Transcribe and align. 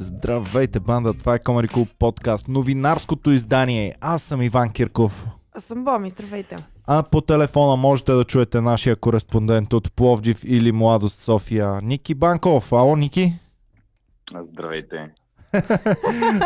Здравейте, 0.00 0.80
банда! 0.80 1.14
Това 1.14 1.34
е 1.34 1.38
Comedy 1.38 1.68
Club 1.70 1.88
подкаст, 1.98 2.48
новинарското 2.48 3.30
издание. 3.30 3.94
Аз 4.00 4.22
съм 4.22 4.42
Иван 4.42 4.72
Кирков. 4.72 5.26
Аз 5.52 5.64
съм 5.64 5.84
Боми, 5.84 6.10
здравейте. 6.10 6.56
А 6.86 7.02
по 7.02 7.20
телефона 7.20 7.76
можете 7.76 8.12
да 8.12 8.24
чуете 8.24 8.60
нашия 8.60 8.96
кореспондент 8.96 9.72
от 9.72 9.92
Пловдив 9.92 10.40
или 10.46 10.72
Младост 10.72 11.20
София, 11.20 11.80
Ники 11.82 12.14
Банков. 12.14 12.72
Ало, 12.72 12.96
Ники? 12.96 13.32
Здравейте. 14.52 14.96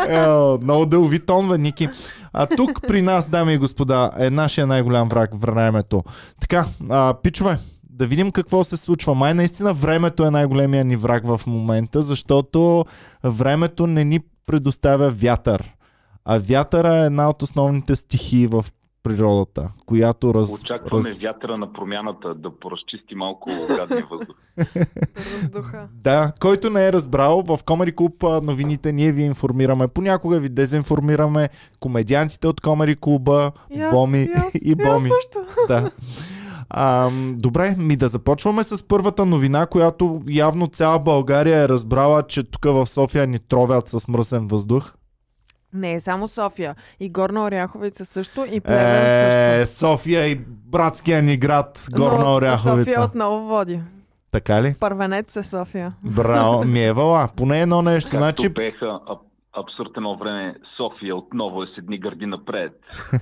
Е, 0.07 0.27
много 0.61 0.85
дълви 0.85 1.19
тон, 1.19 1.49
бе, 1.49 1.57
Ники. 1.57 1.89
А 2.33 2.47
тук 2.47 2.81
при 2.87 3.01
нас, 3.01 3.29
дами 3.29 3.53
и 3.53 3.57
господа, 3.57 4.11
е 4.19 4.29
нашия 4.29 4.67
най-голям 4.67 5.09
враг 5.09 5.29
времето. 5.41 6.03
Така, 6.41 6.65
а, 6.89 7.13
пичове, 7.23 7.57
да 7.93 8.07
видим 8.07 8.31
какво 8.31 8.63
се 8.63 8.77
случва. 8.77 9.15
Май 9.15 9.33
наистина 9.33 9.73
времето 9.73 10.25
е 10.25 10.31
най-големия 10.31 10.85
ни 10.85 10.95
враг 10.95 11.23
в 11.25 11.41
момента, 11.47 12.01
защото 12.01 12.85
времето 13.23 13.87
не 13.87 14.03
ни 14.03 14.19
предоставя 14.45 15.09
вятър. 15.09 15.73
А 16.25 16.39
вятъра 16.39 16.95
е 16.95 17.05
една 17.05 17.29
от 17.29 17.41
основните 17.41 17.95
стихии 17.95 18.47
в 18.47 18.65
природата, 19.03 19.69
която 19.85 20.33
раз... 20.33 20.61
Очакваме 20.61 21.09
раз... 21.09 21.19
вятъра 21.19 21.57
на 21.57 21.73
промяната 21.73 22.35
да 22.35 22.59
поразчисти 22.59 23.15
малко 23.15 23.49
гадния 23.67 24.07
въздух. 24.11 24.35
Въздуха. 25.41 25.87
Да, 25.93 26.33
който 26.39 26.69
не 26.69 26.87
е 26.87 26.93
разбрал, 26.93 27.41
в 27.41 27.57
Comedy 27.57 27.93
Club 27.93 28.43
новините 28.43 28.91
ние 28.91 29.11
ви 29.11 29.23
информираме. 29.23 29.87
Понякога 29.87 30.39
ви 30.39 30.49
дезинформираме 30.49 31.49
комедиантите 31.79 32.47
от 32.47 32.61
Comedy 32.61 32.95
Club, 32.95 33.51
Боми 33.91 34.29
и, 34.61 34.75
Боми. 34.75 35.09
Да. 35.67 35.91
А, 36.69 37.09
добре, 37.33 37.75
ми 37.77 37.95
да 37.95 38.07
започваме 38.07 38.63
с 38.63 38.87
първата 38.87 39.25
новина, 39.25 39.65
която 39.65 40.21
явно 40.27 40.67
цяла 40.67 40.99
България 40.99 41.59
е 41.59 41.69
разбрала, 41.69 42.23
че 42.23 42.43
тук 42.43 42.65
в 42.65 42.85
София 42.87 43.27
ни 43.27 43.39
тровят 43.39 43.89
с 43.89 44.07
мръсен 44.07 44.47
въздух. 44.47 44.93
Не 45.73 45.93
е 45.93 45.99
само 45.99 46.27
София. 46.27 46.75
И 46.99 47.09
Горна 47.09 47.43
Оряховица 47.43 48.05
също, 48.05 48.45
и 48.51 48.59
Плевен 48.59 49.05
Е, 49.05 49.65
също. 49.65 49.75
София 49.77 50.27
и 50.27 50.35
братския 50.47 51.21
ни 51.21 51.37
град, 51.37 51.87
Горна 51.91 52.23
Но 52.23 52.35
Оряховица. 52.35 52.77
София 52.79 53.01
отново 53.01 53.47
води. 53.47 53.79
Така 54.31 54.63
ли? 54.63 54.75
Първенец 54.79 55.35
е 55.35 55.43
София. 55.43 55.93
Браво, 56.03 56.63
ми 56.63 56.83
е 56.83 56.93
вала. 56.93 57.29
Поне 57.35 57.61
едно 57.61 57.81
нещо. 57.81 58.11
Както 58.11 58.17
Значи, 58.23 58.53
пееха 58.53 58.99
аб, 59.09 59.19
абсурд 59.53 59.89
едно 59.97 60.17
време, 60.17 60.55
София 60.77 61.15
отново 61.15 61.63
е 61.63 61.67
с 61.67 61.77
едни 61.77 61.99
гърди 61.99 62.25
напред. 62.25 62.71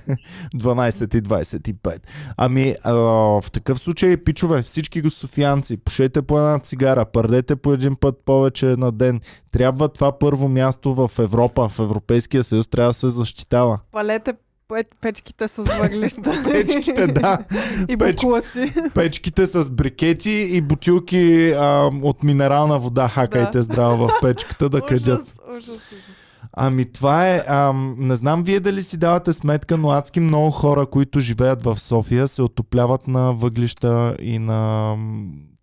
12 0.54 1.18
и 1.18 1.22
25. 1.22 1.98
Ами, 2.36 2.74
а, 2.84 2.92
в 3.40 3.44
такъв 3.52 3.78
случай, 3.78 4.16
пичове, 4.16 4.62
всички 4.62 5.02
го 5.02 5.10
софиянци, 5.10 5.76
пушете 5.84 6.22
по 6.22 6.38
една 6.38 6.58
цигара, 6.58 7.06
пърдете 7.12 7.56
по 7.56 7.72
един 7.72 7.96
път 7.96 8.24
повече 8.24 8.66
на 8.66 8.92
ден. 8.92 9.20
Трябва 9.52 9.88
това 9.88 10.18
първо 10.18 10.48
място 10.48 10.94
в 10.94 11.10
Европа, 11.18 11.68
в 11.68 11.78
Европейския 11.78 12.44
съюз, 12.44 12.68
трябва 12.68 12.90
да 12.90 12.94
се 12.94 13.08
защитава. 13.08 13.78
Палете 13.92 14.34
пе- 14.68 15.00
печките 15.00 15.48
с 15.48 15.56
въглища. 15.56 16.42
Печките, 16.44 17.06
да. 17.06 17.38
и 17.88 17.96
Печ-. 17.96 18.92
Печките 18.94 19.46
с 19.46 19.70
брикети 19.70 20.30
и 20.30 20.60
бутилки 20.60 21.52
а, 21.56 21.90
от 22.02 22.22
минерална 22.22 22.78
вода 22.78 23.08
хакайте 23.08 23.58
Да. 23.58 23.62
здраво 23.62 24.08
в 24.08 24.12
печката 24.20 24.68
да. 24.68 24.80
Ужас, 24.84 25.38
ужас, 25.56 25.68
ужас. 25.68 26.21
Ами 26.56 26.92
това 26.92 27.28
е, 27.28 27.42
ам, 27.48 27.94
не 27.98 28.14
знам 28.14 28.42
вие 28.42 28.60
дали 28.60 28.82
си 28.82 28.98
давате 28.98 29.32
сметка, 29.32 29.78
но 29.78 29.90
адски 29.90 30.20
много 30.20 30.50
хора, 30.50 30.86
които 30.86 31.20
живеят 31.20 31.62
в 31.62 31.80
София, 31.80 32.28
се 32.28 32.42
отопляват 32.42 33.08
на 33.08 33.32
въглища 33.32 34.16
и 34.20 34.38
на 34.38 34.94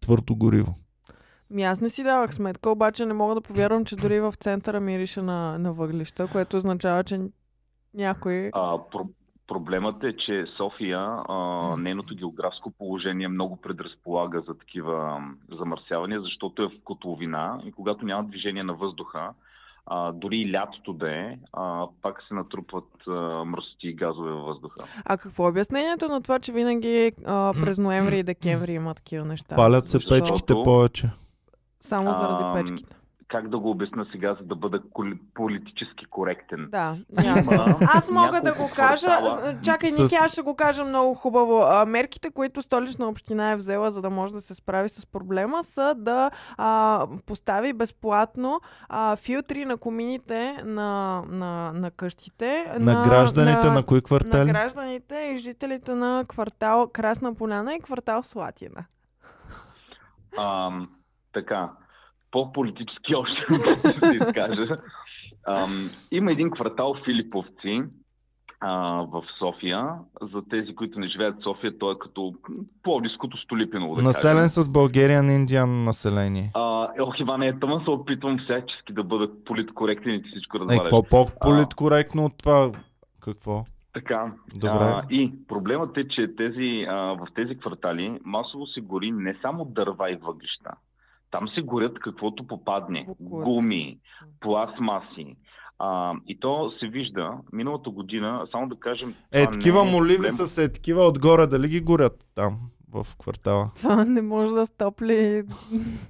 твърдо 0.02 0.36
гориво. 0.36 0.76
Ми 1.52 1.64
аз 1.64 1.82
не 1.82 1.90
си 1.90 2.04
давах 2.04 2.34
сметка, 2.34 2.70
обаче 2.70 3.06
не 3.06 3.14
мога 3.14 3.36
да 3.36 3.42
повярвам, 3.42 3.86
че 3.86 3.96
дори 3.96 4.20
в 4.20 4.34
центъра 4.40 4.80
мирише 4.80 5.22
на, 5.22 5.58
на 5.58 5.74
въглища, 5.74 6.28
което 6.32 6.58
означава, 6.58 7.04
че 7.04 7.20
някой... 7.94 8.50
А, 8.54 8.78
про, 8.92 9.08
проблемът 9.48 10.04
е, 10.04 10.16
че 10.18 10.46
София, 10.58 11.00
а, 11.28 11.76
нейното 11.78 12.16
географско 12.16 12.72
положение 12.72 13.28
много 13.28 13.56
предразполага 13.56 14.42
за 14.48 14.58
такива 14.58 15.24
замърсявания, 15.60 16.22
защото 16.22 16.64
е 16.64 16.68
в 16.68 16.84
котловина 16.84 17.62
и 17.66 17.72
когато 17.72 18.06
няма 18.06 18.24
движение 18.24 18.64
на 18.64 18.74
въздуха, 18.74 19.34
а, 19.90 20.12
дори 20.12 20.38
и 20.38 20.52
лятото 20.54 20.94
да 20.94 21.12
е, 21.12 21.38
а, 21.54 21.88
пак 22.02 22.24
се 22.28 22.34
натрупват 22.34 22.88
а, 23.08 23.12
мръсоти 23.46 23.88
и 23.88 23.96
газове 23.96 24.32
във 24.32 24.46
въздуха. 24.46 24.84
А 25.06 25.18
какво 25.18 25.46
е 25.46 25.50
обяснението 25.50 26.08
на 26.08 26.22
това, 26.22 26.40
че 26.40 26.52
винаги 26.52 27.12
а, 27.26 27.54
през 27.64 27.78
ноември 27.78 28.20
и 28.20 28.24
декември 28.24 28.74
има 28.74 28.96
такива 28.96 29.26
неща? 29.26 29.56
Палят 29.56 29.86
се 29.86 29.90
защото- 29.92 30.16
печките 30.24 30.54
повече. 30.64 31.10
Само 31.80 32.14
заради 32.14 32.44
Ам, 32.44 32.54
печките. 32.54 32.96
Как 33.30 33.50
да 33.50 33.60
го 33.60 33.70
обясна 33.70 34.06
сега, 34.12 34.36
за 34.40 34.46
да 34.46 34.56
бъда 34.56 34.82
политически 35.34 36.06
коректен? 36.06 36.68
Да. 36.72 36.98
Има 37.24 37.66
Аз 37.82 38.12
мога 38.12 38.42
да 38.42 38.54
го 38.54 38.70
кажа. 38.76 39.08
квартала. 39.08 39.56
Чакай, 39.64 39.90
С- 39.90 40.00
Ники, 40.00 40.16
аз 40.16 40.32
ще 40.32 40.42
го 40.42 40.56
кажа 40.56 40.86
много 40.86 41.14
хубаво. 41.14 41.62
А, 41.62 41.86
мерките, 41.86 42.30
които 42.30 42.62
столична 42.62 43.08
община 43.08 43.52
е 43.52 43.56
взела, 43.56 43.92
за 43.92 44.02
да 44.02 44.10
може 44.10 44.34
да 44.34 44.42
се 44.42 44.56
справи 44.56 44.90
с 44.90 45.06
проблема, 45.06 45.64
са 45.64 45.96
да 45.98 46.32
а, 46.58 47.08
постави 47.26 47.74
безплатно 47.74 48.62
а, 48.90 49.16
филтри 49.16 49.66
на 49.66 49.78
комините 49.78 50.58
на, 50.66 51.22
на, 51.28 51.72
на 51.74 51.92
къщите. 51.92 52.74
На, 52.80 53.04
гражданите 53.04 53.68
на, 53.68 53.84
кои 53.84 53.98
на 53.98 54.02
квартали? 54.02 54.50
гражданите 54.50 55.32
и 55.36 55.38
жителите 55.38 55.96
на 55.96 56.26
квартал 56.28 56.88
Красна 56.88 57.36
Поляна 57.36 57.76
и 57.76 57.80
квартал 57.80 58.24
Слатина. 58.24 58.86
Ам, 60.38 60.90
така, 61.34 61.70
по-политически 62.32 63.16
още 63.16 63.42
ще 63.80 64.00
се 64.00 64.16
изкажа. 64.16 64.78
Ам, 65.48 65.90
има 66.12 66.32
един 66.32 66.52
квартал 66.52 66.96
Филиповци 67.06 67.82
а, 68.60 68.72
в 69.04 69.24
София. 69.40 69.90
За 70.22 70.42
тези, 70.50 70.76
които 70.76 71.00
не 71.00 71.08
живеят 71.08 71.36
в 71.36 71.44
София, 71.44 71.78
той 71.80 71.94
е 71.94 72.00
като 72.00 72.34
Пловдивското 72.84 73.38
Столипиново, 73.38 73.96
да 73.96 74.02
Населен 74.02 74.36
кажем. 74.36 74.64
с 74.64 74.72
Българиан 74.72 75.30
Индиан 75.30 75.84
население. 75.84 76.52
А, 76.54 76.88
ох, 77.00 77.20
Иван, 77.20 77.42
е, 77.42 77.60
тъмън 77.60 77.84
се 77.84 77.90
опитвам 77.90 78.38
всячески 78.44 78.94
да 78.94 79.04
бъда 79.04 79.30
политкоректен 79.46 80.14
и 80.14 80.24
ти 80.24 80.30
всичко 80.30 80.58
Е, 80.58 80.60
разваля. 80.60 80.80
какво 80.80 81.04
по-политкоректно 81.04 82.26
от 82.26 82.38
това? 82.38 82.72
Какво? 83.20 83.66
Така. 83.94 84.32
Добре. 84.56 84.70
А, 84.72 85.04
и 85.10 85.34
проблемът 85.48 85.98
е, 85.98 86.08
че 86.08 86.36
тези, 86.38 86.86
а, 86.90 86.96
в 86.96 87.28
тези 87.36 87.58
квартали 87.60 88.20
масово 88.26 88.68
се 88.68 88.82
гори 88.82 89.12
не 89.12 89.36
само 89.42 89.66
дърва 89.66 90.12
и 90.12 90.16
въглища. 90.16 90.72
Там 91.32 91.48
се 91.48 91.62
горят 91.62 92.00
каквото 92.00 92.48
попадне. 92.48 93.06
Буклуци. 93.10 93.44
Гуми, 93.46 93.98
пластмаси. 94.40 95.36
А, 95.80 96.14
и 96.28 96.40
то 96.40 96.72
се 96.72 96.88
вижда 96.88 97.32
миналата 97.54 97.90
година, 97.90 98.48
само 98.52 98.68
да 98.68 98.76
кажем... 98.76 99.14
Е, 99.32 99.46
такива 99.46 99.84
не 99.84 99.90
е 99.90 99.94
моливи 99.94 100.18
проблем. 100.18 100.32
са 100.32 100.48
се, 100.48 100.72
такива 100.72 101.02
отгоре, 101.02 101.48
дали 101.48 101.68
ги 101.68 101.82
горят 101.82 102.26
там, 102.36 102.60
в 102.90 103.08
квартала? 103.18 103.72
Това 103.76 104.06
не 104.06 104.22
може 104.22 104.54
да 104.54 104.66
стопли 104.66 105.44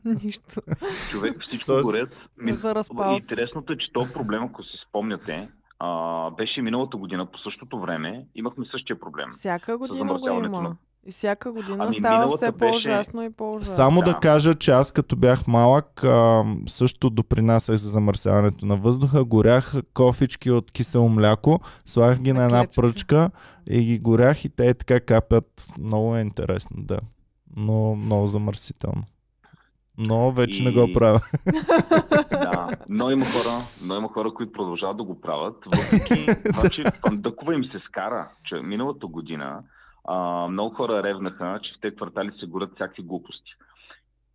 нищо. 0.06 0.62
Човек, 1.10 1.38
всичко 1.42 1.66
Тоест- 1.68 1.84
горят. 1.84 2.30
Ми- 2.38 2.52
За 2.54 2.76
разпал. 2.76 3.14
Интересното 3.14 3.74
е, 3.74 3.78
че 3.78 3.94
този 3.94 4.14
проблем, 4.14 4.44
ако 4.44 4.64
си 4.64 4.70
спомняте, 4.90 5.50
а, 5.80 6.30
беше 6.32 6.62
миналата 6.62 6.98
година 6.98 7.26
по 7.26 7.38
същото 7.40 7.80
време. 7.80 8.26
Имахме 8.36 8.66
същия 8.72 9.00
проблем. 9.00 9.30
Всяка 9.32 9.78
година 9.78 10.14
го 10.14 10.30
има. 10.30 10.62
на- 10.62 10.76
И 11.06 11.12
всяка 11.12 11.52
година 11.52 11.78
Ами, 11.80 11.96
става 11.96 12.38
все 12.38 12.46
беше- 12.46 12.58
по-ужасно 12.72 13.24
и 13.24 13.30
по-ужасно. 13.30 13.76
Само 13.76 14.02
да 14.02 14.12
Да. 14.12 14.20
кажа, 14.20 14.56
че 14.56 14.72
аз 14.72 14.92
като 14.92 15.16
бях 15.16 15.48
малък, 15.48 16.04
а, 16.04 16.44
също 16.68 17.10
допринасях 17.10 17.76
за 17.76 17.90
замърсяването 17.90 18.66
на 18.66 18.78
въздуха. 18.78 19.26
Горях 19.26 19.74
кофички 19.94 20.52
от 20.52 20.72
кисело 20.72 21.10
мляко, 21.10 21.60
слагах 21.86 22.20
ги 22.20 22.34
на 22.34 22.40
На 22.40 22.46
една 22.46 22.66
пръчка 22.76 23.30
и 23.68 23.82
ги 23.82 24.00
горях 24.00 24.46
и 24.46 24.50
те 24.50 24.74
така 24.74 25.00
капят. 25.00 25.68
Много 25.80 26.16
е 26.16 26.22
интересно, 26.22 26.78
да. 26.80 27.00
Но 27.56 27.96
много 27.96 28.28
замърсително. 28.28 29.04
Но 29.98 30.32
вече 30.32 30.64
не 30.64 30.72
го 30.72 30.82
И- 30.82 30.94
правя. 30.94 31.22
Да, 32.32 32.70
но 32.90 33.12
има 33.12 33.26
хора, 33.26 33.52
но 33.84 33.96
има 33.96 34.10
хора, 34.10 34.34
които 34.34 34.52
продължават 34.52 34.98
да 34.98 35.04
го 35.04 35.22
правят, 35.22 35.56
въпреки 35.68 36.26
това, 36.46 36.70
че 36.70 36.84
пандъкова 37.02 37.54
им 37.54 37.64
се 37.64 37.80
скара, 37.80 38.28
че 38.46 38.56
миналата 38.56 39.08
година 39.08 39.60
а, 40.12 40.48
много 40.48 40.76
хора 40.76 41.04
ревнаха, 41.04 41.60
че 41.64 41.74
в 41.74 41.80
тези 41.82 41.96
квартали 41.96 42.32
се 42.40 42.46
горят 42.46 42.76
всякакви 42.76 43.04
глупости. 43.04 43.52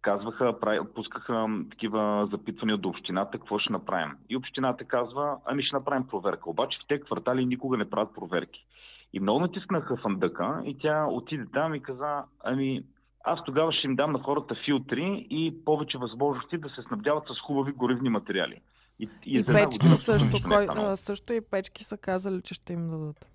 Казваха, 0.02 0.60
прави, 0.60 0.78
пускаха 0.94 1.46
такива 1.70 2.28
запитвания 2.32 2.78
до 2.78 2.88
общината, 2.88 3.38
какво 3.38 3.58
ще 3.58 3.72
направим. 3.72 4.16
И 4.28 4.36
общината 4.36 4.84
казва, 4.84 5.36
ами 5.44 5.62
ще 5.62 5.76
направим 5.76 6.06
проверка. 6.06 6.50
Обаче 6.50 6.78
в 6.78 6.86
тези 6.88 7.02
квартали 7.02 7.46
никога 7.46 7.76
не 7.76 7.90
правят 7.90 8.14
проверки. 8.14 8.66
И 9.12 9.20
много 9.20 9.40
натискнаха 9.40 9.96
фандъка 9.96 10.62
и 10.64 10.78
тя 10.78 11.06
отиде 11.06 11.46
там 11.52 11.74
и 11.74 11.82
каза, 11.82 12.22
ами 12.44 12.84
аз 13.24 13.44
тогава 13.44 13.72
ще 13.72 13.86
им 13.86 13.96
дам 13.96 14.12
на 14.12 14.18
хората 14.18 14.54
филтри 14.64 15.26
и 15.30 15.64
повече 15.64 15.98
възможности 15.98 16.58
да 16.58 16.68
се 16.68 16.82
снабдяват 16.82 17.24
с 17.24 17.40
хубави 17.40 17.72
горивни 17.72 18.08
материали. 18.08 18.60
И, 18.98 19.08
И 19.26 19.38
една 19.38 19.52
печки 19.52 19.78
година 19.78 19.96
също, 19.96 20.36
е 20.36 20.40
кой, 20.40 20.96
също 20.96 21.32
и 21.32 21.40
печки 21.40 21.84
са 21.84 21.96
казали, 21.96 22.42
че 22.42 22.54
ще 22.54 22.72
им 22.72 22.90
дадат. 22.90 23.33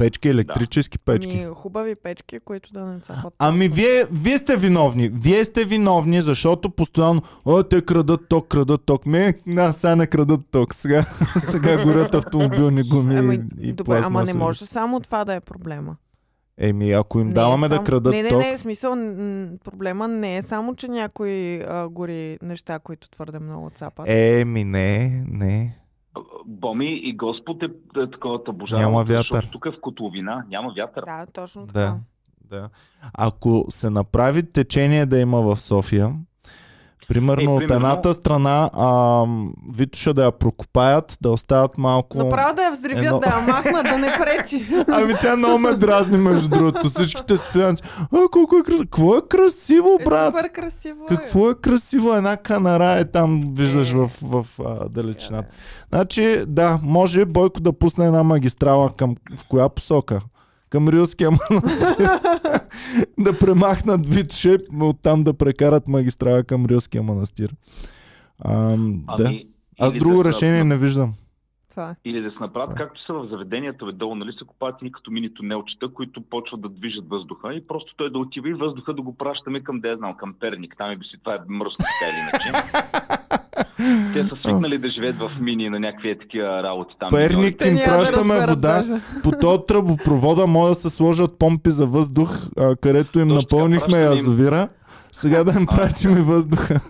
Печки, 0.00 0.28
електрически 0.28 0.98
печки. 0.98 1.36
Ми, 1.36 1.44
хубави 1.54 1.94
печки, 1.94 2.38
които 2.38 2.72
да 2.72 2.84
не 2.84 3.00
цапат. 3.00 3.34
Ами 3.38 3.68
вие, 3.68 4.04
вие 4.12 4.38
сте 4.38 4.56
виновни. 4.56 5.08
Вие 5.08 5.44
сте 5.44 5.64
виновни, 5.64 6.22
защото 6.22 6.70
постоянно, 6.70 7.22
о, 7.44 7.62
те 7.62 7.82
крадат 7.82 8.28
ток, 8.28 8.48
крадат 8.48 8.84
ток. 8.84 9.06
Ме, 9.06 9.34
нас 9.46 9.76
сега 9.76 9.96
не 9.96 10.06
крадат 10.06 10.40
ток. 10.50 10.74
Сега, 10.74 11.04
сега 11.38 11.84
горят 11.84 12.14
автомобилни 12.14 12.88
гуми 12.88 13.16
Ами, 13.16 13.34
и, 13.34 13.68
и 13.68 13.72
добре, 13.72 14.00
ама 14.04 14.24
не 14.24 14.34
може 14.34 14.66
само 14.66 15.00
това 15.00 15.24
да 15.24 15.34
е 15.34 15.40
проблема. 15.40 15.96
Еми, 16.58 16.92
ако 16.92 17.20
им 17.20 17.26
Не 17.26 17.30
е 17.30 17.34
даваме 17.34 17.68
да 17.68 17.74
само- 17.74 17.84
крадат 17.86 18.12
не, 18.12 18.22
не, 18.22 18.28
ток, 18.28 18.38
Не, 18.38 18.50
не, 18.50 18.58
смисъл, 18.58 18.92
проблема 19.64 20.08
не 20.08 20.36
е 20.36 20.42
само, 20.42 20.74
че 20.74 20.88
някой 20.88 21.54
а, 21.56 21.88
гори 21.88 22.38
неща, 22.42 22.78
които 22.78 23.10
твърде 23.10 23.38
много 23.38 23.70
цапат. 23.70 24.06
еми, 24.08 24.64
не, 24.64 25.24
не. 25.28 25.79
Боми 26.46 27.00
и 27.04 27.16
Господ 27.16 27.62
е, 27.62 27.66
е 28.00 28.10
такова 28.10 28.44
табожа. 28.44 28.74
Няма 28.74 29.04
вятър. 29.04 29.26
Защото 29.30 29.50
тук 29.50 29.66
е 29.66 29.70
в 29.70 29.80
котловина, 29.80 30.44
няма 30.48 30.72
вятър. 30.76 31.04
Да, 31.04 31.26
точно 31.32 31.66
така. 31.66 31.80
Да, 31.80 31.98
да. 32.58 32.68
Ако 33.18 33.66
се 33.68 33.90
направи 33.90 34.52
течение 34.52 35.06
да 35.06 35.18
има 35.18 35.40
в 35.40 35.60
София, 35.60 36.14
примерно 37.10 37.50
Е, 37.50 37.54
от 37.54 37.58
примерно- 37.58 37.76
едната 37.78 38.14
страна 38.14 38.70
а, 38.74 39.24
Витуша 39.70 40.14
да 40.14 40.24
я 40.24 40.32
прокопаят, 40.32 41.18
да 41.20 41.30
остават 41.30 41.78
малко... 41.78 42.18
Направо 42.18 42.54
да 42.54 42.62
я 42.62 42.70
взривят, 42.72 43.04
Едно- 43.04 43.18
да 43.18 43.26
я 43.28 43.46
махнат, 43.46 43.84
да 43.84 43.98
не 43.98 44.08
пречи. 44.18 44.66
Ами 44.88 45.14
тя 45.20 45.36
много 45.36 45.58
ме 45.58 45.72
дразни, 45.72 46.18
между 46.18 46.48
другото. 46.48 46.88
Всичките 46.88 47.36
с 47.36 47.40
финанси. 47.42 47.82
А, 48.02 48.28
колко 48.28 48.56
е 48.56 48.62
красиво. 48.62 48.82
Какво 48.82 49.16
е 49.16 49.20
красиво, 49.22 49.98
Е, 50.00 50.04
брат? 50.04 50.26
супер 50.28 50.48
красиво 50.50 51.04
е. 51.04 51.08
Какво 51.08 51.50
е 51.50 51.54
красиво? 51.54 52.12
Една 52.12 52.36
канара 52.36 52.90
е 52.90 53.04
там, 53.04 53.40
виждаш 53.48 53.90
Е. 53.90 53.94
в, 53.94 54.10
в 54.22 54.46
а, 54.60 54.88
далечината. 54.88 55.48
Значи, 55.88 56.42
да, 56.46 56.78
може 56.82 57.24
Бойко 57.24 57.60
да 57.60 57.72
пусне 57.72 58.06
една 58.06 58.22
магистрала 58.22 58.90
към 58.90 59.16
в 59.36 59.44
коя 59.44 59.68
посока? 59.68 60.20
Към 60.70 60.88
Рилския 60.88 61.30
манастир. 61.30 62.06
да 63.18 63.38
премахнат 63.38 64.06
Витше, 64.06 64.58
оттам 64.80 65.22
да 65.22 65.34
прекарат 65.34 65.88
магистрала 65.88 66.44
към 66.44 66.66
Рилския 66.66 67.02
манастир. 67.02 67.54
Ами, 68.44 69.04
да. 69.16 69.24
Ами, 69.26 69.46
Аз 69.80 69.92
друго 69.94 70.22
да- 70.22 70.28
решение 70.28 70.64
не 70.64 70.76
виждам. 70.76 71.14
Това 71.70 71.90
е. 71.90 71.94
Или 72.04 72.22
да 72.22 72.30
се 72.30 72.36
направят 72.40 72.70
е. 72.70 72.74
както 72.74 73.04
са 73.06 73.12
в 73.12 73.28
заведенията, 73.30 73.84
бе, 73.86 73.92
долу, 73.92 74.14
нали 74.14 74.32
се 74.32 74.44
купат 74.44 74.82
ни 74.82 74.92
като 74.92 75.10
мини 75.10 75.34
тунелчета, 75.34 75.88
които 75.88 76.20
почват 76.20 76.60
да 76.60 76.68
движат 76.68 77.08
въздуха 77.08 77.54
и 77.54 77.66
просто 77.66 77.94
той 77.96 78.12
да 78.12 78.18
отива 78.18 78.48
и 78.48 78.54
въздуха 78.54 78.94
да 78.94 79.02
го 79.02 79.16
пращаме 79.16 79.60
към, 79.60 79.80
да 79.80 79.96
знам, 79.96 80.16
към 80.16 80.34
Перник. 80.40 80.74
Там 80.78 80.90
е 80.90 80.96
би 80.96 81.04
си, 81.04 81.16
това 81.24 81.34
е 81.34 81.38
мръсно 81.48 81.76
така 81.78 82.10
или 82.10 82.20
иначе. 82.20 82.72
Те 84.12 84.24
са 84.24 84.36
свикнали 84.44 84.78
да 84.78 84.88
живеят 84.88 85.16
в 85.16 85.30
мини 85.40 85.70
на 85.70 85.80
някакви 85.80 86.10
е 86.10 86.18
такива 86.18 86.62
работи 86.62 86.94
там. 86.98 87.10
Перник 87.10 87.64
им 87.66 87.74
да 87.74 87.84
пращаме 87.84 88.34
разберат 88.34 88.48
вода. 88.48 88.68
даже. 88.68 88.94
По 89.22 89.30
този 89.30 89.58
тръбопровода 89.68 90.46
може 90.46 90.68
да 90.68 90.74
се 90.74 90.90
сложат 90.90 91.38
помпи 91.38 91.70
за 91.70 91.86
въздух, 91.86 92.48
а, 92.58 92.76
където 92.76 93.20
им 93.20 93.28
Точно 93.28 93.40
напълнихме 93.40 93.98
язовира. 93.98 94.68
Сега 95.12 95.44
да 95.44 95.60
им 95.60 95.66
пратим 95.66 96.12
и 96.12 96.20
въздуха. 96.20 96.80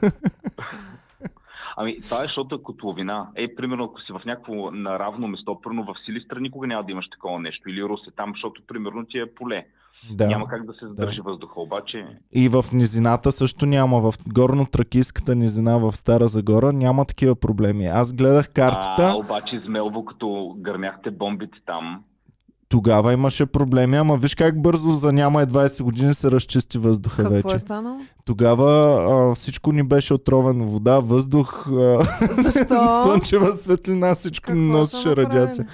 Ами, 1.76 2.00
това 2.00 2.22
е, 2.22 2.26
защото 2.26 2.54
е 2.54 2.62
котловина. 2.62 3.28
Е, 3.36 3.54
примерно, 3.54 3.84
ако 3.84 4.00
си 4.00 4.12
в 4.12 4.20
някакво 4.26 4.70
наравно 4.70 5.28
место, 5.28 5.60
примерно 5.62 5.84
в 5.84 5.94
Силистра, 6.04 6.40
никога 6.40 6.66
няма 6.66 6.84
да 6.84 6.92
имаш 6.92 7.08
такова 7.08 7.38
нещо. 7.38 7.70
Или 7.70 7.82
Русе 7.82 8.10
там, 8.16 8.32
защото, 8.34 8.62
примерно, 8.66 9.06
ти 9.06 9.18
е 9.18 9.34
поле. 9.34 9.66
Да. 10.10 10.26
Няма 10.26 10.48
как 10.48 10.66
да 10.66 10.72
се 10.72 10.86
задържи 10.88 11.20
въздуха. 11.24 11.60
Обаче, 11.60 12.06
И 12.32 12.48
в 12.48 12.64
низината 12.72 13.32
също 13.32 13.66
няма. 13.66 14.00
В 14.00 14.14
горно-тракийската 14.18 15.34
низина 15.34 15.76
в 15.78 15.96
Стара 15.96 16.28
Загора 16.28 16.72
няма 16.72 17.04
такива 17.04 17.34
проблеми. 17.36 17.86
Аз 17.86 18.12
гледах 18.12 18.46
а, 18.46 18.52
картата, 18.52 19.14
обаче 19.16 19.56
измелво, 19.56 20.04
като 20.04 20.54
гърмяхте 20.58 21.10
бомбите 21.10 21.58
там. 21.66 22.04
тогава 22.68 23.12
имаше 23.12 23.46
проблеми, 23.46 23.96
ама 23.96 24.16
виж 24.16 24.34
как 24.34 24.62
бързо 24.62 24.90
за 24.90 25.12
няма 25.12 25.42
и 25.42 25.46
20 25.46 25.82
години 25.82 26.14
се 26.14 26.30
разчисти 26.30 26.78
въздуха 26.78 27.22
Какво 27.22 27.34
вече. 27.34 27.56
е 27.56 27.58
станало? 27.58 27.98
Тогава 28.26 28.68
а, 29.30 29.34
всичко 29.34 29.72
ни 29.72 29.82
беше 29.82 30.14
отровено. 30.14 30.64
Вода, 30.64 31.00
въздух, 31.00 31.68
а, 31.72 32.04
слънчева 33.02 33.46
светлина, 33.48 34.14
всичко 34.14 34.46
Какво 34.46 34.60
ни 34.60 34.68
носеше 34.70 35.16
радиация. 35.16 35.66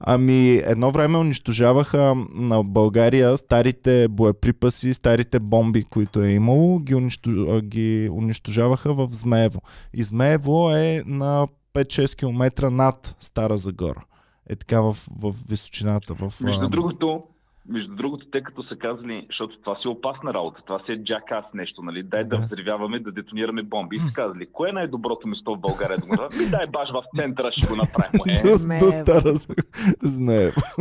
Ами, 0.00 0.62
едно 0.64 0.90
време 0.90 1.18
унищожаваха 1.18 2.14
на 2.34 2.62
България 2.62 3.36
старите 3.36 4.08
боеприпаси, 4.08 4.94
старите 4.94 5.40
бомби, 5.40 5.84
които 5.84 6.22
е 6.22 6.30
имало, 6.30 6.78
ги, 6.78 6.94
унищож... 6.94 7.62
ги 7.62 8.10
унищожаваха 8.12 8.94
в 8.94 9.08
Змеево. 9.10 9.60
И 9.94 10.02
Змеево 10.02 10.70
е 10.70 11.02
на 11.06 11.48
5-6 11.74 12.16
км 12.16 12.70
над 12.70 13.16
Стара 13.20 13.56
Загора. 13.56 14.04
Е 14.48 14.56
така 14.56 14.80
в, 14.80 14.96
в 15.18 15.34
височината. 15.48 16.14
В, 16.14 16.40
Между 16.40 16.64
а, 16.64 16.68
другото, 16.68 17.22
между 17.68 17.94
другото, 17.94 18.26
те 18.32 18.42
като 18.42 18.62
са 18.62 18.76
казали, 18.76 19.24
защото 19.28 19.58
това 19.58 19.74
си 19.74 19.82
е 19.84 19.90
опасна 19.90 20.34
работа, 20.34 20.62
това 20.66 20.78
си 20.78 20.92
е 20.92 21.04
джакас 21.04 21.44
нещо, 21.54 21.82
нали? 21.82 22.02
Дай 22.02 22.24
да, 22.24 22.38
Да. 22.38 22.46
взривяваме, 22.46 22.98
да 22.98 23.12
детонираме 23.12 23.62
бомби. 23.62 23.96
И 23.96 23.98
са 23.98 24.12
казали, 24.14 24.46
кое 24.52 24.68
е 24.68 24.72
най-доброто 24.72 25.28
место 25.28 25.54
в 25.54 25.60
България 25.60 25.96
да 25.98 26.06
го 26.06 26.12
направим? 26.12 26.38
Ми 26.38 26.50
дай 26.50 26.66
баш 26.66 26.88
в 26.92 27.02
центъра 27.16 27.50
ще 27.52 27.68
го 27.68 27.76
направим. 27.76 28.20
Е, 28.70 28.78
до. 28.78 28.90
Стара 28.90 29.32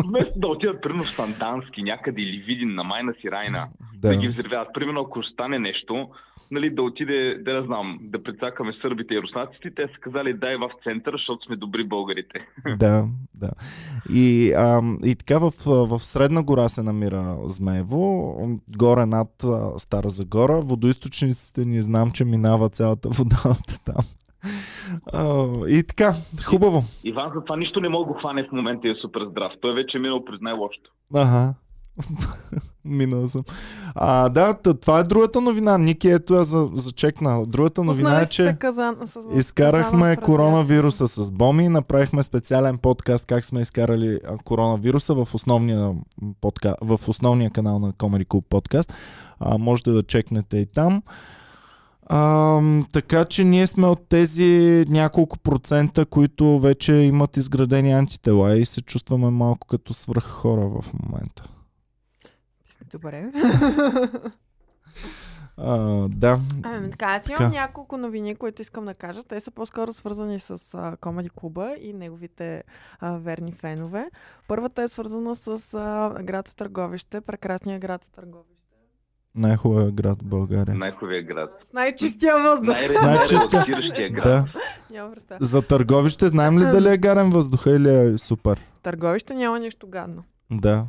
вместо 0.07 0.39
да 0.39 0.47
отидат 0.47 0.81
примерно 0.81 1.03
в 1.03 1.11
Сандански 1.11 1.83
някъде 1.83 2.21
или 2.21 2.37
Видин 2.37 2.75
на 2.75 2.83
Майна 2.83 3.13
си 3.21 3.31
Райна, 3.31 3.67
да. 3.95 4.09
Да. 4.09 4.15
ги 4.15 4.27
взривяват. 4.27 4.67
Примерно 4.73 5.01
ако 5.01 5.21
ще 5.21 5.33
стане 5.33 5.59
нещо, 5.59 6.09
нали, 6.51 6.69
да 6.69 6.81
отиде, 6.81 7.38
да 7.45 7.53
не 7.53 7.65
знам, 7.65 8.00
да 8.01 8.24
прецакаме 8.24 8.74
сърбите 8.81 9.13
и 9.13 9.21
руснаците, 9.21 9.71
те 9.75 9.88
са 9.88 10.00
казали 10.01 10.33
дай 10.33 10.56
в 10.56 10.69
центъра, 10.83 11.18
защото 11.18 11.45
сме 11.45 11.56
добри 11.56 11.83
българите. 11.83 12.47
да, 12.77 13.07
да. 13.33 13.51
И, 14.13 14.53
ам, 14.57 15.00
и 15.06 15.15
така 15.15 15.39
в, 15.39 15.51
в 15.65 16.00
Средна 16.00 16.44
гора 16.44 16.69
се 16.69 16.83
намира 16.83 17.38
Змеево, 17.44 18.36
горе 18.77 19.06
над 19.06 19.44
а, 19.44 19.80
Стара 19.80 20.09
Загора. 20.09 20.62
Водоисточниците 20.62 21.65
ни 21.65 21.81
знам, 21.81 22.12
че 22.12 22.25
минава 22.25 22.69
цялата 22.69 23.09
вода 23.09 23.41
от 23.50 23.86
там. 23.86 24.06
А, 25.13 25.45
и 25.68 25.83
така, 25.88 26.12
хубаво. 26.45 26.83
Иван 27.03 27.31
за 27.36 27.41
това 27.41 27.57
нищо 27.57 27.81
не 27.81 27.89
мога 27.89 28.13
да 28.13 28.19
хване 28.19 28.44
в 28.44 28.51
момента 28.51 28.88
и 28.88 28.91
е 28.91 28.95
супер 28.95 29.21
здрав. 29.30 29.51
Той 29.62 29.74
вече 29.74 29.98
е 29.98 30.01
минал 30.01 30.25
през 30.25 30.41
най-лошото. 30.41 30.91
Ага. 31.15 31.53
Минал 32.86 33.27
съм. 33.27 33.42
А, 33.95 34.30
да, 34.30 34.53
това 34.53 35.00
е 35.00 35.03
другата 35.03 35.42
новина. 35.42 35.77
Ники, 35.77 36.09
ето 36.09 36.33
я 36.33 36.44
за, 36.44 36.69
зачекна. 36.75 37.45
Другата 37.45 37.83
новина 37.83 38.09
Пуснали 38.09 38.24
е, 38.24 38.27
че 38.27 38.57
казан, 38.59 38.97
с, 39.06 39.19
изкарахме 39.36 40.18
коронавируса 40.18 41.07
с 41.07 41.31
Боми, 41.31 41.69
направихме 41.69 42.24
специален 42.24 42.77
подкаст 42.77 43.25
как 43.25 43.45
сме 43.45 43.62
изкарали 43.62 44.19
коронавируса 44.44 45.13
в 45.13 45.36
основния, 45.36 45.94
подка... 46.42 46.75
в 46.81 47.00
основния 47.07 47.50
канал 47.50 47.80
на 47.80 47.94
Comedy 47.94 48.25
Club 48.25 48.44
подкаст. 48.50 48.94
А, 49.39 49.57
можете 49.57 49.91
да 49.91 50.03
чекнете 50.03 50.57
и 50.57 50.65
там. 50.65 51.03
А, 52.07 52.62
така 52.94 53.25
че 53.25 53.44
ние 53.44 53.68
сме 53.68 53.88
от 53.88 54.09
тези 54.09 54.86
няколко 54.89 55.39
процента, 55.39 56.05
които 56.05 56.60
вече 56.60 56.93
имат 56.93 57.38
изградени 57.38 57.91
антитела 57.91 58.58
и 58.58 58.65
се 58.65 58.81
чувстваме 58.81 59.29
малко 59.29 59.67
като 59.67 59.93
свръх 59.93 60.24
хора 60.24 60.62
в 60.62 60.86
момента. 60.93 61.43
Добре. 62.92 63.32
А, 65.58 65.77
да. 66.10 66.39
Ами, 66.63 66.92
така, 66.92 67.06
аз 67.06 67.30
имам 67.30 67.38
Така. 67.38 67.50
няколко 67.51 67.98
новини, 67.98 68.36
които 68.36 68.62
искам 68.62 68.86
да 68.86 68.94
кажа. 68.94 69.24
Те 69.24 69.39
са 69.39 69.51
по-скоро 69.51 69.94
свързани 69.94 70.39
с 70.39 70.74
а, 70.74 70.98
Комеди 70.98 71.30
Клуба 71.30 71.75
и 71.82 71.94
неговите 71.94 72.63
а, 73.00 73.12
верни 73.12 73.51
фенове. 73.51 74.10
Първата 74.48 74.82
е 74.82 74.88
свързана 74.88 75.36
с 75.36 75.48
а, 75.74 76.24
град 76.24 76.54
Търговище, 76.58 77.22
прекрасния 77.22 77.80
град 77.80 78.01
Търговище. 78.15 78.51
Най-хубавия 79.36 79.92
град 79.92 80.22
в 80.22 80.25
България. 80.25 80.75
Най-хубавия 80.75 81.24
град. 81.24 81.50
С 81.70 81.74
най-чистия 81.74 82.38
въздух. 82.38 82.68
Най- 82.68 82.88
Най-чистия- 83.04 84.10
град. 84.12 84.48
Да. 85.30 85.38
За 85.42 85.62
търговище 85.62 86.27
знаем 86.27 86.60
ли 86.60 86.63
дали 86.63 86.89
е 86.89 86.98
гарен 86.98 87.30
въздуха 87.30 87.72
или 87.72 87.96
е 87.96 88.18
супер? 88.18 88.60
Търговище 88.84 89.34
няма 89.34 89.60
нищо 89.60 89.88
гадно. 89.88 90.24
Да. 90.51 90.85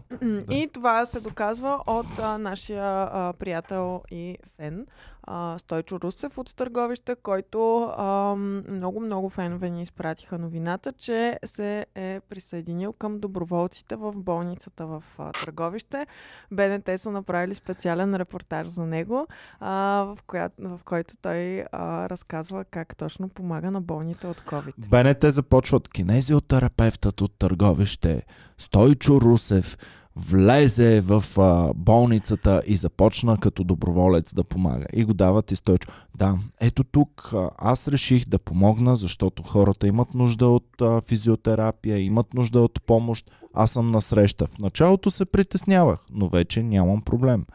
И 0.51 0.71
това 0.73 1.07
се 1.07 1.21
доказва 1.21 1.81
от 1.87 2.19
а, 2.19 2.39
нашия 2.39 2.85
а, 2.85 3.33
приятел 3.39 4.03
и 4.11 4.39
фен 4.57 4.87
а, 5.27 5.59
Стойчо 5.59 6.01
Русев 6.01 6.39
от 6.39 6.57
Търговище, 6.57 7.17
който 7.23 7.83
а, 7.97 8.35
много, 8.69 9.01
много 9.01 9.29
фенове 9.29 9.71
ни 9.71 9.83
изпратиха 9.83 10.39
новината, 10.39 10.93
че 10.93 11.39
се 11.45 11.87
е 11.95 12.21
присъединил 12.29 12.93
към 12.93 13.21
доброволците 13.21 13.97
в 13.97 14.13
болницата 14.17 14.87
в 14.87 15.05
а, 15.19 15.33
Търговище. 15.45 16.07
БНТ 16.51 16.91
са 16.97 17.11
направили 17.11 17.55
специален 17.55 18.15
репортаж 18.15 18.67
за 18.67 18.87
него, 18.87 19.27
а, 19.61 19.73
в, 20.05 20.19
коя, 20.27 20.51
в 20.59 20.81
който 20.85 21.15
той 21.23 21.65
а, 21.73 22.09
разказва 22.09 22.65
как 22.65 22.97
точно 22.97 23.29
помага 23.29 23.71
на 23.71 23.81
болните 23.81 24.27
от 24.27 24.41
COVID. 24.41 24.89
БНТ 24.89 25.35
започват 25.35 25.89
кинезиотерапевтът 25.89 27.21
от 27.21 27.39
търговище 27.39 28.23
Стойчо 28.59 29.21
Русев 29.21 29.79
влезе 30.17 31.01
в 31.01 31.25
а, 31.39 31.73
болницата 31.75 32.63
и 32.67 32.77
започна 32.77 33.39
като 33.39 33.65
доброволец 33.65 34.35
да 34.35 34.45
помага. 34.45 34.87
И 34.93 35.05
го 35.05 35.15
дават 35.15 35.53
и 35.53 35.57
Стойчо. 35.57 35.89
Да, 36.17 36.39
ето 36.61 36.85
тук 36.85 37.31
а, 37.35 37.51
аз 37.59 37.89
реших 37.89 38.29
да 38.29 38.39
помогна, 38.39 38.97
защото 38.97 39.43
хората 39.43 39.87
имат 39.87 40.15
нужда 40.15 40.47
от 40.47 40.83
а, 40.83 41.01
физиотерапия, 41.01 41.99
имат 41.99 42.35
нужда 42.35 42.61
от 42.61 42.83
помощ. 42.87 43.31
Аз 43.55 43.71
съм 43.71 43.91
насреща. 43.91 44.47
В 44.47 44.59
началото 44.59 45.11
се 45.11 45.25
притеснявах, 45.25 45.99
но 46.11 46.29
вече 46.29 46.63
нямам 46.63 47.03
проблем. 47.03 47.47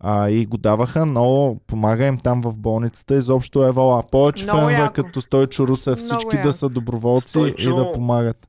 А, 0.00 0.30
и 0.30 0.46
го 0.46 0.56
даваха, 0.56 1.06
но 1.06 1.56
помага 1.66 2.06
им 2.06 2.18
там 2.18 2.42
в 2.42 2.56
болницата. 2.56 3.14
Изобщо 3.14 3.64
е 3.64 3.72
вала. 3.72 4.02
Повече 4.10 4.44
фенове 4.44 4.90
като 4.94 5.20
Стойчо 5.20 5.68
Русев, 5.68 5.98
всички 5.98 6.36
яко. 6.36 6.48
да 6.48 6.52
са 6.52 6.68
доброволци 6.68 7.38
Стойчо- 7.38 7.60
и 7.72 7.76
да 7.76 7.92
помагат. 7.92 8.48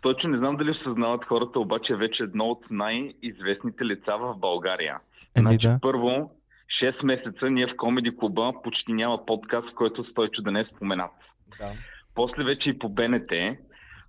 Стойчо, 0.00 0.28
не 0.28 0.38
знам 0.38 0.56
дали 0.56 0.74
ще 0.74 0.84
съзнават 0.84 1.24
хората, 1.24 1.60
обаче 1.60 1.94
вече 1.94 2.22
едно 2.22 2.44
от 2.44 2.58
най-известните 2.70 3.84
лица 3.84 4.12
в 4.18 4.34
България. 4.36 4.98
Еми 5.36 5.42
значи, 5.44 5.66
да. 5.66 5.78
първо, 5.82 6.30
6 6.84 7.04
месеца 7.04 7.50
ние 7.50 7.66
в 7.66 7.76
Комеди 7.76 8.16
клуба 8.16 8.52
почти 8.64 8.92
няма 8.92 9.26
подкаст, 9.26 9.68
в 9.68 9.74
който 9.74 10.04
Стойчо 10.04 10.42
да 10.42 10.50
не 10.50 10.60
е 10.60 10.64
споменат. 10.76 11.10
да. 11.58 11.72
После 12.14 12.44
вече 12.44 12.70
и 12.70 12.78
по 12.78 12.88
БНТ. 12.88 13.30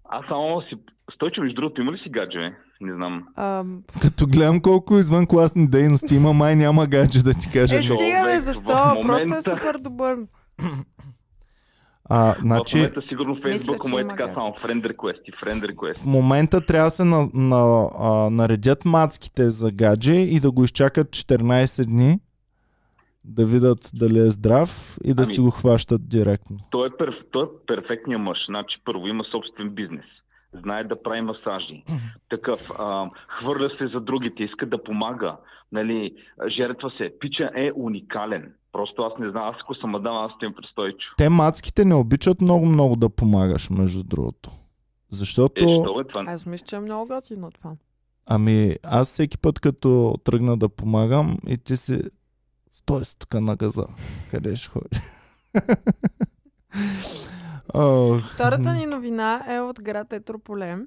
Аз 0.06 0.26
само 0.28 0.62
си... 0.62 0.76
Стойчо, 1.14 1.42
между 1.42 1.56
другото, 1.56 1.82
има 1.82 1.92
ли 1.92 1.98
си 1.98 2.10
гадже? 2.10 2.54
Не 2.82 2.94
знам. 2.94 3.28
А, 3.36 3.64
Като 4.02 4.28
гледам 4.28 4.62
колко 4.62 4.94
извън 4.94 5.28
класни 5.28 5.68
дейности 5.68 6.16
има, 6.16 6.34
май 6.34 6.56
няма 6.56 6.88
гадже 6.88 7.24
да 7.24 7.34
ти 7.34 7.52
кажа. 7.54 7.76
е, 7.76 7.82
стига 7.84 8.42
защо? 8.42 8.64
момента- 8.96 9.28
Просто 9.28 9.36
е 9.36 9.42
супер 9.42 9.78
добър. 9.80 10.16
А, 12.14 12.34
В 12.34 12.40
значи, 12.40 12.78
момента 12.78 13.02
сигурно 13.02 13.36
Фейсбук 13.36 13.90
му 13.90 14.00
е 14.00 14.04
така 14.04 14.16
гадже. 14.18 14.34
само 14.34 14.52
friend 14.54 14.88
request 14.88 15.22
и 15.22 15.32
friend 15.34 15.60
в 15.62 15.70
request. 15.70 16.06
момента 16.06 16.62
трябва 16.62 16.88
да 16.88 16.92
се 16.92 17.04
на, 17.04 17.30
на, 17.34 17.90
а, 18.00 18.30
наредят 18.30 18.86
мацките 18.86 19.50
за 19.50 19.72
гадже 19.72 20.14
и 20.14 20.40
да 20.40 20.52
го 20.52 20.64
изчакат 20.64 21.08
14 21.08 21.86
дни, 21.86 22.20
да 23.26 23.46
видят 23.46 23.92
дали 23.94 24.20
е 24.20 24.32
здрав 24.32 24.98
и 25.04 25.14
да 25.14 25.24
Ами- 25.24 25.34
си 25.34 25.40
го 25.40 25.50
хващат 25.52 26.10
директно. 26.10 26.58
Той 26.72 26.88
е, 26.88 26.92
перф... 27.00 27.16
той 27.32 27.44
е 27.44 27.48
перфектният 27.68 28.22
мъж. 28.22 28.38
Значи, 28.46 28.78
първо 28.86 29.08
има 29.08 29.24
собствен 29.32 29.70
бизнес. 29.70 30.06
Знае 30.54 30.84
да 30.84 31.04
прави 31.04 31.22
масажи. 31.22 31.84
Такъв. 32.30 32.70
А, 32.80 33.10
хвърля 33.30 33.70
се 33.78 33.88
за 33.88 34.00
другите, 34.00 34.44
иска 34.44 34.66
да 34.66 34.84
помага. 34.84 35.38
Нали, 35.72 36.16
жертва 36.48 36.92
се. 36.98 37.14
Пича 37.20 37.52
е 37.56 37.72
уникален. 37.76 38.54
Просто 38.72 39.02
аз 39.02 39.14
не 39.20 39.30
знам. 39.32 39.44
Аз 39.44 39.56
ако 39.62 39.76
съм 39.76 39.96
Адам, 39.96 40.16
аз 40.16 40.32
им 40.44 40.54
предстойчо. 40.54 41.10
Те 41.18 41.30
мацките 41.30 41.86
не 41.86 41.96
обичат 41.96 42.42
много-много 42.42 42.96
да 42.96 43.10
помагаш, 43.10 43.70
между 43.70 44.04
другото. 44.04 44.50
Защото, 45.10 45.60
Е, 45.60 45.64
що 45.64 46.00
е 46.00 46.04
това? 46.04 46.24
Аз 46.28 46.46
мисля, 46.46 46.66
че 46.66 46.76
е 46.76 46.80
много 46.80 47.08
готино 47.08 47.52
това. 47.52 47.72
ами, 48.26 48.76
аз 48.84 49.08
всеки 49.08 49.38
път 49.38 49.60
като 49.60 50.16
тръгна 50.24 50.58
да 50.58 50.70
помагам 50.70 51.38
и 51.48 51.58
ти 51.58 51.78
си 51.78 52.02
стой 52.74 53.06
си 53.06 53.20
тук 53.20 53.34
на 53.34 53.56
газа. 53.56 53.86
Къде 54.32 54.56
ще 54.56 54.70
ходиш? 54.70 55.02
Ох. 57.74 58.34
Втората 58.34 58.74
ни 58.74 58.86
новина 58.86 59.46
е 59.48 59.60
от 59.60 59.82
град 59.82 60.14
Етрополе. 60.14 60.78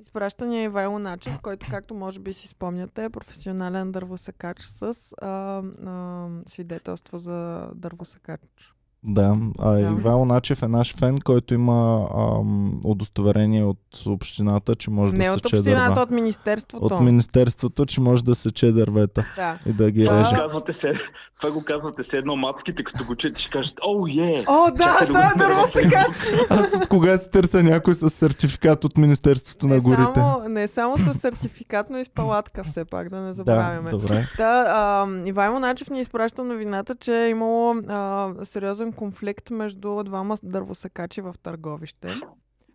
Изпраща 0.00 0.46
ни 0.46 0.64
Ивайло 0.64 0.98
Начев, 0.98 1.40
който, 1.42 1.66
както 1.70 1.94
може 1.94 2.20
би 2.20 2.32
си 2.32 2.48
спомняте, 2.48 3.04
е 3.04 3.10
професионален 3.10 3.92
дървосекач 3.92 4.60
с 4.60 5.12
а, 5.22 5.28
а, 5.28 6.28
свидетелство 6.46 7.18
за 7.18 7.68
дървосекач. 7.74 8.74
Да, 9.04 9.36
а 9.58 9.70
Да. 9.70 9.80
Ивайло 9.80 10.24
Начев 10.24 10.62
е 10.62 10.68
наш 10.68 10.96
фен, 10.96 11.18
който 11.18 11.54
има 11.54 12.06
ам, 12.16 12.80
удостоверение 12.84 13.64
от 13.64 13.78
общината, 14.06 14.74
че 14.74 14.90
може 14.90 15.12
Не 15.12 15.24
да 15.26 15.32
от 15.32 15.42
сече 15.42 15.56
общината, 15.56 15.88
дърва. 15.88 16.02
от 16.02 16.10
Министерството. 16.10 16.86
От 16.86 17.00
Министерството, 17.00 17.86
че 17.86 18.00
може 18.00 18.24
да 18.24 18.34
сече 18.34 18.72
дървета 18.72 19.24
Да. 19.36 19.58
и 19.66 19.72
да 19.72 19.90
ги 19.90 20.04
Това 20.04 20.20
реже. 20.20 20.30
го 20.30 20.36
казвате 20.36 20.72
се, 20.72 20.92
това 21.40 21.52
го 21.52 21.64
казвате 21.64 22.02
се 22.10 22.16
едно 22.16 22.36
мацките, 22.36 22.84
като 22.84 23.04
го 23.04 23.16
чуете, 23.16 23.40
ще 23.40 23.50
кажат, 23.50 23.74
о, 23.82 24.06
е! 24.08 24.44
О, 24.48 24.70
да, 24.70 24.78
Чакай 24.78 25.06
да 25.06 25.12
той 25.12 25.22
го 25.22 25.28
е 25.34 25.38
дървосекач! 25.38 26.16
Аз 26.50 26.74
от 26.74 26.88
кога 26.88 27.16
си 27.16 27.30
търся 27.30 27.62
някой 27.62 27.94
с 27.94 28.10
сертификат 28.10 28.84
от 28.84 28.96
Министерството 28.96 29.66
на 29.66 29.74
Не 29.74 29.80
горите? 29.80 30.20
само, 30.20 30.48
не 30.48 30.68
само 30.68 30.98
с 30.98 31.14
сертификат, 31.14 31.90
но 31.90 31.98
и 31.98 32.04
с 32.04 32.08
палатка 32.08 32.64
все 32.64 32.84
пак, 32.84 33.08
да 33.08 33.16
не 33.16 33.26
Да, 33.26 33.32
забравяме. 33.32 33.90
добре. 33.90 34.28
Та, 34.36 34.64
а, 34.68 35.06
Ивайло 35.26 35.58
Начев 35.58 35.90
ни 35.90 36.00
изпраща 36.00 36.44
новината, 36.44 36.94
че 36.94 37.16
е 37.16 37.28
имало 37.28 37.74
а, 37.88 38.28
сериозен 38.42 38.91
конфликт 38.92 39.50
между 39.50 40.02
двама 40.02 40.36
дървосекачи 40.42 41.20
в 41.20 41.34
Търговище. 41.42 42.08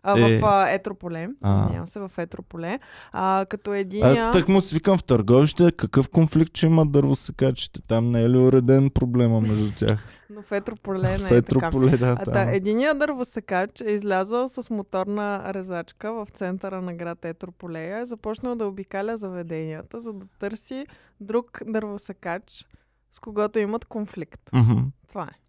А, 0.02 0.30
Е. 0.30 0.38
в 0.38 0.44
а, 0.44 0.70
Етрополе. 0.70 1.28
Извинявам 1.44 1.86
се, 1.86 2.00
в 2.00 2.12
Етрополе. 2.18 2.78
А, 3.12 3.46
като 3.48 3.74
един. 3.74 4.04
Аз 4.04 4.32
так 4.32 4.48
му 4.48 4.60
свикам 4.60 4.98
в 4.98 5.04
търговище, 5.04 5.72
какъв 5.72 6.08
конфликт 6.10 6.56
ще 6.56 6.66
има 6.66 6.86
дървосекачите? 6.86 7.82
Там 7.82 8.10
не 8.10 8.22
е 8.22 8.30
ли 8.30 8.38
уреден 8.38 8.90
проблема 8.90 9.40
между 9.40 9.70
тях? 9.76 10.04
Но 10.30 10.42
в 10.42 10.52
Етрополе 10.52 11.08
не 11.08 11.14
е 11.14 11.18
така. 11.18 11.36
Етрополе, 11.36 11.96
да, 11.96 12.16
А, 12.20 12.24
та, 12.24 12.42
единият 12.42 12.98
дървосекач 12.98 13.80
е 13.80 13.90
излязъл 13.90 14.48
с 14.48 14.70
моторна 14.70 15.54
резачка 15.54 16.12
в 16.12 16.26
центъра 16.32 16.82
на 16.82 16.94
град 16.94 17.24
Етрополея. 17.24 17.98
Е 17.98 18.04
започнал 18.04 18.54
да 18.54 18.66
обикаля 18.66 19.16
заведенията, 19.16 20.00
за 20.00 20.12
да 20.12 20.26
търси 20.38 20.86
друг 21.20 21.60
дървосекач, 21.66 22.66
с 23.12 23.20
когото 23.20 23.58
имат 23.58 23.84
конфликт. 23.84 24.40
Мгм. 24.52 24.78
Това 25.08 25.22
е. 25.22 25.47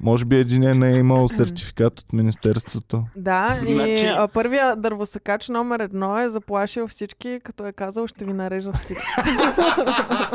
Може 0.00 0.24
би 0.24 0.36
един 0.36 0.78
не 0.78 0.92
е 0.92 0.98
имал 0.98 1.28
сертификат 1.28 2.00
от 2.00 2.12
Министерството. 2.12 3.04
Да, 3.16 3.56
и 3.66 3.74
Значи- 3.74 4.06
а, 4.06 4.28
първия 4.28 4.76
дървосекач 4.76 5.48
номер 5.48 5.80
едно 5.80 6.18
е 6.18 6.28
заплашил 6.28 6.88
всички, 6.88 7.40
като 7.44 7.66
е 7.66 7.72
казал, 7.72 8.06
ще 8.06 8.24
ви 8.24 8.32
нарежа 8.32 8.72
всички. 8.72 9.04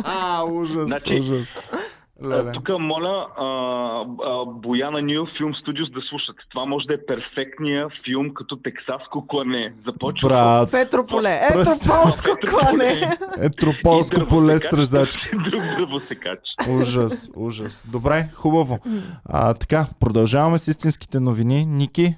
А, 0.05 0.43
ужас, 0.43 0.87
Значи, 0.87 1.17
ужас. 1.19 1.53
Леле. 2.21 2.51
Тук 2.51 2.69
моля 2.79 3.27
а, 3.37 3.45
а, 4.23 4.45
Бояна 4.45 5.01
Нил 5.01 5.27
Филм 5.37 5.55
Студиос 5.55 5.91
да 5.91 6.01
слушат. 6.01 6.35
Това 6.49 6.65
може 6.65 6.85
да 6.85 6.93
е 6.93 7.05
перфектния 7.05 7.87
филм 8.05 8.33
като 8.33 8.55
тексаско 8.55 9.27
клане. 9.27 9.73
Започва 9.85 10.29
Брат, 10.29 10.69
В 10.69 10.73
Етрополе. 10.73 11.39
Етрополско 11.49 12.37
клане. 12.49 13.17
етрополско 13.41 14.27
поле 14.29 14.59
с 14.59 14.77
резачки. 14.77 15.29
Друг 15.51 15.61
дървосекач. 15.77 16.39
Ужас, 16.69 17.29
ужас. 17.35 17.91
Добре, 17.91 18.29
хубаво. 18.33 18.79
А, 19.29 19.53
така, 19.53 19.85
продължаваме 19.99 20.57
с 20.57 20.67
истинските 20.67 21.19
новини. 21.19 21.65
Ники? 21.65 22.15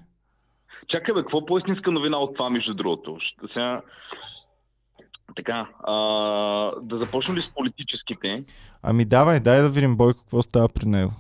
Чакай 0.87 1.13
бе, 1.13 1.21
какво 1.21 1.45
по-истинска 1.45 1.91
новина 1.91 2.17
от 2.17 2.35
това, 2.35 2.49
между 2.49 2.73
другото? 2.73 3.17
Ще 3.19 3.53
сега... 3.53 3.81
Така, 5.35 5.67
а, 5.83 5.95
да 6.81 6.97
започнем 6.97 7.37
ли 7.37 7.41
с 7.41 7.53
политическите? 7.55 8.43
Ами 8.83 9.05
давай, 9.05 9.39
дай 9.39 9.61
да 9.61 9.69
видим 9.69 9.97
Бойко 9.97 10.19
какво 10.19 10.41
става 10.41 10.69
при 10.69 10.85
него. 10.85 11.11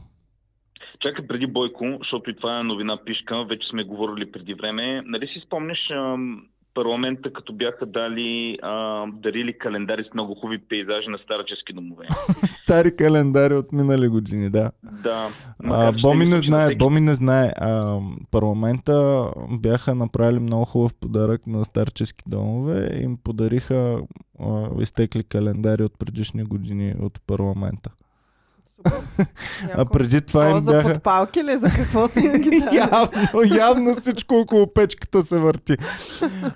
Чакай 0.99 1.27
преди 1.27 1.47
Бойко, 1.47 1.85
защото 1.99 2.29
и 2.29 2.35
това 2.35 2.59
е 2.59 2.63
новина 2.63 2.97
пишка, 3.05 3.43
вече 3.43 3.67
сме 3.69 3.83
говорили 3.83 4.31
преди 4.31 4.53
време. 4.53 5.01
Нали 5.05 5.27
си 5.27 5.41
спомняш 5.45 5.89
ам, 5.91 6.41
парламента, 6.73 7.33
като 7.33 7.53
бяха 7.53 7.85
дали, 7.85 8.57
ам, 8.63 9.13
дарили 9.15 9.57
календари 9.57 10.03
с 10.03 10.13
много 10.13 10.35
хубави 10.35 10.57
пейзажи 10.57 11.07
на 11.09 11.17
старчески 11.17 11.73
домове? 11.73 12.07
Стари 12.43 12.95
календари 12.95 13.53
от 13.53 13.71
минали 13.71 14.07
години, 14.07 14.49
да. 14.49 14.71
Да. 15.05 15.29
А, 15.63 15.91
Боми 16.01 16.25
не 16.25 16.37
знае, 16.39 16.65
всеки- 16.65 16.77
Боми 16.77 17.01
не 17.01 17.13
знае. 17.13 17.53
А, 17.57 17.99
парламента 18.31 19.25
бяха 19.51 19.95
направили 19.95 20.39
много 20.39 20.65
хубав 20.65 20.95
подарък 20.95 21.47
на 21.47 21.65
старчески 21.65 22.23
домове 22.27 22.99
им 23.01 23.17
подариха 23.17 23.99
а, 24.39 24.81
изтекли 24.81 25.23
календари 25.23 25.83
от 25.83 25.99
предишни 25.99 26.43
години 26.43 26.95
от 26.99 27.21
парламента. 27.27 27.91
А 29.73 29.85
преди 29.85 30.21
това 30.21 30.41
То 30.41 30.49
им 30.49 30.59
за 30.59 30.71
бяха... 30.71 30.93
подпалки 30.93 31.43
ли? 31.43 31.57
За 31.57 31.67
какво 31.67 32.07
си 32.07 32.21
ги 32.21 32.61
явно, 32.91 33.09
явно 33.57 33.93
всичко 33.93 34.35
около 34.35 34.67
печката 34.67 35.21
се 35.21 35.39
върти. 35.39 35.75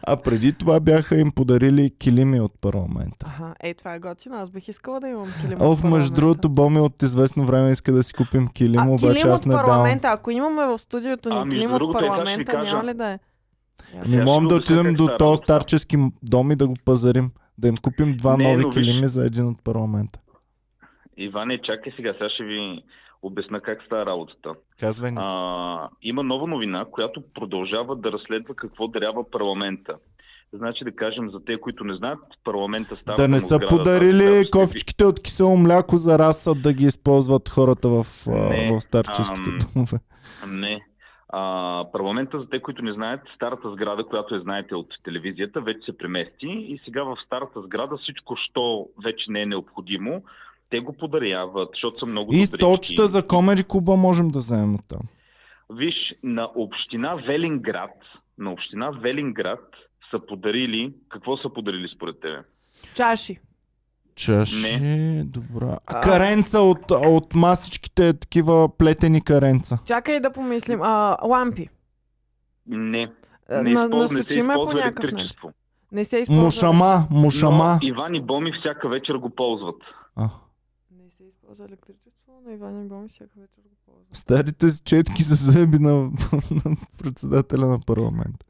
А 0.04 0.18
преди 0.18 0.54
това 0.54 0.80
бяха 0.80 1.20
им 1.20 1.32
подарили 1.32 1.92
килими 1.92 2.40
от 2.40 2.54
парламента. 2.62 3.26
Аха, 3.26 3.54
ей, 3.60 3.74
това 3.74 3.94
е 3.94 4.00
готино. 4.00 4.36
Аз 4.36 4.50
бих 4.50 4.68
искала 4.68 5.00
да 5.00 5.08
имам 5.08 5.28
килим 5.42 5.62
Оф, 5.62 5.84
от 5.84 5.90
между 5.90 6.12
другото, 6.12 6.50
Боми 6.50 6.80
от 6.80 7.04
известно 7.04 7.46
време 7.46 7.72
иска 7.72 7.92
да 7.92 8.04
си 8.04 8.14
купим 8.14 8.48
килим, 8.48 8.80
а, 8.80 8.88
обаче 8.88 9.20
килим 9.20 9.34
аз 9.34 9.46
не 9.46 9.50
давам. 9.50 9.66
парламента. 9.66 10.08
Ако 10.08 10.32
имаме 10.32 10.66
в 10.66 10.78
студиото 10.78 11.30
ни 11.30 11.36
А, 11.36 11.40
между 11.40 11.52
килим 11.52 11.72
от 11.74 11.82
е, 11.82 11.94
парламента, 11.94 12.52
кажа. 12.52 12.64
няма 12.64 12.84
ли 12.84 12.94
да 12.94 13.08
е? 13.08 13.20
Ми 13.98 14.14
Сега 14.14 14.24
можем 14.24 14.48
да 14.48 14.56
отидем 14.56 14.86
как 14.86 14.96
до 14.96 15.10
този 15.20 15.38
старчески 15.38 15.98
дом 16.24 16.52
и 16.52 16.56
да 16.56 16.68
го 16.68 16.74
пазарим. 16.86 17.32
Да 17.58 17.68
им 17.68 17.78
купим 17.78 18.14
два 18.14 18.38
Не, 18.38 18.44
нови 18.44 18.64
виж- 18.64 18.74
килими 18.74 19.08
за 19.08 19.26
един 19.26 19.48
от 19.48 19.64
парламента. 19.64 20.20
Иване, 21.24 21.62
чакай 21.62 21.94
сега, 21.96 22.14
сега 22.14 22.30
ще 22.30 22.44
ви 22.44 22.84
обясна 23.22 23.62
как 23.62 23.84
става 23.86 24.06
работата. 24.06 24.54
Казвай 24.80 25.12
ни. 25.12 25.18
А, 25.20 25.90
има 26.02 26.24
нова 26.24 26.48
новина, 26.48 26.86
която 26.92 27.24
продължава 27.34 27.96
да 27.96 28.12
разследва 28.12 28.54
какво 28.56 28.88
дарява 28.88 29.32
парламента. 29.32 29.96
Значи 30.54 30.84
да 30.84 30.92
кажем 30.92 31.30
за 31.30 31.46
те, 31.46 31.60
които 31.60 31.84
не 31.84 31.96
знаят, 31.96 32.20
парламента 32.44 32.96
става 32.96 33.18
Да 33.18 33.28
не 33.28 33.40
са 33.40 33.56
сграда, 33.56 33.68
подарили 33.68 34.24
която 34.24 34.44
се 34.44 34.50
ковчиките 34.50 35.06
от 35.06 35.24
кисело 35.24 35.58
мляко 35.58 35.98
за 35.98 36.20
раса 36.20 36.56
да 36.56 36.74
ги 36.74 36.86
използват 36.86 37.50
хората 37.50 37.90
в, 37.90 38.06
Не, 38.28 38.72
в 38.78 38.82
старческите 38.82 39.50
ам, 39.50 39.60
домове. 39.74 39.98
Не. 40.48 40.86
А, 41.30 41.86
парламента, 41.92 42.40
за 42.40 42.50
те, 42.50 42.62
които 42.62 42.82
не 42.82 42.94
знаят, 42.94 43.22
старата 43.36 43.72
сграда, 43.72 44.06
която 44.06 44.36
я 44.36 44.42
знаете 44.42 44.76
от 44.76 44.88
телевизията, 45.04 45.62
вече 45.62 45.80
се 45.86 45.98
премести 45.98 46.48
и 46.48 46.82
сега 46.86 47.04
в 47.04 47.18
старата 47.26 47.62
сграда 47.62 47.98
всичко, 47.98 48.36
що 48.50 48.88
вече 49.04 49.32
не 49.32 49.42
е 49.42 49.46
необходимо, 49.46 50.24
те 50.70 50.80
го 50.80 50.94
подаряват, 50.94 51.70
защото 51.74 52.00
са 52.00 52.06
много 52.06 52.32
И 52.32 52.36
добрички. 52.36 52.56
столчета 52.56 53.08
за 53.08 53.28
Комери 53.28 53.64
Куба 53.64 53.96
можем 53.96 54.30
да 54.30 54.40
вземем 54.40 54.76
от 54.76 54.88
там. 54.88 55.00
Виж, 55.70 55.96
на 56.24 56.50
община 56.56 57.14
Велинград, 57.18 57.96
на 58.38 58.52
община 58.52 58.92
Велинград 58.92 59.66
са 60.12 60.20
подарили, 60.20 60.94
какво 61.10 61.38
са 61.38 61.50
подарили 61.50 61.88
според 61.96 62.20
тебе? 62.20 62.40
Чаши. 62.96 63.38
Чаши, 64.16 64.80
добра. 65.24 65.78
А. 65.88 66.02
Каренца 66.02 66.60
от, 66.60 66.80
от 66.92 67.36
масичките, 67.36 68.14
такива 68.14 68.78
плетени 68.78 69.22
каренца. 69.22 69.78
Чакай 69.86 70.20
да 70.20 70.32
помислим. 70.32 70.82
А, 70.82 71.18
лампи. 71.24 71.70
Не. 72.68 73.12
А, 73.50 73.64
Не, 73.64 73.74
на, 73.74 73.84
използва, 73.84 74.14
не 74.14 74.20
се 74.20 74.26
по 74.28 74.34
използва 74.34 74.74
начин. 74.74 74.80
електричество. 74.84 75.52
Не 75.92 76.06
се 76.06 76.18
използва. 76.18 76.44
Мушама, 76.44 77.08
мушама. 77.12 77.66
Но 77.74 77.88
Иван 77.88 78.16
и 78.16 78.22
Боми 78.22 78.52
всяка 78.54 78.90
вечер 78.90 79.16
го 79.16 79.30
ползват. 79.30 79.76
А, 80.16 80.30
Използва 81.50 81.66
електричество, 81.66 82.42
но 82.46 82.52
Иван 82.52 82.86
и 82.86 82.88
Боми 82.88 83.10
всяка 83.10 83.40
вечер 83.40 83.62
го 83.62 83.76
ползва. 83.86 84.16
старите 84.16 84.70
си 84.70 84.84
четки 84.84 85.24
за 85.24 85.36
зъби 85.36 85.80
на, 85.80 85.92
на 86.66 86.76
председателя 87.04 87.66
на 87.66 87.80
парламент. 87.88 88.46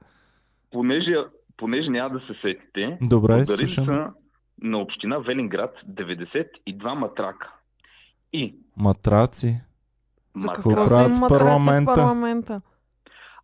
Понеже, 0.72 1.16
понеже 1.58 1.90
няма 1.90 2.10
да 2.10 2.20
се 2.20 2.34
сетите, 2.42 2.98
Добре, 3.02 3.46
слушам. 3.46 3.86
са 3.86 4.14
на 4.62 4.78
община 4.78 5.18
Велинград 5.18 5.76
92 5.90 6.94
матрака. 6.94 7.54
И 8.34 8.56
Матраци. 8.78 9.62
За 10.36 10.48
какво 10.48 10.70
са 10.72 10.76
правят 10.76 11.16
в 11.16 11.20
матраци 11.20 11.44
парламента? 11.44 11.92
в 11.92 11.96
парламента? 11.96 12.62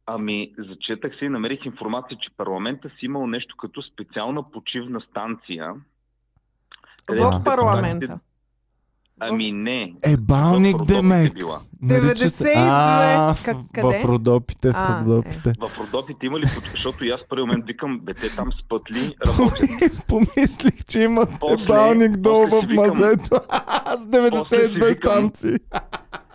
Ами, 0.06 0.54
зачетах 0.58 1.20
се 1.20 1.26
и 1.26 1.30
намерих 1.30 1.66
информация, 1.66 2.18
че 2.18 2.38
парламента 2.38 2.90
си 2.90 3.06
имал 3.06 3.28
нещо 3.28 3.58
като 3.58 3.82
специална 3.82 4.52
почивна 4.52 5.02
станция. 5.02 5.74
В 7.10 7.42
парламента. 7.46 8.20
Ами 9.19 9.51
не. 9.51 9.93
Е, 10.03 10.17
балник 10.17 10.77
демек. 10.77 11.34
била. 11.34 11.60
Нарича 11.81 12.29
се... 12.29 12.43
92. 12.43 12.53
А, 12.57 13.34
в, 13.34 13.45
Как- 13.45 13.57
в, 13.57 13.63
къде? 13.74 14.00
в 14.00 14.05
Родопите, 14.05 14.72
в 14.72 14.75
А, 14.77 15.01
Родопите. 15.01 15.53
В 15.60 15.79
Родопите 15.79 16.25
има 16.25 16.39
ли? 16.39 16.45
Защото 16.45 17.05
и 17.05 17.10
аз 17.10 17.22
първи 17.29 17.41
момент 17.41 17.65
викам, 17.65 18.00
бе, 18.00 18.13
те 18.13 18.36
там 18.36 18.48
спът 18.55 18.91
ли 18.91 19.15
работят? 19.27 20.05
Помислих, 20.07 20.86
че 20.86 21.00
имат 21.00 21.29
После- 21.41 21.65
балник 21.65 22.12
долу 22.12 22.48
в 22.48 22.67
мазето. 22.69 23.36
С 23.88 24.05
92 24.05 24.29
После 24.31 24.57
си 24.57 24.72
викам- 24.72 24.95
станции. 25.12 25.55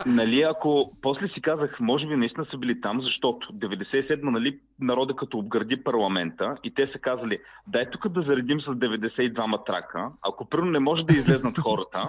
Нали, 0.07 0.43
ако 0.45 0.93
после 1.03 1.29
си 1.29 1.43
казах, 1.43 1.77
може 1.81 2.07
би 2.07 2.17
наистина 2.17 2.47
са 2.51 2.59
били 2.59 2.81
там, 2.81 3.01
защото 3.03 3.53
97-ма, 3.53 4.31
нали, 4.31 4.59
народа 4.81 5.17
като 5.17 5.39
обгради 5.39 5.85
парламента 5.85 6.57
и 6.65 6.75
те 6.75 6.87
са 6.87 6.99
казали, 6.99 7.39
дай 7.67 7.91
тук 7.91 8.09
да 8.09 8.23
заредим 8.23 8.61
с 8.61 8.65
92 8.65 9.47
матрака, 9.47 10.09
ако 10.23 10.45
първо 10.45 10.67
не 10.67 10.79
може 10.79 11.03
да 11.03 11.15
излезнат 11.15 11.59
хората, 11.59 12.09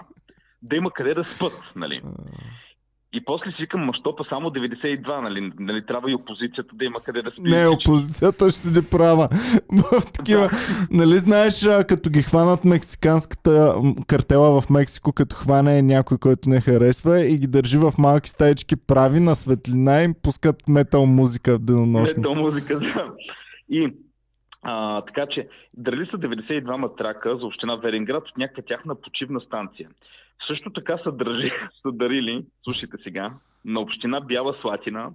да 0.62 0.75
има 0.75 0.91
къде 0.91 1.13
да 1.13 1.24
спът, 1.24 1.53
нали. 1.75 2.01
И 3.13 3.25
после 3.25 3.51
си 3.51 3.58
викам, 3.60 3.82
мащопа 3.82 4.25
само 4.30 4.50
92, 4.50 5.22
нали, 5.22 5.51
нали, 5.60 5.86
трябва 5.86 6.12
и 6.12 6.15
опозицията 6.15 6.75
да 6.75 6.86
има 6.86 7.00
къде 7.06 7.22
да 7.22 7.32
спи. 7.32 7.41
Не, 7.41 7.68
опозицията 7.68 8.46
ще 8.46 8.60
седи 8.60 8.89
права. 8.91 9.27
В 9.72 10.12
такива, 10.13 10.50
нали 10.91 11.18
знаеш, 11.18 11.68
като 11.88 12.10
ги 12.10 12.22
хванат 12.22 12.65
мексиканската 12.65 13.75
картела 14.08 14.62
в 14.62 14.70
Мексико, 14.70 15.13
като 15.13 15.36
хване 15.36 15.82
някой, 15.82 16.18
който 16.18 16.50
не 16.50 16.62
харесва 16.62 17.20
и 17.20 17.39
ги 17.39 17.48
държи 17.48 17.77
в 17.77 17.91
малки 17.98 18.30
стаички 18.30 18.75
прави 18.88 19.20
на 19.20 19.36
светлина 19.36 20.03
и 20.03 20.13
пускат 20.24 20.68
метал 20.68 21.06
музика 21.06 21.56
в 21.58 21.60
денонощно. 21.60 22.18
Метал 22.18 22.36
музика, 22.36 22.80
да. 22.80 23.13
И 23.70 23.94
а, 24.62 25.01
така 25.01 25.25
че, 25.32 25.48
дали 25.74 26.06
са 26.06 26.18
92 26.18 26.75
матрака 26.75 27.38
за 27.38 27.46
община 27.46 27.75
Веринград 27.75 28.30
от 28.30 28.38
някаква 28.38 28.63
тяхна 28.63 28.96
почивна 28.96 29.39
станция. 29.39 29.89
Също 30.48 30.69
така 30.69 30.98
са, 30.98 31.12
държи, 31.12 31.51
са 31.81 31.91
дарили, 31.91 32.45
слушайте 32.63 32.98
сега, 33.03 33.33
на 33.65 33.79
община 33.79 34.21
Бяла 34.21 34.55
Слатина 34.62 35.10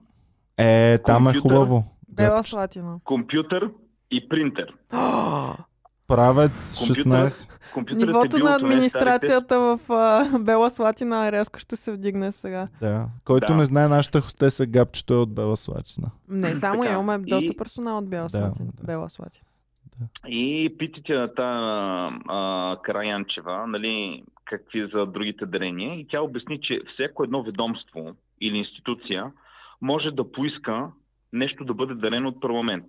Е, 0.58 0.98
там 0.98 1.22
е 1.22 1.32
Компютър. 1.32 1.40
хубаво. 1.54 1.84
Бела 2.08 2.44
Слатина. 2.44 2.96
компютър 3.04 3.70
и 4.10 4.28
принтер. 4.28 4.66
Правец 6.08 6.78
Компютър, 6.78 7.04
16. 7.04 7.50
компютърът 7.74 8.02
е 8.02 8.06
Нивото 8.06 8.36
бил 8.36 8.44
на 8.44 8.54
администрацията 8.56 9.58
в 9.58 9.80
а, 9.88 10.38
Бела 10.38 10.70
Слатина 10.70 11.32
рязко 11.32 11.58
ще 11.58 11.76
се 11.76 11.92
вдигне 11.92 12.32
сега. 12.32 12.68
Да. 12.80 13.06
Който 13.24 13.46
Да. 13.46 13.54
не 13.54 13.64
знае, 13.64 13.88
нашата 13.88 14.20
хостеса 14.20 14.66
Габчето 14.66 15.14
е 15.14 15.18
от 15.18 15.34
Бела 15.34 15.56
Слачина. 15.56 16.10
Не, 16.28 16.54
само 16.54 16.82
Така. 16.82 16.92
имаме 16.92 17.18
доста 17.20 17.52
И- 17.52 17.56
персонал 17.56 17.98
от 17.98 18.08
Бела 18.08 18.22
Да, 18.22 18.28
Слатина. 18.30 18.68
да. 18.74 18.84
Бела 18.84 19.08
Слатина. 19.10 19.44
И 20.28 20.74
питате 20.78 21.14
на 21.14 21.34
та 21.34 21.50
а, 22.28 22.76
Караянчева, 22.82 23.66
нали, 23.66 24.22
какви 24.44 24.90
за 24.94 25.06
другите 25.06 25.46
дарения. 25.46 26.00
И 26.00 26.06
тя 26.08 26.20
обясни, 26.20 26.60
че 26.62 26.80
всяко 26.94 27.24
едно 27.24 27.42
ведомство 27.42 28.14
или 28.40 28.56
институция 28.56 29.32
може 29.80 30.10
да 30.10 30.32
поиска 30.32 30.88
нещо 31.32 31.64
да 31.64 31.74
бъде 31.74 31.94
дарено 31.94 32.28
от 32.28 32.40
парламент. 32.40 32.84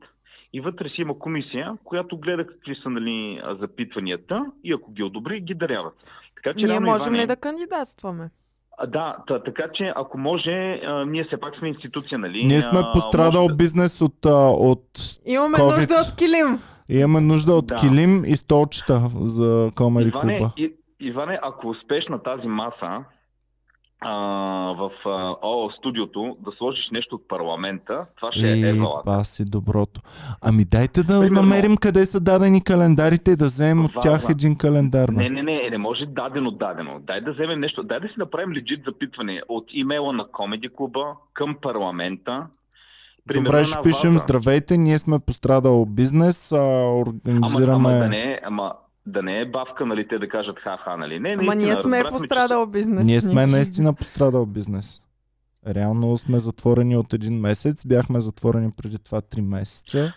И 0.53 0.61
вътре 0.61 0.89
си 0.89 1.01
има 1.01 1.19
комисия, 1.19 1.73
която 1.83 2.17
гледа 2.17 2.47
какви 2.47 2.75
са 2.83 2.89
нали, 2.89 3.41
а, 3.43 3.55
запитванията 3.55 4.45
и 4.63 4.73
ако 4.73 4.91
ги 4.91 5.03
одобри, 5.03 5.39
ги 5.39 5.53
даряват. 5.53 5.93
Така 6.35 6.59
че, 6.59 6.65
Ние 6.65 6.79
можем 6.79 7.13
Иване, 7.13 7.23
ли 7.23 7.27
да 7.27 7.35
кандидатстваме? 7.35 8.29
А, 8.77 8.87
да, 8.87 9.15
та, 9.27 9.43
така 9.43 9.63
че 9.73 9.93
ако 9.95 10.17
може, 10.17 10.81
а, 10.85 11.05
ние 11.05 11.23
все 11.23 11.39
пак 11.39 11.55
сме 11.55 11.67
институция, 11.67 12.19
нали? 12.19 12.45
Ние 12.45 12.61
сме 12.61 12.79
а, 12.83 12.91
пострадал 12.91 13.41
може 13.41 13.47
да- 13.47 13.55
бизнес 13.55 14.01
от, 14.01 14.25
а, 14.25 14.49
от... 14.49 14.85
Имаме 15.25 15.57
COVID. 15.57 15.77
нужда 15.77 15.95
от 15.95 16.15
килим. 16.15 16.59
Имаме 16.89 17.21
нужда 17.21 17.53
от 17.53 17.67
Да. 17.67 17.75
килим 17.75 18.23
и 18.25 18.37
столчета 18.37 19.01
за 19.15 19.71
Комери 19.75 20.07
Иване, 20.07 20.37
Куба. 20.37 20.51
И, 20.57 20.73
Иване, 20.99 21.39
ако 21.43 21.69
успеш 21.69 22.07
на 22.07 22.23
тази 22.23 22.47
маса 22.47 23.03
а, 24.01 24.11
в 24.73 24.91
а, 25.05 25.09
ОО 25.43 25.71
студиото 25.71 26.37
да 26.39 26.51
сложиш 26.51 26.89
нещо 26.91 27.15
от 27.15 27.27
парламента, 27.27 28.05
това 28.15 28.31
ще 28.31 28.51
е 28.53 28.55
И 28.55 28.63
езалата. 28.63 29.01
баси 29.05 29.45
доброто. 29.45 30.01
Ами 30.41 30.65
дайте 30.65 31.03
да 31.03 31.19
Примерно. 31.19 31.41
намерим 31.41 31.77
къде 31.77 32.05
са 32.05 32.19
дадени 32.19 32.63
календарите 32.63 33.31
и 33.31 33.35
да 33.35 33.45
вземем 33.45 33.85
от 33.85 33.91
тях 34.01 34.25
един 34.29 34.57
календар. 34.57 35.09
Не, 35.09 35.29
не, 35.29 35.43
не, 35.43 35.69
не 35.69 35.77
може 35.77 36.05
дадено, 36.05 36.51
дадено. 36.51 36.99
Дай 36.99 37.21
да 37.21 37.33
вземем 37.33 37.59
нещо. 37.59 37.83
Дай 37.83 37.99
да 37.99 38.07
си 38.07 38.13
направим 38.17 38.53
легит 38.53 38.79
запитване 38.85 39.41
от 39.49 39.65
имейла 39.71 40.13
на 40.13 40.27
Комеди 40.27 40.69
клуба 40.69 41.03
към 41.33 41.55
парламента. 41.61 42.47
Примерно 43.27 43.45
Добре, 43.45 43.65
ще 43.65 43.81
пишем 43.83 44.11
ваза. 44.11 44.23
здравейте, 44.23 44.77
ние 44.77 44.99
сме 44.99 45.19
пострадал 45.19 45.85
бизнес, 45.85 46.51
а, 46.51 46.57
Ама, 46.57 46.95
организираме... 46.95 47.73
ама, 47.89 47.89
да 47.89 48.09
не, 48.09 48.23
е- 48.23 48.39
ама 48.43 48.73
да 49.05 49.23
не 49.23 49.39
е 49.39 49.45
бавка, 49.45 49.85
нали, 49.85 50.07
те 50.07 50.19
да 50.19 50.29
кажат 50.29 50.59
ха-ха, 50.59 50.97
нали? 50.97 51.19
Не, 51.19 51.29
Ама 51.31 51.43
наистина, 51.45 51.65
ние 51.65 51.75
сме 51.75 52.03
че 52.03 52.09
пострадал 52.09 52.65
бизнес. 52.65 53.05
Ние 53.05 53.21
сме 53.21 53.41
Ники. 53.41 53.51
наистина 53.51 53.93
пострадал 53.93 54.45
бизнес. 54.45 55.01
Реално 55.67 56.17
сме 56.17 56.39
затворени 56.39 56.97
от 56.97 57.13
един 57.13 57.39
месец, 57.39 57.85
бяхме 57.85 58.19
затворени 58.19 58.71
преди 58.77 58.97
това 58.99 59.21
три 59.21 59.41
месеца. 59.41 60.13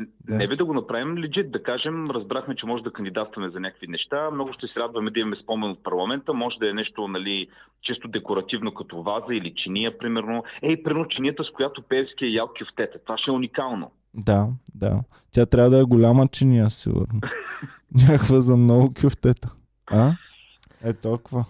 Да. 0.00 0.36
Не 0.36 0.48
би 0.48 0.56
да 0.56 0.64
го 0.64 0.74
направим 0.74 1.18
легит, 1.18 1.50
да 1.50 1.62
кажем, 1.62 2.04
разбрахме, 2.10 2.56
че 2.56 2.66
може 2.66 2.82
да 2.82 2.92
кандидатстваме 2.92 3.50
за 3.50 3.60
някакви 3.60 3.86
неща. 3.86 4.30
Много 4.30 4.52
ще 4.52 4.66
се 4.66 4.80
радваме 4.80 5.10
да 5.10 5.20
имаме 5.20 5.36
спомен 5.42 5.70
от 5.70 5.82
парламента. 5.82 6.34
Може 6.34 6.56
да 6.58 6.70
е 6.70 6.72
нещо, 6.72 7.08
нали, 7.08 7.48
често 7.82 8.08
декоративно 8.08 8.74
като 8.74 9.02
ваза 9.02 9.34
или 9.34 9.54
чиния, 9.56 9.98
примерно. 9.98 10.44
Ей, 10.62 10.82
примерно 10.82 11.08
чинията, 11.08 11.44
с 11.44 11.50
която 11.50 11.82
Певски 11.82 12.24
е 12.24 12.28
ял 12.28 12.48
кюфтета. 12.58 12.98
Това 13.04 13.18
ще 13.18 13.30
е 13.30 13.34
уникално. 13.34 13.90
Да, 14.14 14.48
да. 14.74 15.00
Тя 15.32 15.46
трябва 15.46 15.70
да 15.70 15.78
е 15.78 15.84
голяма 15.84 16.28
чиния, 16.28 16.70
сигурно. 16.70 17.20
Някаква 18.08 18.40
за 18.40 18.56
много 18.56 18.92
кюфтета. 19.02 19.48
А? 19.90 20.12
Е 20.84 20.92
толкова. 20.92 21.44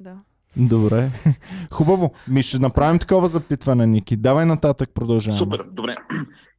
Да. 0.00 0.16
Добре. 0.56 1.08
Хубаво. 1.72 2.12
Ми 2.28 2.42
ще 2.42 2.58
направим 2.58 2.98
такова 2.98 3.26
запитване, 3.26 3.86
Ники. 3.86 4.16
Давай 4.16 4.46
нататък, 4.46 4.90
продължаваме. 4.94 5.44
Супер, 5.44 5.64
добре. 5.72 5.96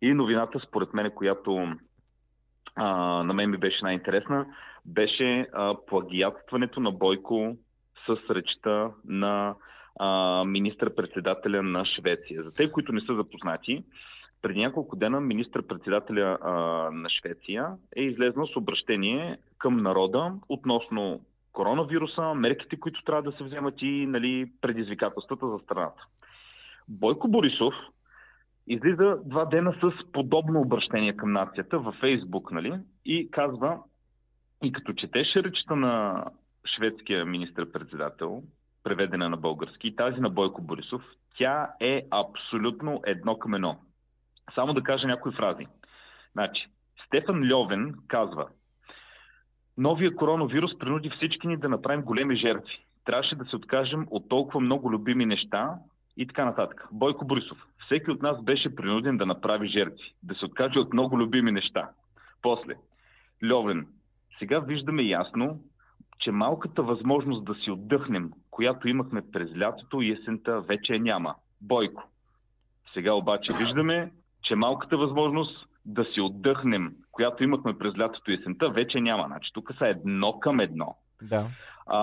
И 0.04 0.14
новината, 0.14 0.60
според 0.60 0.94
мен, 0.94 1.12
която 1.12 1.76
а, 2.76 2.88
на 3.24 3.34
мен 3.34 3.50
ми 3.50 3.58
беше 3.58 3.80
най-интересна, 3.84 4.46
беше 4.86 5.48
а, 5.54 5.76
плагиатстването 5.88 6.80
на 6.80 6.92
Бойко 6.92 7.58
с 8.08 8.30
речта 8.30 8.92
на 9.06 9.56
министър-председателя 10.46 11.64
на 11.64 11.86
Швеция. 11.86 12.44
За 12.44 12.54
те, 12.54 12.72
които 12.72 12.92
не 12.92 13.02
са 13.02 13.16
запознати, 13.16 13.84
преди 14.42 14.60
няколко 14.60 14.96
дена 14.96 15.22
министър-председателя 15.22 16.38
на 16.94 17.10
Швеция 17.10 17.68
е 17.96 18.02
излезнал 18.02 18.48
с 18.48 18.56
обращение 18.56 19.38
към 19.58 19.78
народа 19.78 20.34
относно 20.50 21.22
коронавируса, 21.52 22.34
мерките, 22.34 22.80
които 22.80 23.04
трябва 23.04 23.32
да 23.32 23.38
се 23.38 23.44
вземат 23.44 23.76
и 23.82 24.06
нали, 24.06 24.52
предизвикателствата 24.62 25.48
за 25.48 25.60
страната. 25.60 26.06
Бойко 26.88 27.28
Борисов 27.28 27.74
излиза 28.68 29.18
два 29.26 29.46
дена 29.46 29.74
с 29.82 30.12
подобно 30.12 30.62
обращение 30.62 31.16
към 31.16 31.32
нацията 31.32 31.80
във 31.80 31.96
Фейсбук, 31.96 32.52
нали? 32.52 32.80
И 33.06 33.32
казва, 33.32 33.80
и 34.64 34.72
като 34.72 34.94
четеше 34.94 35.44
речта 35.44 35.76
на 35.76 36.24
шведския 36.76 37.26
министр-председател, 37.26 38.44
преведена 38.84 39.30
на 39.30 39.38
български, 39.38 39.96
тази 39.96 40.20
на 40.20 40.30
Бойко 40.30 40.62
Борисов, 40.62 41.02
тя 41.38 41.70
е 41.80 42.06
абсолютно 42.12 43.02
едно 43.06 43.40
към 43.40 43.54
едно. 43.54 43.78
Само 44.56 44.74
да 44.74 44.84
кажа 44.84 45.08
някои 45.08 45.32
фрази. 45.32 45.68
Значи, 46.32 46.68
Стефан 47.06 47.54
Льовен 47.54 47.96
казва, 48.08 48.48
Новия 49.78 50.16
коронавирус 50.16 50.78
принуди 50.80 51.10
всички 51.10 51.48
ни 51.48 51.58
да 51.58 51.70
направим 51.70 52.02
големи 52.02 52.36
жертви. 52.36 52.86
Трябваше 53.06 53.36
да 53.36 53.46
се 53.46 53.56
откажем 53.56 54.08
от 54.10 54.30
толкова 54.30 54.60
много 54.60 54.92
любими 54.92 55.26
неща 55.26 55.76
и 56.18 56.28
така 56.28 56.46
нататък. 56.46 56.88
Бойко 56.92 57.26
Борисов. 57.26 57.58
Всеки 57.86 58.12
от 58.12 58.22
нас 58.22 58.44
беше 58.44 58.76
принуден 58.76 59.18
да 59.18 59.26
направи 59.26 59.68
жертви, 59.68 60.14
да 60.24 60.36
се 60.36 60.46
откаже 60.46 60.80
от 60.80 60.94
много 60.94 61.20
любими 61.20 61.52
неща. 61.52 61.90
После. 62.42 62.74
Льовен. 63.52 63.88
Сега 64.40 64.60
виждаме 64.60 65.04
ясно, 65.04 65.60
че 66.20 66.32
малката 66.32 66.84
възможност 66.84 67.46
да 67.46 67.56
си 67.56 67.72
отдъхнем, 67.72 68.32
която 68.52 68.88
имахме 68.88 69.22
през 69.32 69.58
лятото 69.58 70.02
и 70.02 70.12
есента, 70.12 70.62
вече 70.62 71.00
няма. 71.00 71.36
Бойко. 71.62 72.04
Сега 72.94 73.14
обаче 73.14 73.54
виждаме, 73.58 74.12
че 74.44 74.56
малката 74.56 74.98
възможност 74.98 75.68
да 75.86 76.06
си 76.06 76.22
отдъхнем, 76.22 76.96
която 77.12 77.44
имахме 77.44 77.78
през 77.78 77.98
лятото 77.98 78.32
и 78.32 78.34
есента, 78.34 78.70
вече 78.70 79.02
няма. 79.02 79.24
Значи 79.28 79.50
тук 79.54 79.72
са 79.78 79.88
едно 79.88 80.40
към 80.40 80.60
едно. 80.60 80.96
Да. 81.22 81.48
А, 81.88 82.00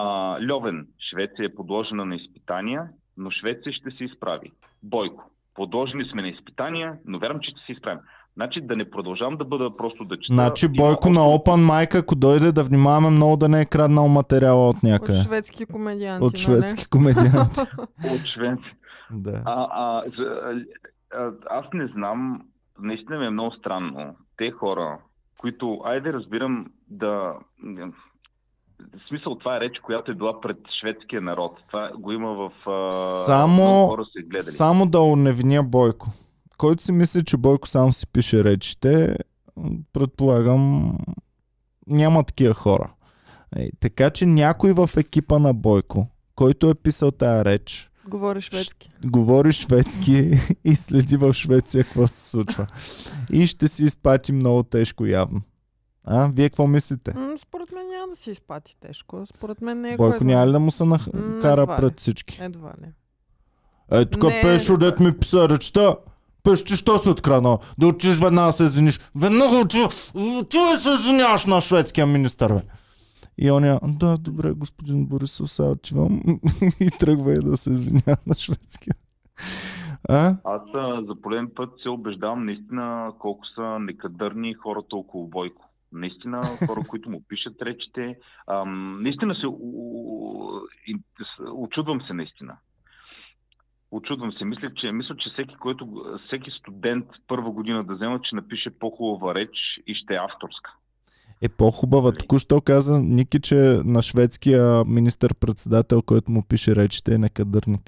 Льовен, 0.51 0.87
Швеция 1.11 1.47
е 1.47 1.55
подложена 1.55 2.05
на 2.05 2.17
изпитания, 2.17 2.89
но 3.21 3.31
Швеция 3.31 3.73
ще 3.73 3.91
се 3.91 4.05
изправи. 4.05 4.53
Бойко, 4.83 5.25
подложени 5.55 6.05
сме 6.05 6.23
на 6.23 6.29
изпитания, 6.29 6.99
но 7.07 7.19
вярвам, 7.19 7.41
че 7.41 7.51
ще 7.51 7.67
се 7.67 7.73
изправим. 7.73 8.01
Значи 8.35 8.61
да 8.61 8.77
не 8.77 8.91
продължавам 8.91 9.37
да 9.37 9.45
бъда 9.45 9.77
просто 9.77 10.05
да 10.05 10.17
чета. 10.17 10.35
Значи 10.35 10.67
Има 10.67 10.75
Бойко 10.77 10.99
още- 10.99 11.11
на 11.11 11.21
Open 11.21 11.61
Mic, 11.63 11.95
ако 11.95 12.15
дойде 12.17 12.53
да 12.53 12.63
внимаваме 12.65 13.11
много 13.11 13.37
да 13.37 13.49
не 13.49 13.61
е 13.61 13.67
краднал 13.67 14.09
материала 14.09 14.69
от 14.69 14.77
От 14.77 14.83
някъде. 14.83 15.19
шведски 15.19 15.67
комедианти, 15.67 16.27
От 16.27 16.33
нали? 16.33 16.43
шведски 16.43 16.89
комедианти. 16.89 17.61
От 18.15 18.25
Швеция. 18.27 18.75
да. 19.13 19.43
А, 19.47 19.67
а, 19.73 20.03
а, 21.15 21.31
аз 21.51 21.65
не 21.75 21.87
знам, 21.87 22.43
наистина 22.81 23.19
ми 23.19 23.27
е 23.27 23.31
много 23.31 23.53
странно. 23.53 24.17
Те 24.37 24.51
хора, 24.51 24.99
които, 25.39 25.81
айде 25.85 26.13
разбирам 26.13 26.67
да... 26.89 27.33
В 28.97 29.09
смисъл, 29.09 29.35
това 29.35 29.57
е 29.57 29.61
реч, 29.61 29.73
която 29.79 30.11
е 30.11 30.15
била 30.15 30.41
пред 30.41 30.57
шведския 30.81 31.21
народ. 31.21 31.59
Това 31.67 31.91
го 31.99 32.13
има 32.13 32.29
в... 32.31 32.71
а, 32.71 32.91
Само- 33.27 33.87
хора 33.87 34.05
са 34.05 34.23
гледали. 34.23 34.51
Само 34.51 34.87
да 34.87 35.01
оневиня 35.01 35.63
Бойко. 35.63 36.09
Който 36.59 36.85
си 36.85 36.93
мисли, 36.93 37.25
че 37.25 37.37
Бойко 37.37 37.69
само 37.69 37.93
си 37.93 38.07
пише 38.07 38.45
речите, 38.45 39.17
предполагам, 39.93 40.93
няма 41.87 42.25
такива 42.25 42.55
хора. 42.55 42.91
Ей, 43.57 43.71
така 43.81 44.11
че 44.11 44.27
някой 44.27 44.73
в 44.73 44.91
екипа 44.97 45.39
на 45.39 45.55
Бойко, 45.55 46.07
който 46.35 46.71
е 46.71 46.75
писал 46.75 47.11
тая 47.11 47.45
реч, 47.45 47.91
Говори 48.07 48.41
шведски. 48.41 48.91
говори 49.05 49.53
шведски 49.53 50.31
и 50.65 50.77
следи 50.77 51.17
в 51.17 51.33
Швеция 51.33 51.85
какво 51.85 52.07
се 52.07 52.31
случва. 52.31 52.67
И 53.33 53.47
ще 53.47 53.69
си 53.69 53.85
изпати 53.85 54.33
много 54.33 54.63
тежко 54.63 55.07
явно. 55.07 55.41
А, 56.05 56.29
вие 56.29 56.49
какво 56.49 56.67
мислите? 56.67 57.15
Според 57.37 57.73
мен 57.73 57.90
да 58.11 58.17
си 58.17 58.31
изпати 58.31 58.77
тежко. 58.81 59.27
Според 59.27 59.61
мен 59.61 59.81
не 59.81 59.93
е 59.93 59.97
Бойко 59.97 60.25
няма 60.25 60.47
ли 60.47 60.53
да 60.53 60.61
му 60.61 60.71
се 60.71 60.85
нах... 60.85 61.07
М, 61.15 61.41
кара 61.41 61.63
едва 61.63 61.75
ли. 61.75 61.81
пред 61.81 62.01
всички? 62.01 62.39
Едва 62.43 62.73
ли. 62.83 62.87
Е, 63.93 64.05
тук 64.05 64.23
Не. 64.23 64.43
Пешо, 64.43 64.77
дет 64.77 65.01
ми 65.01 65.19
писа 65.19 65.49
речта. 65.49 65.97
Пеш, 66.43 66.65
ти 66.65 66.77
що 66.77 66.99
си 66.99 67.09
откраднал? 67.09 67.59
Да 67.79 67.87
отидеш 67.87 68.19
веднага 68.19 68.53
се 68.53 68.65
извиниш. 68.65 69.01
Веднага 69.15 69.57
отива, 69.57 69.89
отива 70.15 70.73
и 70.75 70.77
се 70.77 70.91
извиняваш 70.91 71.47
на 71.47 71.61
шведския 71.61 72.07
министър, 72.07 72.53
бе. 72.53 72.61
И 73.39 73.51
оня, 73.51 73.81
да, 73.83 74.17
добре, 74.17 74.53
господин 74.53 75.07
Борисов, 75.07 75.51
сега 75.51 75.69
отивам. 75.69 76.21
и 76.81 76.91
тръгва 76.91 77.33
и 77.33 77.39
да 77.39 77.57
се 77.57 77.71
извинява 77.71 78.17
на 78.27 78.35
шведския. 78.35 78.95
А? 80.09 80.37
Аз 80.45 80.63
а, 80.75 81.03
за 81.09 81.21
полен 81.23 81.51
път 81.55 81.71
се 81.83 81.89
убеждавам 81.89 82.45
наистина 82.45 83.13
колко 83.19 83.47
са 83.47 83.79
некадърни 83.81 84.55
хората 84.55 84.97
около 84.97 85.27
Бойко. 85.27 85.70
Наистина 85.93 86.41
хора, 86.67 86.81
които 86.89 87.11
му 87.11 87.23
пишат 87.29 87.63
речите. 87.63 88.17
Ам, 88.47 89.03
наистина 89.03 89.35
се... 89.35 89.47
Очудвам 91.53 92.01
се 92.01 92.13
наистина. 92.13 92.57
Очудвам 93.91 94.33
се. 94.33 94.45
Мисля, 94.45 94.75
че, 94.75 94.93
мисля, 94.93 95.17
че 95.17 95.31
всеки, 95.31 95.55
който, 95.55 96.05
всеки 96.27 96.51
студент 96.51 97.07
първа 97.29 97.51
година 97.51 97.85
да 97.85 97.95
взема, 97.95 98.21
че 98.23 98.37
напише 98.37 98.79
по-хубава 98.79 99.35
реч 99.35 99.51
и 99.87 99.95
ще 99.95 100.15
е 100.15 100.19
авторска. 100.19 100.75
Е 101.43 101.49
по-хубава. 101.49 102.13
Току-що 102.13 102.61
каза 102.61 103.01
Ники, 103.01 103.41
че 103.41 103.55
на 103.85 104.03
шведския 104.03 104.85
министър-председател, 104.85 106.03
който 106.03 106.33
му 106.33 106.43
пише 106.49 106.77
речите, 106.77 107.15
е 107.15 107.19
некадърник. 107.19 107.83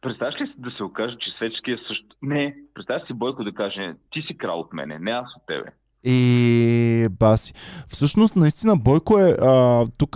Представяш 0.00 0.40
ли 0.40 0.46
си 0.46 0.54
да 0.58 0.70
се 0.70 0.82
окаже, 0.82 1.16
че 1.20 1.30
светския 1.36 1.74
е 1.74 1.78
също... 1.88 2.06
Не, 2.22 2.56
представяш 2.74 3.06
си 3.06 3.12
Бойко 3.12 3.44
да 3.44 3.52
каже, 3.54 3.94
ти 4.10 4.22
си 4.22 4.38
крал 4.38 4.60
от 4.60 4.72
мене, 4.72 4.98
не 4.98 5.10
аз 5.10 5.26
от 5.36 5.46
тебе. 5.46 5.70
И 6.08 7.08
баси. 7.10 7.54
Всъщност, 7.88 8.36
наистина, 8.36 8.76
Бойко 8.76 9.18
е 9.18 9.36
а, 9.40 9.84
тук 9.98 10.10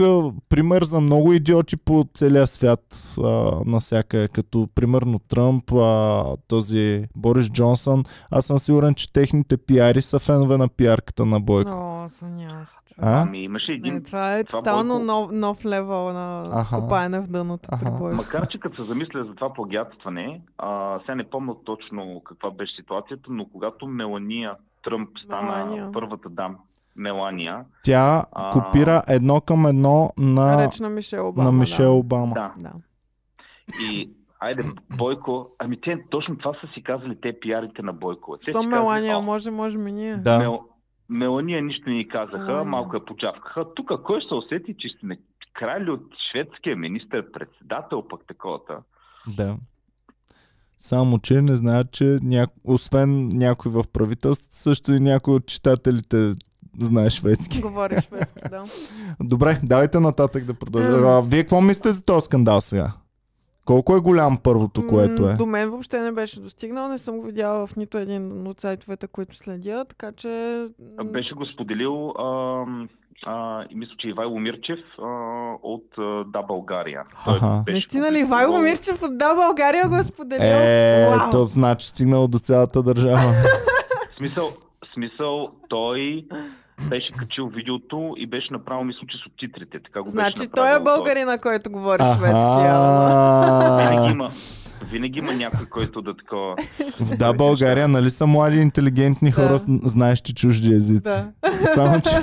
пример 0.49 0.85
за 0.85 1.01
много 1.01 1.33
идиоти 1.33 1.77
по 1.77 2.05
целия 2.15 2.47
свят 2.47 3.15
а, 3.25 3.51
насякъде, 3.67 4.29
като 4.29 4.69
примерно 4.75 5.19
Тръмп, 5.19 5.73
а, 5.73 6.25
този 6.49 7.05
Борис 7.17 7.49
Джонсън. 7.51 8.05
Аз 8.31 8.47
съм 8.47 8.59
сигурен, 8.59 8.95
че 8.95 9.13
техните 9.13 9.57
пиари 9.57 10.03
са 10.03 10.19
фенове 10.19 10.57
на 10.57 10.69
пиарката 10.69 11.27
на 11.27 11.41
Бойко. 11.41 11.71
О, 11.71 12.09
човек. 12.09 12.97
А? 12.99 13.23
Ами 13.23 13.43
имаше 13.43 13.73
един... 13.73 13.95
Не, 13.95 14.03
това 14.03 14.37
е 14.37 14.45
това 14.45 14.59
тотално 14.59 14.95
Бойко- 14.95 15.05
нов, 15.05 15.31
нов 15.33 15.65
левел 15.65 16.13
на 16.13 16.49
Аха. 16.53 16.77
копаене 16.81 17.21
в 17.21 17.27
дъното 17.27 17.69
Аха. 17.73 17.85
при 17.85 17.91
Бойко. 17.99 18.17
Макар, 18.17 18.49
че 18.49 18.59
като 18.59 18.77
се 18.77 18.83
замисля 18.83 19.25
за 19.25 19.35
това 19.35 19.53
плагиатстване, 19.53 20.41
а, 20.59 20.99
сега 21.01 21.15
не 21.15 21.31
помня 21.31 21.55
точно 21.65 22.23
каква 22.25 22.51
беше 22.51 22.77
ситуацията, 22.77 23.23
но 23.31 23.47
когато 23.53 23.87
Мелания 23.87 24.53
Тръмп 24.83 25.09
стана 25.25 25.43
Мелания. 25.57 25.93
първата 25.93 26.29
дам, 26.29 26.57
Мелания, 26.97 27.65
Тя 27.85 28.25
А. 28.33 28.51
копира 28.51 29.03
едно 29.09 29.41
към 29.41 29.67
едно 29.67 30.11
на, 30.19 30.65
Реч 30.65 30.81
на 30.81 30.89
Мишел 30.89 31.29
Обама. 31.29 31.53
на 31.53 31.59
Мишел 31.59 31.99
Обама. 31.99 32.35
да, 32.35 32.53
Да. 32.59 32.73
и 33.83 34.11
айде, 34.41 34.63
Бойко, 34.99 35.51
ами 35.59 35.81
те 35.81 36.05
точно 36.11 36.39
това 36.39 36.53
са 36.55 36.69
си 36.75 36.83
казали 36.83 37.21
те 37.21 37.41
пиарите 37.41 37.83
на 37.83 37.93
Бойко. 37.93 38.37
Те 38.37 38.51
Що 38.51 38.63
Мелания 38.63 39.11
казали, 39.11 39.25
може, 39.25 39.51
можем 39.51 39.89
и 39.89 39.93
ние. 39.93 40.17
Да. 40.17 40.39
Мел... 40.39 40.61
Мелания 41.09 41.63
нищо 41.63 41.91
ни 41.91 42.09
казаха, 42.09 42.39
Мелания. 42.39 42.65
малко 42.65 42.97
я 42.97 43.05
почавкаха. 43.05 43.75
Тук 43.75 44.03
кой 44.05 44.21
ще 44.21 44.29
се 44.29 44.35
усети, 44.35 44.75
че 44.79 44.89
сте 44.89 45.07
крали 45.53 45.91
от 45.91 46.03
шведския 46.31 46.77
министър-председател, 46.77 48.09
пък 48.09 48.21
таковата. 48.27 48.79
Да. 49.27 49.57
Само, 50.81 51.19
че 51.19 51.43
не 51.43 51.57
знаят, 51.57 51.91
че 51.91 52.19
ня... 52.23 52.47
освен 52.65 53.29
някой 53.29 53.73
в 53.73 53.85
правителството, 53.93 54.57
също 54.57 54.93
и 54.93 55.01
някой 55.01 55.35
от 55.35 55.47
читателите 55.47 56.35
знае 56.79 57.11
шведски. 57.11 57.61
Говори 57.61 57.97
шведски, 58.01 58.41
да. 58.51 58.65
Добре, 59.21 59.61
давайте 59.63 60.01
нататък 60.01 60.45
да 60.45 60.55
продължим. 60.55 61.07
А, 61.07 61.21
Вие 61.21 61.43
какво 61.43 61.61
мислите 61.61 61.93
за 61.93 62.03
този 62.03 62.25
скандал 62.25 62.61
сега? 62.61 62.93
Колко 63.65 63.97
е 63.97 64.01
голям 64.01 64.39
първото, 64.39 64.87
което 64.87 65.29
е? 65.29 65.35
До 65.35 65.47
мен 65.47 65.71
въобще 65.71 66.01
не 66.01 66.13
беше 66.13 66.41
достигнал, 66.41 66.89
не 66.89 66.99
съм 66.99 67.17
го 67.17 67.23
видяла 67.23 67.67
в 67.67 67.77
нито 67.77 67.99
един 67.99 68.47
от 68.47 68.61
сайтовете, 68.61 69.07
които 69.07 69.37
следя, 69.37 69.85
така 69.89 70.13
че... 70.13 70.67
Беше 71.05 71.35
го 71.35 71.47
споделил, 71.47 72.11
а, 72.11 72.65
а, 73.25 73.65
и 73.65 73.75
мисля, 73.75 73.93
че 73.99 74.09
Ивайло 74.09 74.39
Мирчев 74.39 74.79
а, 74.99 75.05
от 75.63 75.85
а, 75.99 76.03
Да 76.27 76.43
България. 76.43 77.03
Аха. 77.27 77.63
беше 77.67 77.73
Наистина 77.73 78.05
ли? 78.05 78.15
публикувал- 78.15 78.29
Вайло 78.29 78.59
Мирчев 78.59 79.03
от 79.03 79.19
Да 79.19 79.35
България 79.37 79.89
го 79.89 79.97
е 79.97 80.03
споделил? 80.03 80.45
Е, 80.45 81.09
Вау! 81.11 81.31
то 81.31 81.45
значи 81.45 81.87
стигнал 81.87 82.29
до 82.29 82.39
цялата 82.39 82.83
държава. 82.83 83.35
Смисъл, 84.17 84.49
смисъл, 84.95 85.49
той 85.69 86.25
беше 86.89 87.13
качил 87.13 87.47
видеото 87.47 88.15
и 88.17 88.27
беше 88.27 88.53
направил, 88.53 88.85
мисля, 88.85 89.01
че 89.09 89.19
субтитрите. 89.19 89.79
Така 89.81 90.01
го 90.01 90.05
беше 90.05 90.11
Значи 90.13 90.39
направил 90.39 90.53
той 90.55 90.77
е 90.77 90.83
българина, 90.83 91.39
който 91.39 91.71
говори 91.71 92.03
шведски. 92.17 92.61
Има, 94.11 94.29
винаги 94.85 95.19
има 95.19 95.33
някой, 95.35 95.67
който 95.67 96.03
да 96.03 96.17
такова. 96.17 96.57
В 97.01 97.17
Да, 97.17 97.33
България, 97.33 97.89
нали 97.89 98.11
са 98.11 98.27
млади, 98.27 98.59
интелигентни 98.59 99.33
хора, 99.33 99.61
Да. 99.69 99.89
знаещи 99.89 100.35
чужди 100.35 100.73
езици. 100.73 101.01
Да. 101.03 101.31
Само, 101.75 102.01
че 102.01 102.21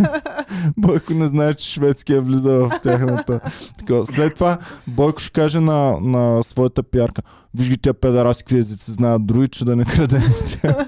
Бойко 0.77 1.13
не 1.13 1.27
знае, 1.27 1.53
че 1.53 1.69
шведския 1.69 2.21
влиза 2.21 2.49
в 2.49 2.79
тяхната. 2.83 3.39
Така, 3.79 4.05
след 4.05 4.35
това 4.35 4.57
Бойко 4.87 5.19
ще 5.19 5.31
каже 5.31 5.59
на, 5.59 5.99
на 6.01 6.43
своята 6.43 6.83
пиарка, 6.83 7.21
виж 7.53 7.69
ги 7.69 7.77
тия 7.77 7.93
педараси 7.93 8.43
какви 8.43 8.57
езици 8.57 8.91
знаят 8.91 9.25
други, 9.25 9.47
че 9.47 9.65
да 9.65 9.75
не 9.75 9.83
тях. 9.85 10.87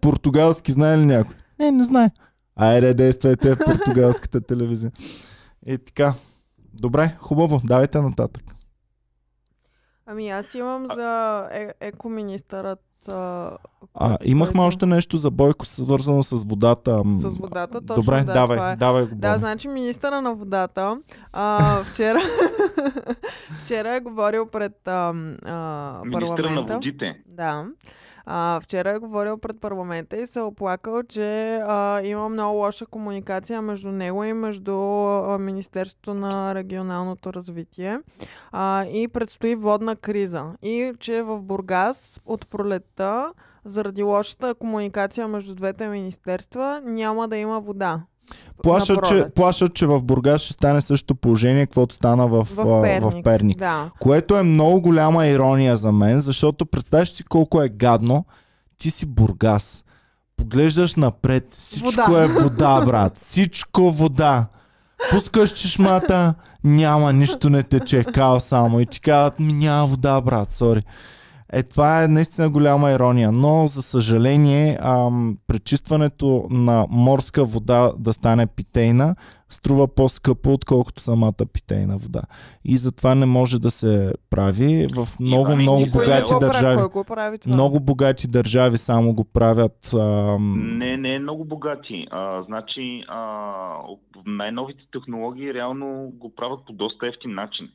Португалски 0.00 0.72
знае 0.72 0.98
ли 0.98 1.04
някой? 1.06 1.34
Не, 1.60 1.70
не 1.70 1.84
знае. 1.84 2.10
Айде, 2.56 2.94
действайте 2.94 3.54
в 3.54 3.58
португалската 3.66 4.40
телевизия. 4.40 4.90
И 5.66 5.78
така. 5.78 6.14
Добре, 6.74 7.14
хубаво, 7.18 7.60
давайте 7.64 8.00
нататък. 8.00 8.42
Ами 10.10 10.30
аз 10.30 10.54
имам 10.54 10.86
за 10.88 11.08
е- 11.52 11.74
екоминистъра 11.80 12.76
а, 13.08 13.50
А, 13.94 14.16
имахме 14.24 14.52
който- 14.52 14.66
още 14.66 14.86
нещо 14.86 15.16
за 15.16 15.30
Бойко, 15.30 15.66
свързано 15.66 16.22
с 16.22 16.44
водата. 16.44 17.02
С 17.06 17.36
водата, 17.36 17.80
точно, 17.80 17.94
Добре, 17.96 18.16
да, 18.16 18.32
давай, 18.32 18.56
това 18.56 18.70
е. 18.70 18.76
давай 18.76 19.04
го. 19.04 19.14
Да, 19.14 19.36
значи 19.36 19.68
министъра 19.68 20.22
на 20.22 20.34
водата 20.34 20.98
а, 21.32 21.58
вчера, 21.84 22.18
вчера 23.64 23.94
е 23.94 24.00
говорил 24.00 24.46
пред 24.46 24.88
а, 24.88 24.90
а, 24.90 25.12
Министъра 26.04 26.36
парламента. 26.36 26.42
на 26.62 26.74
водите. 26.74 27.22
Да. 27.26 27.64
А, 28.32 28.60
вчера 28.60 28.90
е 28.90 28.98
говорил 28.98 29.38
пред 29.38 29.60
парламента 29.60 30.16
и 30.16 30.26
се 30.26 30.38
е 30.38 30.42
оплакал, 30.42 31.02
че 31.02 31.54
а, 31.56 32.02
има 32.02 32.28
много 32.28 32.58
лоша 32.58 32.86
комуникация 32.86 33.62
между 33.62 33.92
него 33.92 34.24
и 34.24 34.32
между 34.32 34.74
а, 34.74 35.38
Министерството 35.38 36.14
на 36.14 36.54
регионалното 36.54 37.32
развитие. 37.32 37.98
А, 38.52 38.84
и 38.84 39.08
предстои 39.08 39.54
водна 39.54 39.96
криза. 39.96 40.44
И 40.62 40.92
че 41.00 41.22
в 41.22 41.42
Бургас 41.42 42.20
от 42.26 42.48
пролетта, 42.48 43.32
заради 43.64 44.02
лошата 44.02 44.54
комуникация 44.54 45.28
между 45.28 45.54
двете 45.54 45.88
министерства, 45.88 46.80
няма 46.84 47.28
да 47.28 47.36
има 47.36 47.60
вода. 47.60 48.02
Плашат, 48.62 48.96
на 48.96 49.02
че, 49.02 49.26
плашат, 49.34 49.74
че 49.74 49.86
в 49.86 50.02
Бургас 50.02 50.40
ще 50.40 50.52
стане 50.52 50.80
същото 50.80 51.14
положение, 51.14 51.66
каквото 51.66 51.94
стана 51.94 52.28
в, 52.28 52.48
В 52.50 52.82
Перник. 52.82 53.02
в 53.02 53.22
Перник. 53.22 53.58
Да. 53.58 53.90
Което 54.00 54.36
е 54.36 54.42
много 54.42 54.80
голяма 54.80 55.26
ирония 55.26 55.76
за 55.76 55.92
мен, 55.92 56.20
защото 56.20 56.66
представяш 56.66 57.10
си 57.10 57.24
колко 57.24 57.62
е 57.62 57.68
гадно. 57.68 58.24
Ти 58.78 58.90
си 58.90 59.06
Бургас. 59.06 59.84
Поглеждаш 60.36 60.94
напред. 60.94 61.54
Всичко 61.58 61.88
Вода. 62.06 62.22
е 62.24 62.26
вода, 62.26 62.80
брат. 62.86 63.18
Всичко 63.22 63.90
вода. 63.90 64.46
Пускаш 65.10 65.52
чешмата, 65.52 66.34
няма, 66.64 67.12
нищо 67.12 67.50
не 67.50 67.62
тече, 67.62 68.04
као 68.04 68.40
само. 68.40 68.80
И 68.80 68.86
ти 68.86 69.00
казват, 69.00 69.40
ми 69.40 69.52
няма 69.52 69.86
вода, 69.86 70.20
брат, 70.20 70.52
сори. 70.52 70.82
Е, 71.52 71.62
това 71.62 72.04
е 72.04 72.08
наистина 72.08 72.50
голяма 72.50 72.90
ирония, 72.90 73.32
но 73.32 73.66
за 73.66 73.82
съжаление 73.82 74.78
ам, 74.80 75.36
пречистването 75.46 76.46
на 76.50 76.86
морска 76.90 77.44
вода 77.44 77.92
да 77.98 78.12
стане 78.12 78.46
питейна 78.46 79.14
струва 79.50 79.88
по-скъпо, 79.88 80.52
отколкото 80.52 81.02
самата 81.02 81.32
питейна 81.52 81.96
вода. 81.98 82.22
И 82.64 82.76
затова 82.76 83.14
не 83.14 83.26
може 83.26 83.58
да 83.58 83.70
се 83.70 84.12
прави. 84.30 84.86
В 84.96 85.08
много, 85.20 85.42
Иван, 85.42 85.58
много 85.58 85.86
богати 85.86 86.32
го 86.32 86.38
прави- 86.40 86.52
държави. 86.52 86.76
Кой 86.76 86.88
го 86.88 87.04
прави 87.04 87.38
това? 87.38 87.54
Много 87.54 87.80
богати 87.80 88.28
държави 88.28 88.78
само 88.78 89.14
го 89.14 89.24
правят. 89.24 89.94
Ам, 89.94 90.78
Не, 90.78 90.96
не 90.96 91.18
много 91.18 91.44
богати. 91.44 92.06
А, 92.10 92.42
значи, 92.42 93.02
а, 93.08 93.22
най-новите 94.26 94.82
технологии 94.92 95.54
реално 95.54 95.86
го 96.14 96.34
правят 96.34 96.60
по 96.66 96.72
доста 96.72 97.06
ефтин 97.06 97.34
начин. 97.34 97.68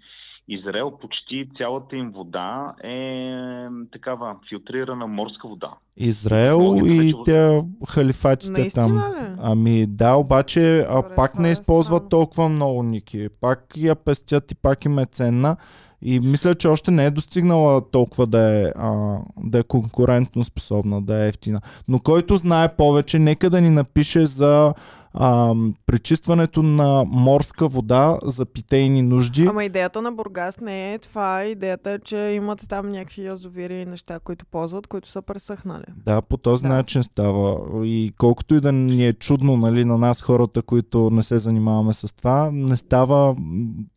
Израел 0.47 0.91
почти 1.01 1.49
цялата 1.57 1.95
им 1.95 2.11
вода 2.11 2.73
е 2.83 3.67
такава 3.91 4.35
филтрирана 4.49 5.07
морска 5.07 5.47
вода. 5.47 5.69
Израел 5.97 6.59
Много 6.59 6.85
и 6.85 7.13
те 7.25 7.61
халифатите 7.89 8.61
Наистина 8.61 8.85
там. 8.85 8.97
ли? 8.97 9.35
Ами 9.41 9.85
да, 9.85 10.15
обаче 10.15 10.79
а, 10.89 10.95
Добре, 11.01 11.15
пак 11.15 11.39
не 11.39 11.49
е 11.49 11.51
използват 11.51 12.03
странно. 12.03 12.09
толкова 12.09 12.49
много 12.49 12.83
ники. 12.83 13.27
Пак 13.41 13.73
я 13.77 13.95
пестят 13.95 14.51
и 14.51 14.55
пак 14.55 14.85
им 14.85 14.99
е 14.99 15.05
ценна. 15.05 15.57
И 16.01 16.19
мисля, 16.19 16.55
че 16.55 16.67
още 16.67 16.91
не 16.91 17.05
е 17.05 17.11
достигнала 17.11 17.91
толкова 17.91 18.27
да 18.27 18.61
е, 18.61 18.71
а, 18.75 19.19
да 19.37 19.59
е 19.59 19.63
конкурентно 19.63 20.43
способна, 20.43 21.01
да 21.01 21.25
е 21.25 21.27
ефтина. 21.27 21.61
Но 21.87 21.99
който 21.99 22.37
знае 22.37 22.75
повече, 22.75 23.19
нека 23.19 23.49
да 23.49 23.61
ни 23.61 23.69
напише 23.69 24.25
за 24.25 24.73
а, 25.17 25.53
пречистването 25.85 26.63
на 26.63 27.03
морска 27.07 27.67
вода 27.67 28.19
за 28.23 28.45
питейни 28.45 29.01
нужди. 29.01 29.45
Ама 29.49 29.63
идеята 29.63 30.01
на 30.01 30.11
Бургас 30.11 30.59
не 30.59 30.93
е 30.93 30.99
това. 30.99 31.43
Идеята 31.43 31.91
е, 31.91 31.99
че 31.99 32.17
имат 32.17 32.69
там 32.69 32.89
някакви 32.89 33.25
язовири 33.25 33.81
и 33.81 33.85
неща, 33.85 34.19
които 34.19 34.45
ползват, 34.45 34.87
които 34.87 35.07
са 35.07 35.21
пресъхнали. 35.21 35.85
Да, 36.05 36.21
по 36.21 36.37
този 36.37 36.63
Да. 36.63 36.69
начин 36.69 37.03
става. 37.03 37.59
И 37.85 38.11
колкото 38.17 38.55
и 38.55 38.61
да 38.61 38.71
ни 38.71 39.07
е 39.07 39.13
чудно 39.13 39.57
нали, 39.57 39.85
на 39.85 39.97
нас 39.97 40.21
хората, 40.21 40.61
които 40.61 41.09
не 41.09 41.23
се 41.23 41.37
занимаваме 41.37 41.93
с 41.93 42.15
това, 42.15 42.49
не 42.53 42.77
става 42.77 43.35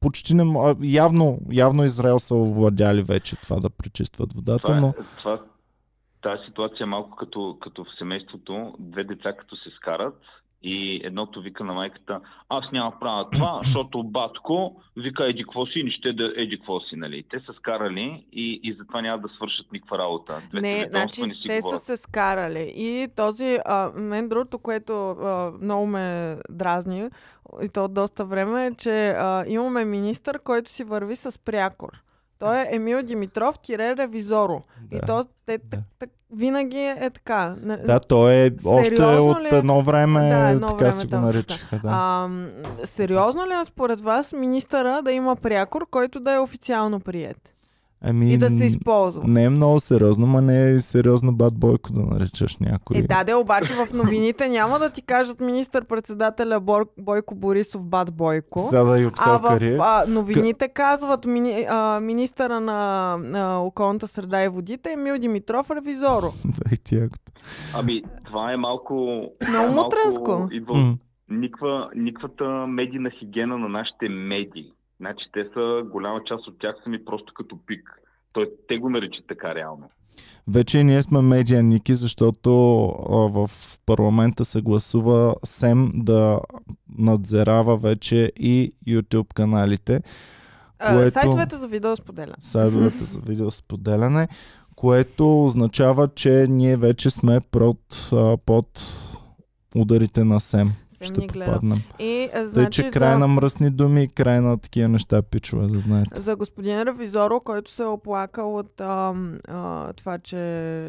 почти 0.00 0.34
не... 0.34 0.74
Явно, 0.82 1.38
явно 1.52 1.84
Израел 1.84 2.18
са 2.18 2.34
овладяли 2.34 3.02
вече 3.02 3.36
това 3.36 3.60
да 3.60 3.70
пречистват 3.70 4.32
водата, 4.32 4.62
Това, 4.62 4.80
но 4.80 4.88
е, 4.88 4.92
това, 5.18 5.40
тази 6.22 6.42
ситуация 6.46 6.84
е 6.84 6.86
малко 6.86 7.16
като, 7.16 7.56
като 7.60 7.84
в 7.84 7.98
семейството. 7.98 8.74
Две 8.78 9.04
деца 9.04 9.32
като 9.32 9.56
се 9.56 9.70
скарат 9.76 10.20
и 10.62 11.00
едното 11.04 11.40
вика 11.40 11.64
на 11.64 11.72
майката, 11.72 12.20
аз 12.48 12.72
няма 12.72 12.92
правя 13.00 13.30
това, 13.30 13.60
защото 13.64 14.02
батко 14.02 14.82
вика 14.96 15.24
еди 15.24 15.42
какво 15.42 15.66
си, 15.66 15.82
ни 15.82 15.90
ще 15.90 16.12
да 16.12 16.32
еди 16.36 16.58
какво 16.58 16.80
си, 16.80 16.96
нали. 16.96 17.24
Те 17.30 17.40
са 17.40 17.52
скарали 17.52 18.24
и, 18.32 18.60
и 18.62 18.76
затова 18.78 19.02
няма 19.02 19.22
да 19.22 19.28
свършат 19.28 19.72
никаква 19.72 19.98
работа. 19.98 20.42
Двете 20.50 20.60
Не, 20.60 20.86
значи 20.90 21.22
не 21.22 21.34
си 21.34 21.42
те 21.46 21.60
говорят. 21.60 21.80
са 21.80 21.84
се 21.84 22.02
скарали. 22.02 22.72
И 22.76 23.08
този, 23.16 23.58
а, 23.64 23.90
мен 23.94 24.28
другото, 24.28 24.58
което 24.58 25.10
а, 25.10 25.52
много 25.62 25.86
ме 25.86 26.36
дразни, 26.50 27.08
и 27.62 27.68
то 27.68 27.84
от 27.84 27.94
доста 27.94 28.24
време, 28.24 28.66
е, 28.66 28.74
че 28.74 29.08
а, 29.08 29.44
имаме 29.48 29.84
министър, 29.84 30.38
който 30.38 30.70
си 30.70 30.84
върви 30.84 31.16
с 31.16 31.38
прякор. 31.44 32.02
Той 32.38 32.58
е 32.58 32.68
Емил 32.70 33.02
Димитров, 33.02 33.58
тире 33.58 33.96
ревизоро. 33.96 34.62
да. 34.82 34.96
И 34.96 35.00
то 35.00 35.24
те, 35.46 35.58
Да. 35.58 35.64
так, 35.70 35.80
так, 35.98 36.10
винаги 36.32 36.78
е 36.78 37.10
така. 37.10 37.56
На- 37.60 37.76
Да, 37.76 38.00
той 38.00 38.34
е 38.34 38.50
още 38.66 38.84
Сериозно 38.86 39.30
от 39.30 39.40
ли 39.42 39.46
е? 39.46 39.58
едно 39.58 39.82
време, 39.82 40.20
Да, 40.20 40.48
едно 40.48 40.66
така 40.66 40.76
време 40.76 40.92
си 40.92 41.06
го 41.06 41.16
наричаха. 41.16 41.76
Да. 41.76 41.88
А, 41.92 42.28
сериозно 42.84 43.46
ли 43.46 43.52
е 43.52 43.64
според 43.64 44.00
вас 44.00 44.32
министъра 44.32 45.02
да 45.02 45.12
има 45.12 45.36
прякор, 45.36 45.86
който 45.90 46.20
да 46.20 46.32
е 46.32 46.38
официално 46.38 47.00
прият? 47.00 47.54
Ами, 48.00 48.32
И 48.32 48.38
да 48.38 48.50
се 48.50 48.64
използва? 48.64 49.22
не 49.26 49.44
е 49.44 49.50
много 49.50 49.80
сериозно, 49.80 50.26
ма 50.26 50.42
не 50.42 50.70
е 50.70 50.80
сериозно 50.80 51.32
бат 51.32 51.58
бойко 51.58 51.92
да 51.92 52.00
наричаш 52.00 52.56
някой. 52.56 52.96
Е, 52.96 53.02
да, 53.02 53.24
де, 53.24 53.34
обаче 53.34 53.74
в 53.74 53.88
новините 53.94 54.48
няма 54.48 54.78
да 54.78 54.90
ти 54.90 55.02
кажат 55.02 55.40
министър-председателя 55.40 56.60
Бор... 56.60 56.88
Бойко 56.98 57.34
Борисов 57.34 57.86
Бат 57.86 58.14
Бойко. 58.14 58.58
Сега 58.58 58.84
да 58.84 59.10
А 59.18 59.38
в 59.38 59.60
а, 59.80 60.04
новините 60.08 60.68
казват 60.68 61.26
мини, 61.26 61.66
а, 61.68 62.00
министъра 62.00 62.60
на, 62.60 63.16
на 63.16 63.62
околната 63.62 64.08
среда 64.08 64.44
и 64.44 64.48
водите 64.48 64.92
Емил 64.92 65.18
Димитров 65.18 65.70
Ревизоро. 65.70 66.26
Да, 66.58 66.76
и. 66.76 67.32
Ами, 67.74 68.02
това 68.26 68.52
е 68.52 68.56
малко... 68.56 69.22
Много 69.48 69.66
е 69.66 69.74
мутренско. 69.74 70.48
Идва 70.52 70.96
никва, 71.30 71.90
никвата 71.96 72.44
медийна 72.66 73.10
хигиена 73.10 73.58
на 73.58 73.68
нашите 73.68 74.08
медии. 74.08 74.72
Значи 75.00 75.24
те 75.32 75.44
са, 75.54 75.82
голяма 75.90 76.20
част 76.24 76.46
от 76.48 76.58
тях 76.58 76.74
са 76.84 76.90
ми 76.90 77.04
просто 77.04 77.32
като 77.34 77.58
пик. 77.66 78.00
Той, 78.32 78.50
те 78.68 78.78
го 78.78 78.90
наричат 78.90 79.24
така 79.28 79.54
реално. 79.54 79.90
Вече 80.48 80.84
ние 80.84 81.02
сме 81.02 81.20
медианики, 81.20 81.94
защото 81.94 82.50
в 83.32 83.50
парламента 83.86 84.44
се 84.44 84.60
гласува 84.62 85.34
СЕМ 85.44 85.90
да 85.94 86.40
надзерава 86.98 87.76
вече 87.76 88.32
и 88.36 88.72
YouTube 88.88 89.34
каналите, 89.34 90.00
А, 90.78 90.94
Което- 90.96 91.12
Сайтовете 91.12 91.56
за 91.56 91.68
видеосподеляне. 91.68 92.34
сайтовете 92.40 93.04
за 93.04 93.20
видеосподеляне, 93.20 94.28
което 94.76 95.44
означава, 95.44 96.08
че 96.08 96.46
ние 96.48 96.76
вече 96.76 97.10
сме 97.10 97.40
под, 97.50 98.10
под 98.46 98.66
ударите 99.76 100.24
на 100.24 100.40
СЕМ. 100.40 100.72
Сем 100.98 101.06
Ще 101.06 101.20
ни 101.20 101.26
гледа. 101.26 101.44
попаднем. 101.46 101.78
И, 101.98 102.24
а, 102.24 102.32
Тъй, 102.32 102.46
значи, 102.46 102.82
че 102.82 102.90
край 102.90 103.12
за... 103.12 103.18
на 103.18 103.28
мръсни 103.28 103.70
думи 103.70 104.02
и 104.02 104.08
край 104.08 104.40
на 104.40 104.58
такива 104.58 104.88
неща, 104.88 105.22
пичове, 105.22 105.66
да 105.66 105.78
знаете. 105.78 106.20
За 106.20 106.36
господин 106.36 106.82
Ревизоро, 106.82 107.40
който 107.40 107.70
се 107.70 107.82
е 107.82 107.86
оплакал 107.86 108.56
от 108.56 108.80
а, 108.80 109.14
а, 109.48 109.92
това, 109.92 110.18
че 110.18 110.36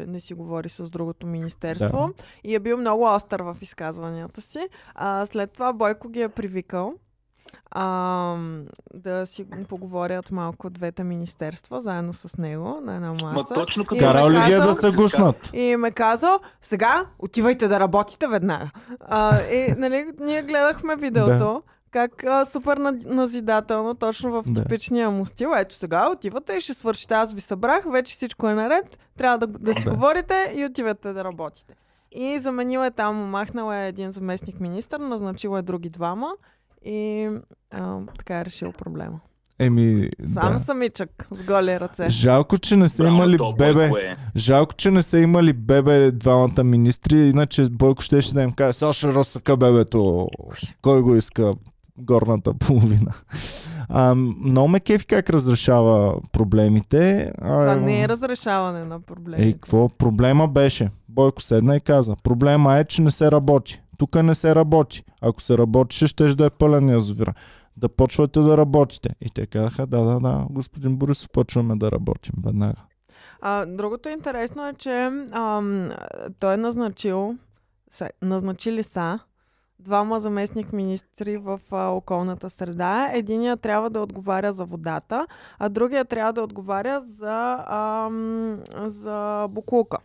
не 0.08 0.20
си 0.20 0.34
говори 0.34 0.68
с 0.68 0.90
другото 0.90 1.26
министерство 1.26 2.10
Да. 2.16 2.24
и 2.44 2.54
е 2.54 2.60
бил 2.60 2.76
много 2.76 3.04
остър 3.04 3.40
в 3.40 3.56
изказванията 3.60 4.40
си. 4.40 4.58
А, 4.94 5.26
след 5.26 5.52
това 5.52 5.72
Бойко 5.72 6.08
ги 6.08 6.22
е 6.22 6.28
привикал 6.28 6.94
а, 7.70 8.36
да 8.94 9.26
си 9.26 9.46
поговорят 9.68 10.30
малко 10.30 10.70
двете 10.70 11.04
министерства, 11.04 11.80
заедно 11.80 12.12
с 12.12 12.36
него, 12.36 12.78
на 12.82 12.94
една 12.94 13.12
Ма 13.12 13.32
маса. 13.32 13.54
точно 13.54 13.84
като... 13.84 13.94
И 13.94 13.98
ме 13.98 14.06
Карал 14.06 14.30
ли 14.30 14.36
ги 14.36 14.52
е 14.52 14.56
казал- 14.56 14.66
да 14.66 14.74
се 14.74 14.90
гушнат? 14.92 15.50
И 15.52 15.76
ме 15.76 15.90
казал, 15.90 16.38
сега 16.60 17.04
отивайте 17.18 17.68
да 17.68 17.80
работите 17.80 18.26
веднага. 18.26 18.70
А, 19.00 19.40
и, 19.42 19.74
нали, 19.78 20.06
ние 20.20 20.42
гледахме 20.42 20.96
видеото, 20.96 21.62
как 21.90 22.24
а, 22.24 22.44
супер 22.44 22.76
на- 22.76 22.94
назидателно, 23.06 23.94
точно 23.94 24.32
в 24.32 24.44
Да. 24.44 24.62
типичния 24.62 25.10
му 25.10 25.26
стил. 25.26 25.50
Ето 25.56 25.74
сега 25.74 26.08
отивате 26.08 26.52
и 26.52 26.60
ще 26.60 26.74
свършите. 26.74 27.14
Аз 27.14 27.32
ви 27.32 27.40
събрах, 27.40 27.84
вече 27.86 28.12
всичко 28.12 28.48
е 28.48 28.54
наред, 28.54 28.98
трябва 29.16 29.38
да, 29.38 29.46
да 29.48 29.74
си 29.74 29.84
Да. 29.84 29.90
говорите 29.90 30.52
и 30.56 30.64
отивате 30.64 31.12
да 31.12 31.24
работите. 31.24 31.74
И 32.12 32.38
заменила 32.38 32.86
е 32.86 32.90
там, 32.90 33.16
махнала 33.16 33.76
е 33.76 33.88
един 33.88 34.10
заместник 34.10 34.60
министър, 34.60 35.00
назначила 35.00 35.58
е 35.58 35.62
други 35.62 35.88
двама 35.88 36.32
и 36.84 37.28
а, 37.70 37.98
така 38.18 38.40
е 38.40 38.44
решил 38.44 38.72
проблема. 38.72 39.20
Еми, 39.58 40.08
Сам 40.32 40.52
да. 40.52 40.58
самичък, 40.58 41.26
с 41.30 41.42
голи 41.42 41.80
ръце. 41.80 42.08
Жалко, 42.08 42.58
че 42.58 42.76
не 42.76 42.88
са 42.88 43.02
Браво, 43.02 43.14
имали 43.16 43.38
то 43.38 43.52
бебе. 43.52 43.74
Бойко 43.74 43.96
е. 43.96 44.16
Жалко, 44.36 44.74
че 44.74 44.90
не 44.90 45.02
са 45.02 45.18
имали 45.18 45.52
бебе 45.52 46.10
двамата 46.10 46.64
министри, 46.64 47.18
иначе 47.18 47.66
Бойко 47.70 48.02
щеше 48.02 48.34
да 48.34 48.42
им 48.42 48.52
каже, 48.52 48.72
сега 48.72 48.92
ще 48.92 49.06
разсъка 49.08 49.56
бебето. 49.56 50.28
Кой 50.82 51.02
го 51.02 51.16
иска? 51.16 51.54
горната 52.00 52.54
половина. 52.54 53.12
А, 53.88 54.14
много 54.14 54.68
ме 54.68 54.80
кефи 54.80 55.06
как 55.06 55.30
разрешава 55.30 56.20
проблемите. 56.32 57.32
А, 57.38 57.48
Това 57.48 57.74
не 57.74 58.02
е 58.02 58.08
разрешаване 58.08 58.84
на 58.84 59.00
проблеми. 59.00 59.44
Ей, 59.44 59.52
какво? 59.52 59.88
Проблема 59.88 60.48
беше. 60.48 60.90
Бойко 61.08 61.42
седна 61.42 61.76
и 61.76 61.80
каза. 61.80 62.16
Проблема 62.22 62.76
е, 62.78 62.84
че 62.84 63.02
не 63.02 63.10
се 63.10 63.30
работи. 63.30 63.80
Тук 64.00 64.22
не 64.22 64.34
се 64.34 64.54
работи. 64.54 65.04
Ако 65.20 65.40
се 65.42 65.58
работеше, 65.58 66.06
ще 66.06 66.34
да 66.34 66.46
е 66.46 66.50
пълен 66.50 66.88
язовира. 66.88 67.34
Да 67.76 67.88
почвате 67.88 68.40
да 68.40 68.56
работите. 68.56 69.10
И 69.20 69.30
те 69.30 69.46
казаха, 69.46 69.86
да, 69.86 70.04
да, 70.04 70.18
да, 70.18 70.46
господин 70.50 70.96
Борисов, 70.96 71.28
почваме 71.32 71.76
да 71.76 71.90
работим 71.90 72.34
веднага. 72.44 72.82
А, 73.40 73.66
другото 73.66 74.08
интересно 74.08 74.68
е, 74.68 74.74
че 74.74 75.10
ам, 75.32 75.90
той 76.38 76.54
е 76.54 76.56
назначил, 76.56 77.34
се, 77.90 78.10
назначили 78.22 78.82
са 78.82 79.18
двама 79.78 80.20
заместник 80.20 80.72
министри 80.72 81.36
в 81.36 81.60
а, 81.70 81.88
околната 81.88 82.50
среда. 82.50 83.10
Единият 83.14 83.60
трябва 83.60 83.90
да 83.90 84.00
отговаря 84.00 84.52
за 84.52 84.64
водата, 84.64 85.26
а 85.58 85.68
другия 85.68 86.04
трябва 86.04 86.32
да 86.32 86.42
отговаря 86.42 87.00
за, 87.06 87.64
ам, 87.68 88.60
за 88.86 89.46
буклука. 89.50 89.98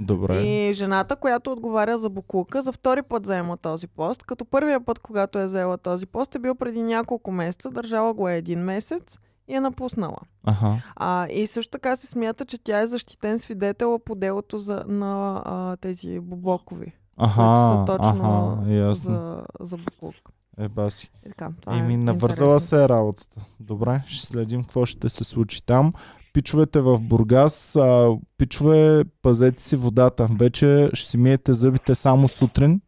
Добре. 0.00 0.42
И 0.42 0.72
жената, 0.72 1.16
която 1.16 1.52
отговаря 1.52 1.98
за 1.98 2.10
буклука, 2.10 2.62
за 2.62 2.72
втори 2.72 3.02
път 3.02 3.26
заема 3.26 3.56
този 3.56 3.86
пост, 3.86 4.22
като 4.22 4.44
първия 4.44 4.84
път, 4.84 4.98
когато 4.98 5.38
е 5.38 5.48
заела 5.48 5.78
този 5.78 6.06
пост, 6.06 6.34
е 6.34 6.38
бил 6.38 6.54
преди 6.54 6.82
няколко 6.82 7.32
месеца, 7.32 7.70
държала 7.70 8.14
го 8.14 8.28
е 8.28 8.36
един 8.36 8.60
месец 8.60 9.18
и 9.48 9.54
е 9.54 9.60
напуснала. 9.60 10.18
Аха. 10.44 10.82
А, 10.96 11.26
и 11.28 11.46
също 11.46 11.70
така 11.70 11.96
се 11.96 12.06
смята, 12.06 12.44
че 12.44 12.58
тя 12.64 12.80
е 12.80 12.86
защитен 12.86 13.38
свидетел 13.38 13.98
по 14.04 14.14
делото 14.14 14.58
за, 14.58 14.84
на 14.86 15.42
а, 15.44 15.76
тези 15.76 16.20
бубокови, 16.20 16.92
Аха, 17.16 17.34
които 17.34 17.92
са 17.92 17.98
точно 17.98 18.58
аха, 18.60 18.72
ясно. 18.72 19.14
за, 19.14 19.42
за 19.60 19.76
буклук. 19.76 20.14
Е, 20.58 20.68
баси. 20.68 21.10
Така, 21.24 21.50
това 21.60 21.78
Еми, 21.78 21.94
е 21.94 21.96
навързала 21.96 22.48
интересно. 22.52 22.68
се 22.68 22.84
е 22.84 22.88
работата. 22.88 23.40
Добре, 23.60 24.02
ще 24.06 24.26
следим 24.26 24.62
какво 24.62 24.86
ще 24.86 25.08
се 25.08 25.24
случи 25.24 25.62
там. 25.66 25.92
Пичовете 26.32 26.80
в 26.80 27.00
Бургас, 27.00 27.76
а, 27.76 28.16
пичове, 28.38 29.04
пазете 29.22 29.62
си 29.62 29.76
водата. 29.76 30.26
Вече 30.38 30.90
ще 30.94 31.10
си 31.10 31.16
миете 31.16 31.54
зъбите 31.54 31.94
само 31.94 32.28
сутрин, 32.28 32.80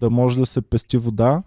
да 0.00 0.10
може 0.10 0.38
да 0.38 0.46
се 0.46 0.60
пести 0.60 0.96
вода. 0.96 1.42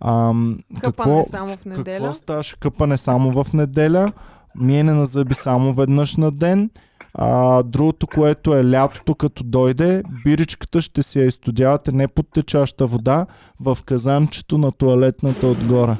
А, 0.00 0.32
какво, 0.74 1.02
Къпане 1.02 1.24
само 1.24 1.56
в 1.56 1.64
неделя. 1.64 1.98
какво 1.98 2.12
ставаше? 2.12 2.56
Къпане 2.60 2.96
само 2.96 3.44
в 3.44 3.52
неделя, 3.52 4.12
миене 4.56 4.92
на 4.92 5.06
зъби 5.06 5.34
само 5.34 5.72
веднъж 5.72 6.16
на 6.16 6.30
ден. 6.30 6.70
А, 7.14 7.62
другото, 7.62 8.06
което 8.06 8.54
е 8.54 8.70
лятото, 8.70 9.14
като 9.14 9.44
дойде, 9.44 10.02
биричката 10.24 10.82
ще 10.82 11.02
си 11.02 11.18
я 11.18 11.26
изтодявате 11.26 11.92
не 11.92 12.08
под 12.08 12.26
течаща 12.30 12.86
вода, 12.86 13.26
в 13.60 13.78
казанчето 13.84 14.58
на 14.58 14.72
туалетната 14.72 15.46
отгоре. 15.46 15.96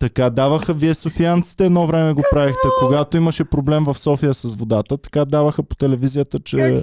Така 0.00 0.30
даваха 0.30 0.74
вие 0.74 0.94
софиянците, 0.94 1.66
едно 1.66 1.86
време 1.86 2.12
го 2.12 2.22
правихте. 2.30 2.68
Когато 2.80 3.16
имаше 3.16 3.44
проблем 3.44 3.84
в 3.84 3.94
София 3.94 4.34
с 4.34 4.54
водата, 4.54 4.98
така 4.98 5.24
даваха 5.24 5.62
по 5.62 5.76
телевизията, 5.76 6.40
че 6.40 6.56
Как 6.56 6.74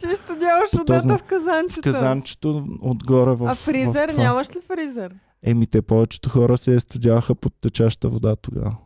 по 0.71 0.85
този- 0.85 0.99
водата 0.99 1.17
в 1.17 1.23
казанчето? 1.23 1.79
в 1.79 1.83
казанчето 1.83 2.65
отгоре 2.81 3.31
в 3.31 3.45
а 3.45 3.55
фризер? 3.55 4.09
в 4.09 4.11
това. 4.11 4.23
Нямаш 4.23 4.49
ли 4.49 4.59
фризер? 4.67 5.13
Еми, 5.43 5.67
те 5.67 5.81
повечето 5.81 6.29
хора 6.29 6.57
се 6.57 6.79
студяха 6.79 7.35
под 7.35 7.53
течаща 7.61 8.09
вода 8.09 8.35
тогава. 8.35 8.77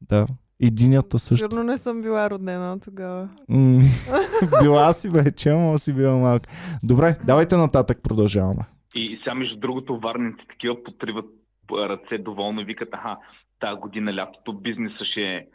Да. 0.00 0.26
Единята 0.62 1.18
също. 1.18 1.44
Сигурно 1.44 1.62
не 1.64 1.76
съм 1.76 2.02
била 2.02 2.30
родена 2.30 2.80
тогава. 2.80 3.28
Била 4.62 4.92
си 4.92 5.08
вече, 5.08 5.50
ама 5.50 5.78
си 5.78 5.92
била 5.92 6.16
малка. 6.16 6.50
Добре, 6.82 7.16
давайте 7.24 7.56
нататък 7.56 7.98
продължаваме. 8.02 8.62
И 8.94 9.18
сега, 9.18 9.34
между 9.34 9.56
другото, 9.56 10.00
варните 10.00 10.44
такива 10.48 10.84
потриват 10.84 11.24
ръце 11.72 12.18
доволно 12.18 12.60
и 12.60 12.64
викат, 12.64 12.88
аха, 12.92 13.16
тази 13.60 13.80
година 13.80 14.14
лятото 14.14 14.52
бизнеса 14.52 15.04
ще, 15.10 15.46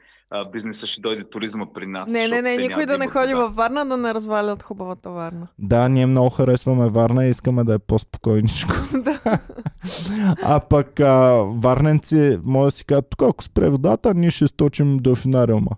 бизнеса 0.51 0.87
ще 0.87 1.01
дойде 1.01 1.29
туризма 1.29 1.65
при 1.73 1.87
нас. 1.87 2.09
Не, 2.09 2.27
не, 2.27 2.41
не, 2.41 2.57
никой 2.57 2.85
да 2.85 2.97
не 2.97 3.07
ходи 3.07 3.33
във 3.33 3.55
Варна, 3.55 3.85
да 3.85 3.97
не 3.97 4.13
развалят 4.13 4.63
хубавата 4.63 5.09
Варна. 5.09 5.47
Да, 5.59 5.89
ние 5.89 6.05
много 6.05 6.29
харесваме 6.29 6.89
Варна 6.89 7.25
и 7.25 7.29
искаме 7.29 7.63
да 7.63 7.73
е 7.73 7.79
по-спокойничко. 7.79 8.73
а 10.43 10.59
пък 10.69 10.99
а, 10.99 11.31
варненци, 11.55 12.39
може 12.45 12.67
да 12.67 12.71
си 12.71 12.85
кажат, 12.85 13.09
тук 13.09 13.21
ако 13.21 13.43
спре 13.43 13.69
водата, 13.69 14.13
ние 14.13 14.31
ще 14.31 14.47
сточим 14.47 14.97
делфинариума. 14.97 15.71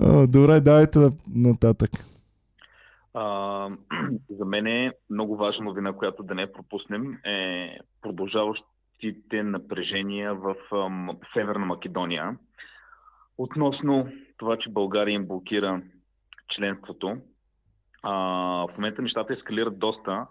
А, 0.00 0.26
Добре, 0.26 0.60
давайте 0.60 0.98
на- 0.98 1.10
нататък. 1.28 1.90
А, 3.14 3.68
за 4.30 4.44
мен 4.44 4.66
е 4.66 4.92
много 5.10 5.36
важна 5.36 5.64
новина, 5.64 5.92
която 5.92 6.22
да 6.22 6.34
не 6.34 6.52
пропуснем, 6.52 7.18
е 7.24 7.78
продължаващите 8.02 9.42
напрежения 9.42 10.34
в 10.34 10.54
ам, 10.72 11.10
Северна 11.32 11.66
Македония. 11.66 12.38
Относно 13.38 14.08
това, 14.36 14.56
че 14.56 14.70
България 14.70 15.12
им 15.12 15.26
блокира 15.26 15.82
членството, 16.48 17.16
а, 18.02 18.12
в 18.66 18.68
момента 18.76 19.02
нещата 19.02 19.32
ескалират 19.32 19.78
доста. 19.78 20.26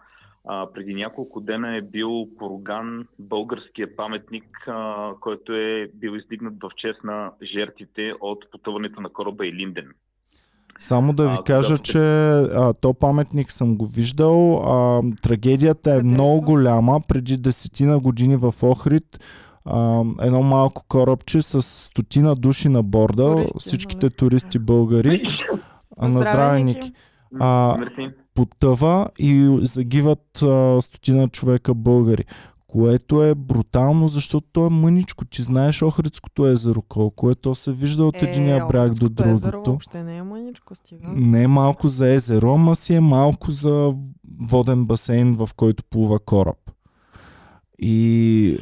А, 0.48 0.68
преди 0.74 0.96
няколко 0.96 1.42
дена 1.42 1.76
е 1.76 1.82
бил 1.82 2.28
поруган 2.38 3.08
българския 3.20 3.96
паметник, 3.96 4.68
а, 4.68 5.13
който 5.20 5.54
е 5.54 5.92
бил 5.94 6.12
издигнат 6.12 6.54
в 6.62 6.70
чест 6.78 7.04
на 7.04 7.32
жертвите 7.44 8.13
от 8.20 8.52
потъването 8.52 9.02
на 9.02 9.10
кораба 9.10 9.48
Илинден. 9.48 9.94
Само 10.82 11.13
да 11.13 11.28
ви 11.28 11.36
А, 11.39 11.44
кажа, 11.44 11.68
когато- 11.68 11.84
че 11.84 12.00
а, 12.00 12.74
то 12.74 12.94
паметник 12.94 13.52
съм 13.52 13.76
го 13.78 13.86
виждал. 13.86 14.54
А, 14.56 15.02
трагедията 15.22 15.94
е 15.94 15.98
е 15.98 16.02
много 16.04 16.42
голяма. 16.42 17.02
Преди 17.08 17.38
десетина 17.38 18.00
години 18.00 18.36
в 18.36 18.54
Охрид 18.62 19.20
а, 19.65 20.04
едно 20.22 20.44
малко 20.44 20.84
корабче 20.88 21.42
с 21.42 21.62
стотина 21.62 22.36
души 22.36 22.70
на 22.70 22.84
борда, 22.84 23.32
Туристи, 23.32 23.54
всичките 23.60 24.06
нали? 24.06 24.13
туристи 24.13 24.60
българи, 24.60 25.22
а, 25.98 26.08
на 26.08 26.22
здраве, 26.22 26.63
Ники, 26.63 26.92
А, 27.39 27.78
потъва 28.36 29.08
и 29.20 29.60
загиват 29.62 30.42
а, 30.44 30.82
стотина 30.82 31.28
човека 31.28 31.74
българи. 31.74 32.26
Което 32.71 33.23
е 33.23 33.36
брутално, 33.36 34.08
защото 34.08 34.47
то 34.51 34.65
е 34.65 34.69
мъничко. 34.69 35.25
Ти 35.25 35.41
знаеш 35.41 35.82
Охридското 35.82 36.47
езеро 36.47 36.82
колко 36.82 37.32
е. 37.32 37.36
То 37.36 37.55
се 37.55 37.71
вижда 37.71 38.05
от 38.05 38.21
единия 38.21 38.65
бряг 38.67 38.93
до 38.93 39.05
Охридското 39.05 39.29
езеро 39.29 39.51
другото. 39.51 39.71
Въобще 39.71 40.03
не 40.03 40.17
е 40.17 40.23
мъничко, 40.23 40.75
стига. 40.75 41.13
Не 41.15 41.43
е 41.43 41.47
малко 41.47 41.88
за 41.88 42.13
езеро, 42.13 42.53
ама 42.53 42.75
си 42.75 42.93
е 42.93 42.99
малко 42.99 43.51
за 43.51 43.95
воден 44.41 44.86
басейн, 44.86 45.36
в 45.36 45.49
който 45.55 45.84
плува 45.84 46.19
кораб. 46.19 46.58
И 47.79 48.58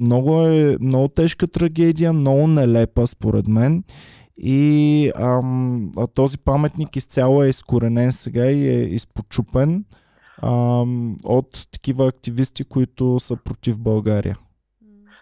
много 0.00 0.40
е 0.40 0.76
много 0.80 1.08
тежка 1.08 1.46
трагедия, 1.46 2.12
много 2.12 2.46
нелепа 2.46 3.06
според 3.06 3.48
мен. 3.48 3.84
И 4.36 5.10
ам, 5.16 5.90
а 5.96 6.06
този 6.06 6.38
паметник 6.38 6.96
изцяло 6.96 7.42
е 7.42 7.48
изкоренен 7.48 8.12
сега 8.12 8.50
и 8.50 8.68
е 8.68 8.82
изпочупен 8.82 9.84
ам, 10.46 11.16
от 11.24 11.66
такива 11.72 12.08
активисти, 12.08 12.64
които 12.64 13.18
са 13.18 13.36
против 13.44 13.78
България. 13.78 14.36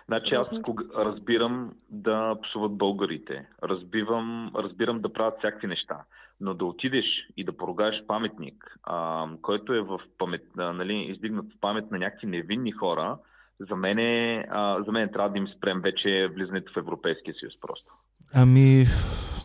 Значи 0.08 0.34
аз 0.34 0.50
кога, 0.62 0.84
разбирам 0.96 1.72
да 1.90 2.36
псуват 2.42 2.72
българите, 2.72 3.46
разбивам, 3.62 4.52
разбирам 4.56 5.00
да 5.00 5.12
правят 5.12 5.34
всякакви 5.38 5.66
неща, 5.66 6.04
но 6.40 6.54
да 6.54 6.64
отидеш 6.64 7.04
и 7.36 7.44
да 7.44 7.56
поругаеш 7.56 8.06
паметник, 8.06 8.78
а, 8.82 9.26
който 9.42 9.74
е 9.74 9.80
в 9.80 10.00
памет, 10.18 10.44
а, 10.58 10.72
нали, 10.72 10.94
издигнат 10.94 11.46
в 11.46 11.60
памет 11.60 11.90
на 11.90 11.98
някакви 11.98 12.26
невинни 12.26 12.72
хора, 12.72 13.18
за 13.60 13.76
мен, 13.76 13.98
е, 13.98 14.46
а, 14.50 14.82
за 14.86 14.92
мен 14.92 15.08
трябва 15.12 15.30
да 15.30 15.38
им 15.38 15.48
спрем 15.48 15.80
вече 15.80 16.30
влизането 16.34 16.72
в 16.72 16.76
Европейския 16.76 17.34
съюз 17.40 17.54
просто. 17.60 17.92
Ами, 18.34 18.84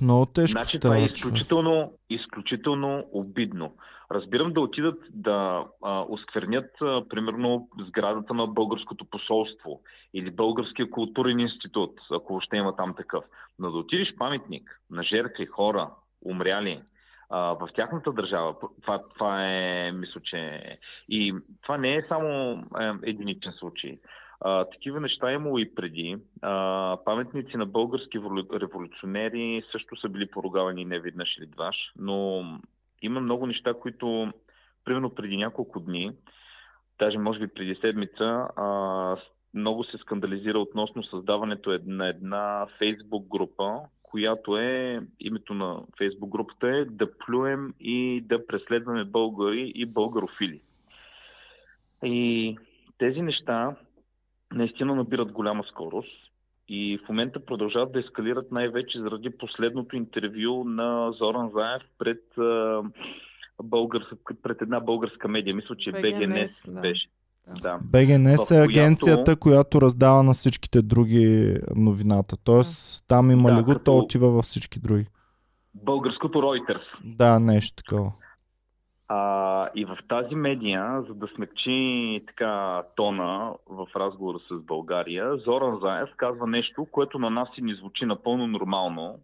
много 0.01 0.25
тежко 0.25 0.51
Значи 0.51 0.79
това 0.79 0.97
е 0.97 1.03
изключително, 1.03 1.91
изключително 2.09 3.05
обидно. 3.11 3.73
Разбирам 4.11 4.53
да 4.53 4.61
отидат 4.61 5.03
да 5.09 5.65
а, 5.83 6.05
осквернят, 6.09 6.81
а, 6.81 7.07
примерно, 7.09 7.69
сградата 7.87 8.33
на 8.33 8.47
българското 8.47 9.05
посолство 9.05 9.81
или 10.13 10.31
българския 10.31 10.89
културен 10.89 11.39
институт, 11.39 11.91
ако 12.11 12.33
въобще 12.33 12.57
има 12.57 12.75
там 12.75 12.93
такъв. 12.95 13.23
Но 13.59 13.71
да 13.71 13.77
отидеш 13.77 14.15
паметник 14.15 14.81
на 14.91 15.03
жертви, 15.03 15.45
хора, 15.45 15.89
умряли 16.25 16.81
а, 17.29 17.39
в 17.39 17.69
тяхната 17.75 18.11
държава, 18.11 18.55
това, 18.81 19.03
това 19.13 19.45
е, 19.45 19.91
мисля, 19.91 20.21
че... 20.23 20.61
И 21.09 21.35
това 21.63 21.77
не 21.77 21.95
е 21.95 22.05
само 22.07 22.27
е, 22.79 22.93
единичен 23.03 23.51
случай. 23.51 23.99
А, 24.41 24.65
такива 24.65 24.99
неща 24.99 25.31
имало 25.31 25.59
и 25.59 25.75
преди. 25.75 26.17
А, 26.41 26.97
паметници 27.05 27.57
на 27.57 27.65
български 27.65 28.19
револю- 28.19 28.59
революционери 28.61 29.63
също 29.71 29.95
са 29.95 30.09
били 30.09 30.27
поругавани 30.27 30.85
не 30.85 30.99
веднъж 30.99 31.37
или 31.37 31.45
дваш, 31.45 31.75
но 31.95 32.45
има 33.01 33.19
много 33.19 33.47
неща, 33.47 33.73
които, 33.73 34.33
примерно 34.85 35.15
преди 35.15 35.37
няколко 35.37 35.79
дни, 35.79 36.11
даже 36.99 37.17
може 37.17 37.39
би 37.39 37.47
преди 37.47 37.75
седмица, 37.75 38.47
а, 38.55 39.17
много 39.53 39.83
се 39.83 39.97
скандализира 39.97 40.59
относно 40.59 41.03
създаването 41.03 41.71
ед- 41.71 41.85
на 41.85 42.07
една 42.07 42.67
фейсбук 42.77 43.27
група, 43.27 43.79
която 44.03 44.57
е, 44.57 45.01
името 45.19 45.53
на 45.53 45.79
фейсбук 45.97 46.29
групата 46.29 46.67
е 46.67 46.85
да 46.85 47.17
плюем 47.17 47.73
и 47.79 48.23
да 48.25 48.47
преследваме 48.47 49.03
българи 49.03 49.71
и 49.75 49.85
българофили. 49.85 50.61
И 52.03 52.57
тези 52.97 53.21
неща 53.21 53.75
наистина 54.53 54.95
набират 54.95 55.31
голяма 55.31 55.63
скорост 55.63 56.26
и 56.69 56.99
в 57.05 57.09
момента 57.09 57.45
продължават 57.45 57.91
да 57.91 57.99
ескалират 57.99 58.51
най-вече 58.51 58.99
заради 58.99 59.29
последното 59.29 59.95
интервю 59.95 60.63
на 60.63 61.11
Зоран 61.11 61.49
Заев 61.55 61.81
пред, 61.99 62.37
а, 62.37 62.81
българ, 63.63 64.01
пред 64.43 64.61
една 64.61 64.79
българска 64.79 65.27
медия. 65.27 65.55
Мисля, 65.55 65.75
че 65.75 65.91
БГНС 65.91 66.71
да. 66.71 66.81
беше. 66.81 67.07
Да. 67.61 67.79
БГНС 67.83 68.51
е 68.51 68.63
агенцията, 68.63 69.23
която... 69.23 69.39
която 69.39 69.81
раздава 69.81 70.23
на 70.23 70.33
всичките 70.33 70.81
други 70.81 71.55
новината. 71.75 72.37
Тоест, 72.43 73.05
там 73.07 73.31
има 73.31 73.51
да, 73.51 73.57
ли 73.57 73.61
го, 73.61 73.71
като... 73.71 73.83
то 73.83 73.97
отива 73.97 74.29
във 74.29 74.45
всички 74.45 74.79
други. 74.79 75.05
Българското 75.73 76.37
Reuters. 76.37 76.83
Да, 77.03 77.39
нещо 77.39 77.83
такова. 77.83 78.11
А, 79.09 79.69
и 79.75 79.85
в 79.85 79.97
тази 80.09 80.35
медия, 80.35 81.01
за 81.07 81.13
да 81.13 81.27
смекчи 81.35 82.23
така 82.27 82.83
тона 82.95 83.53
в 83.69 83.87
разговора 83.95 84.39
с 84.51 84.55
България, 84.61 85.37
Зоран 85.37 85.79
Заев 85.81 86.09
казва 86.17 86.47
нещо, 86.47 86.87
което 86.91 87.19
на 87.19 87.29
нас 87.29 87.49
си 87.55 87.61
ни 87.61 87.73
звучи 87.73 88.05
напълно 88.05 88.47
нормално, 88.47 89.19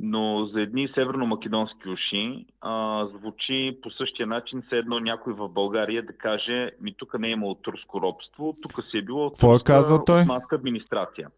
но 0.00 0.46
за 0.46 0.60
едни 0.60 0.88
северно-македонски 0.88 1.88
уши 1.88 2.46
а, 2.60 3.06
звучи 3.06 3.78
по 3.82 3.90
същия 3.90 4.26
начин, 4.26 4.62
все 4.66 4.76
едно 4.76 5.00
някой 5.00 5.32
в 5.32 5.48
България 5.48 6.02
да 6.02 6.12
каже, 6.12 6.70
ми 6.80 6.94
тук 6.94 7.18
не 7.18 7.28
е 7.28 7.30
имало 7.30 7.54
турско 7.54 8.00
робство, 8.00 8.56
тук 8.62 8.84
си 8.90 8.98
е 8.98 9.02
било 9.02 9.30
турска 9.30 9.72
е 9.72 10.04
той? 10.06 10.24
администрация. 10.52 11.28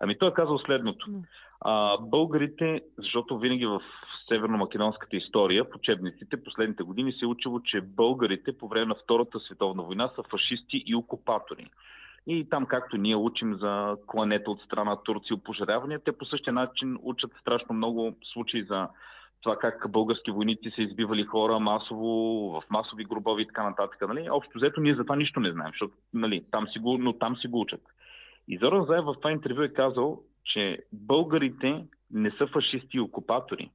Ами 0.00 0.18
той 0.18 0.28
е 0.28 0.34
казал 0.34 0.58
следното. 0.58 1.06
А, 1.60 1.98
българите, 1.98 2.80
защото 2.98 3.38
винаги 3.38 3.66
в 3.66 3.80
северно-македонската 4.28 5.16
история, 5.16 5.64
в 5.64 5.74
учебниците 5.76 6.44
последните 6.44 6.82
години 6.82 7.12
се 7.12 7.24
е 7.24 7.28
учило, 7.28 7.60
че 7.60 7.80
българите 7.80 8.58
по 8.58 8.68
време 8.68 8.86
на 8.86 8.94
Втората 8.94 9.40
световна 9.40 9.82
война 9.82 10.10
са 10.16 10.22
фашисти 10.22 10.82
и 10.86 10.94
окупатори. 10.94 11.70
И 12.26 12.48
там, 12.50 12.66
както 12.66 12.96
ние 12.96 13.16
учим 13.16 13.54
за 13.54 13.96
кланета 14.06 14.50
от 14.50 14.60
страна 14.60 14.96
Турция, 14.96 15.34
опожарявания, 15.34 16.00
те 16.04 16.12
по 16.12 16.24
същия 16.24 16.52
начин 16.52 16.98
учат 17.02 17.30
страшно 17.40 17.74
много 17.74 18.16
случаи 18.32 18.62
за 18.62 18.88
това 19.42 19.56
как 19.56 19.90
български 19.90 20.30
войници 20.30 20.70
са 20.74 20.82
избивали 20.82 21.24
хора 21.24 21.58
масово, 21.58 22.50
в 22.50 22.62
масови 22.70 23.04
гробови 23.04 23.42
и 23.42 23.46
така 23.46 23.62
нататък. 23.62 24.08
Нали? 24.08 24.30
Общо 24.30 24.58
взето 24.58 24.80
ние 24.80 24.94
за 24.94 25.02
това 25.02 25.16
нищо 25.16 25.40
не 25.40 25.52
знаем, 25.52 25.70
защото 25.72 25.94
нали, 26.14 26.44
там 26.50 26.68
си 26.68 26.78
го, 26.78 26.98
но 26.98 27.12
там 27.12 27.36
си 27.36 27.48
го 27.48 27.60
учат. 27.60 27.82
И 28.48 28.58
Зоран 28.58 28.84
Заев 28.84 29.04
в 29.04 29.14
това 29.14 29.30
интервю 29.32 29.62
е 29.62 29.72
казал, 29.72 30.20
че 30.44 30.78
българите 30.92 31.84
не 32.10 32.30
са 32.30 32.46
фашисти 32.46 32.96
и 32.96 33.00
окупатори, 33.00 33.70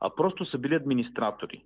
а 0.00 0.10
просто 0.16 0.46
са 0.46 0.58
били 0.58 0.74
администратори. 0.74 1.64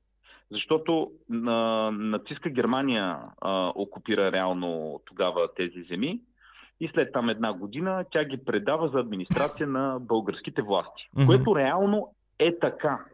Защото 0.53 1.11
на, 1.29 1.91
нацистска 1.91 2.51
Германия 2.51 3.19
а, 3.41 3.73
окупира 3.75 4.33
реално 4.33 5.01
тогава 5.05 5.49
тези 5.57 5.83
земи 5.91 6.21
и 6.81 6.91
след 6.95 7.13
там 7.13 7.29
една 7.29 7.53
година 7.53 8.05
тя 8.13 8.25
ги 8.25 8.45
предава 8.45 8.89
за 8.89 8.99
администрация 8.99 9.67
на 9.67 9.99
българските 10.01 10.63
власти. 10.63 11.09
Mm-hmm. 11.17 11.27
Което 11.27 11.57
реално 11.57 12.15
е 12.39 12.59
така. 12.59 13.05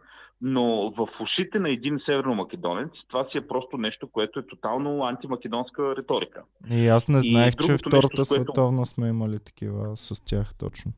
Но 0.40 0.92
в 0.96 1.08
ушите 1.20 1.58
на 1.58 1.70
един 1.70 1.98
северно-македонец 1.98 2.90
това 3.08 3.24
си 3.24 3.38
е 3.38 3.46
просто 3.46 3.76
нещо, 3.76 4.08
което 4.12 4.38
е 4.38 4.46
тотално 4.46 5.04
антимакедонска 5.04 5.96
риторика. 5.96 6.42
И 6.70 6.88
аз 6.88 7.08
не 7.08 7.20
знаех, 7.20 7.54
че 7.56 7.76
Втората 7.76 8.08
нещо, 8.18 8.24
световна 8.24 8.76
което... 8.76 8.86
сме 8.86 9.08
имали 9.08 9.38
такива 9.38 9.96
с 9.96 10.24
тях 10.24 10.54
точно. 10.58 10.92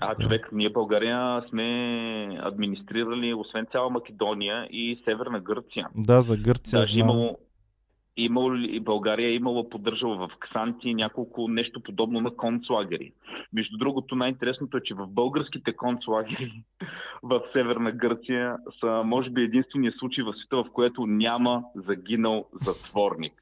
А, 0.00 0.14
човек, 0.14 0.48
ние 0.52 0.68
България 0.68 1.42
сме 1.48 2.38
администрирали, 2.42 3.34
освен 3.34 3.66
цяла 3.72 3.90
Македония 3.90 4.68
и 4.70 5.02
Северна 5.04 5.40
Гърция. 5.40 5.88
Да, 5.96 6.20
за 6.20 6.36
Гърция 6.36 6.78
Даже 6.78 6.92
знам. 6.92 7.08
Имало, 7.08 7.38
имало, 8.16 8.54
и 8.54 8.80
България 8.80 9.28
е 9.28 9.34
имала 9.34 9.68
поддържала 9.68 10.16
в 10.16 10.30
Ксанти 10.40 10.94
няколко 10.94 11.48
нещо 11.48 11.80
подобно 11.80 12.20
на 12.20 12.36
концлагери. 12.36 13.12
Между 13.52 13.78
другото, 13.78 14.16
най-интересното 14.16 14.76
е, 14.76 14.82
че 14.84 14.94
в 14.94 15.06
българските 15.06 15.76
концлагери 15.76 16.62
в 17.22 17.42
Северна 17.52 17.92
Гърция 17.92 18.56
са, 18.80 19.02
може 19.04 19.30
би, 19.30 19.42
единствения 19.42 19.92
случай 19.98 20.24
в 20.24 20.34
света, 20.36 20.56
в 20.56 20.72
което 20.72 21.06
няма 21.06 21.64
загинал 21.74 22.46
затворник. 22.62 23.32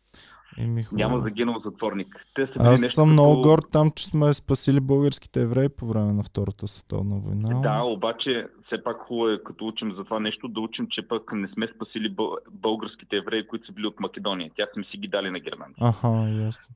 Еми, 0.61 0.85
Няма 0.93 1.21
загинал 1.21 1.61
затворник. 1.65 2.27
Те 2.35 2.47
са 2.47 2.53
Аз 2.59 2.81
нещо 2.81 2.95
съм 2.95 3.13
много 3.13 3.43
горд 3.43 3.65
там, 3.73 3.91
че 3.91 4.07
сме 4.07 4.35
спасили 4.35 4.81
българските 4.81 5.43
евреи 5.43 5.69
по 5.69 5.87
време 5.87 6.13
на 6.13 6.23
Втората 6.23 6.69
световна 6.69 7.17
война. 7.17 7.61
Да, 7.61 7.83
обаче 7.83 8.47
все 8.67 8.83
пак 8.83 8.97
хубаво 8.99 9.29
е, 9.29 9.43
като 9.45 9.67
учим 9.67 9.95
за 9.97 10.05
това 10.05 10.21
нещо, 10.21 10.49
да 10.49 10.61
учим, 10.61 10.87
че 10.91 11.09
пък 11.09 11.33
не 11.33 11.49
сме 11.49 11.69
спасили 11.75 12.17
българските 12.51 13.17
евреи, 13.17 13.47
които 13.47 13.67
са 13.67 13.73
били 13.73 13.87
от 13.87 14.01
Македония. 14.01 14.51
Тях 14.57 14.69
сме 14.75 14.85
си 14.85 14.97
ги 14.97 15.09
дали 15.09 15.31
на 15.31 15.41
германци. 15.41 15.81
Аха, 15.81 16.09
ясно. 16.45 16.75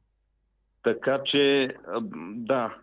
Така 0.82 1.18
че, 1.24 1.74
да, 2.34 2.74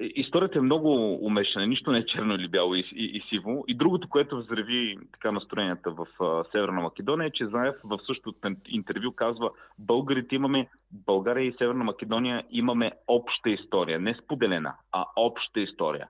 историята 0.00 0.58
е 0.58 0.62
много 0.62 1.18
умешана, 1.26 1.66
нищо 1.66 1.92
не 1.92 1.98
е 1.98 2.06
черно 2.06 2.34
или 2.34 2.48
бяло 2.48 2.74
и, 2.74 2.84
и, 2.94 3.04
и 3.04 3.22
сиво. 3.28 3.64
И 3.68 3.74
другото, 3.74 4.08
което 4.08 4.38
взреви 4.38 4.98
така 5.12 5.32
настроенията 5.32 5.90
в 5.90 6.06
а, 6.20 6.44
Северна 6.52 6.80
Македония 6.80 7.26
е, 7.26 7.30
че 7.30 7.46
Заев 7.46 7.74
в 7.84 7.98
същото 8.06 8.48
интервю 8.68 9.12
казва, 9.12 9.50
българите 9.78 10.34
имаме, 10.34 10.68
България 11.06 11.46
и 11.46 11.54
Северна 11.58 11.84
Македония 11.84 12.44
имаме 12.50 12.92
обща 13.08 13.50
история, 13.50 14.00
не 14.00 14.14
споделена, 14.14 14.74
а 14.92 15.04
обща 15.16 15.60
история. 15.60 16.08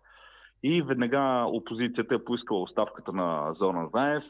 И 0.63 0.83
веднага 0.83 1.45
опозицията 1.47 2.15
е 2.15 2.25
поискала 2.25 2.63
оставката 2.63 3.13
на 3.13 3.55
Зоран 3.59 3.89
Заев. 3.95 4.25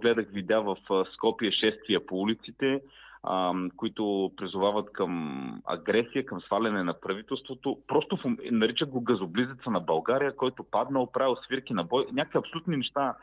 Гледах 0.00 0.26
видеа 0.32 0.60
в 0.60 0.76
Скопия 1.14 1.52
шествия 1.52 2.06
по 2.06 2.20
улиците 2.20 2.80
а, 3.22 3.52
които 3.76 4.32
призовават 4.36 4.92
към 4.92 5.62
агресия, 5.64 6.26
към 6.26 6.40
сваляне 6.40 6.82
на 6.82 6.94
правителството. 7.00 7.78
Просто 7.88 8.16
в, 8.16 8.36
наричат 8.50 8.90
го 8.90 9.00
газоблизица 9.00 9.70
на 9.70 9.80
България, 9.80 10.36
който 10.36 10.64
паднал, 10.70 11.12
правил 11.12 11.36
свирки 11.46 11.74
на 11.74 11.84
бой. 11.84 12.06
Някакви 12.12 12.38
абсолютни 12.38 12.76
неща 12.76 13.14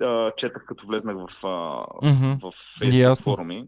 а, 0.00 0.30
четах, 0.38 0.64
като 0.68 0.86
влезнах 0.86 1.16
в, 1.16 1.28
а, 1.42 1.46
mm-hmm. 1.46 2.40
в 2.40 2.52
Facebook 2.80 3.24
форуми. 3.24 3.66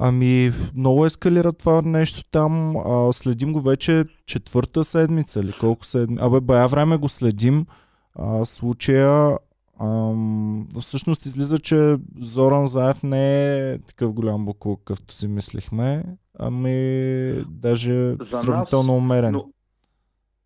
Ами, 0.00 0.50
много 0.76 1.06
ескалира 1.06 1.52
това 1.52 1.82
нещо 1.82 2.22
там. 2.30 2.76
А, 2.76 3.12
следим 3.12 3.52
го 3.52 3.60
вече 3.60 4.04
четвърта 4.26 4.84
седмица 4.84 5.40
или 5.40 5.52
колко 5.52 5.84
седмица. 5.84 6.24
Абе, 6.26 6.40
бая 6.40 6.68
време 6.68 6.96
го 6.96 7.08
следим. 7.08 7.66
А, 8.14 8.44
случая 8.44 9.38
Ам, 9.80 10.66
всъщност 10.80 11.26
излиза, 11.26 11.58
че 11.58 11.96
Зоран 12.18 12.66
Заев 12.66 13.02
не 13.02 13.56
е 13.72 13.78
такъв 13.78 14.12
голям 14.12 14.44
буклук, 14.44 14.78
какъвто 14.78 15.14
си 15.14 15.28
мислихме, 15.28 16.04
ами 16.38 17.44
даже 17.48 18.16
За 18.30 18.38
сравнително 18.38 18.92
нас, 18.92 19.02
умерен. 19.02 19.32
Но, 19.32 19.50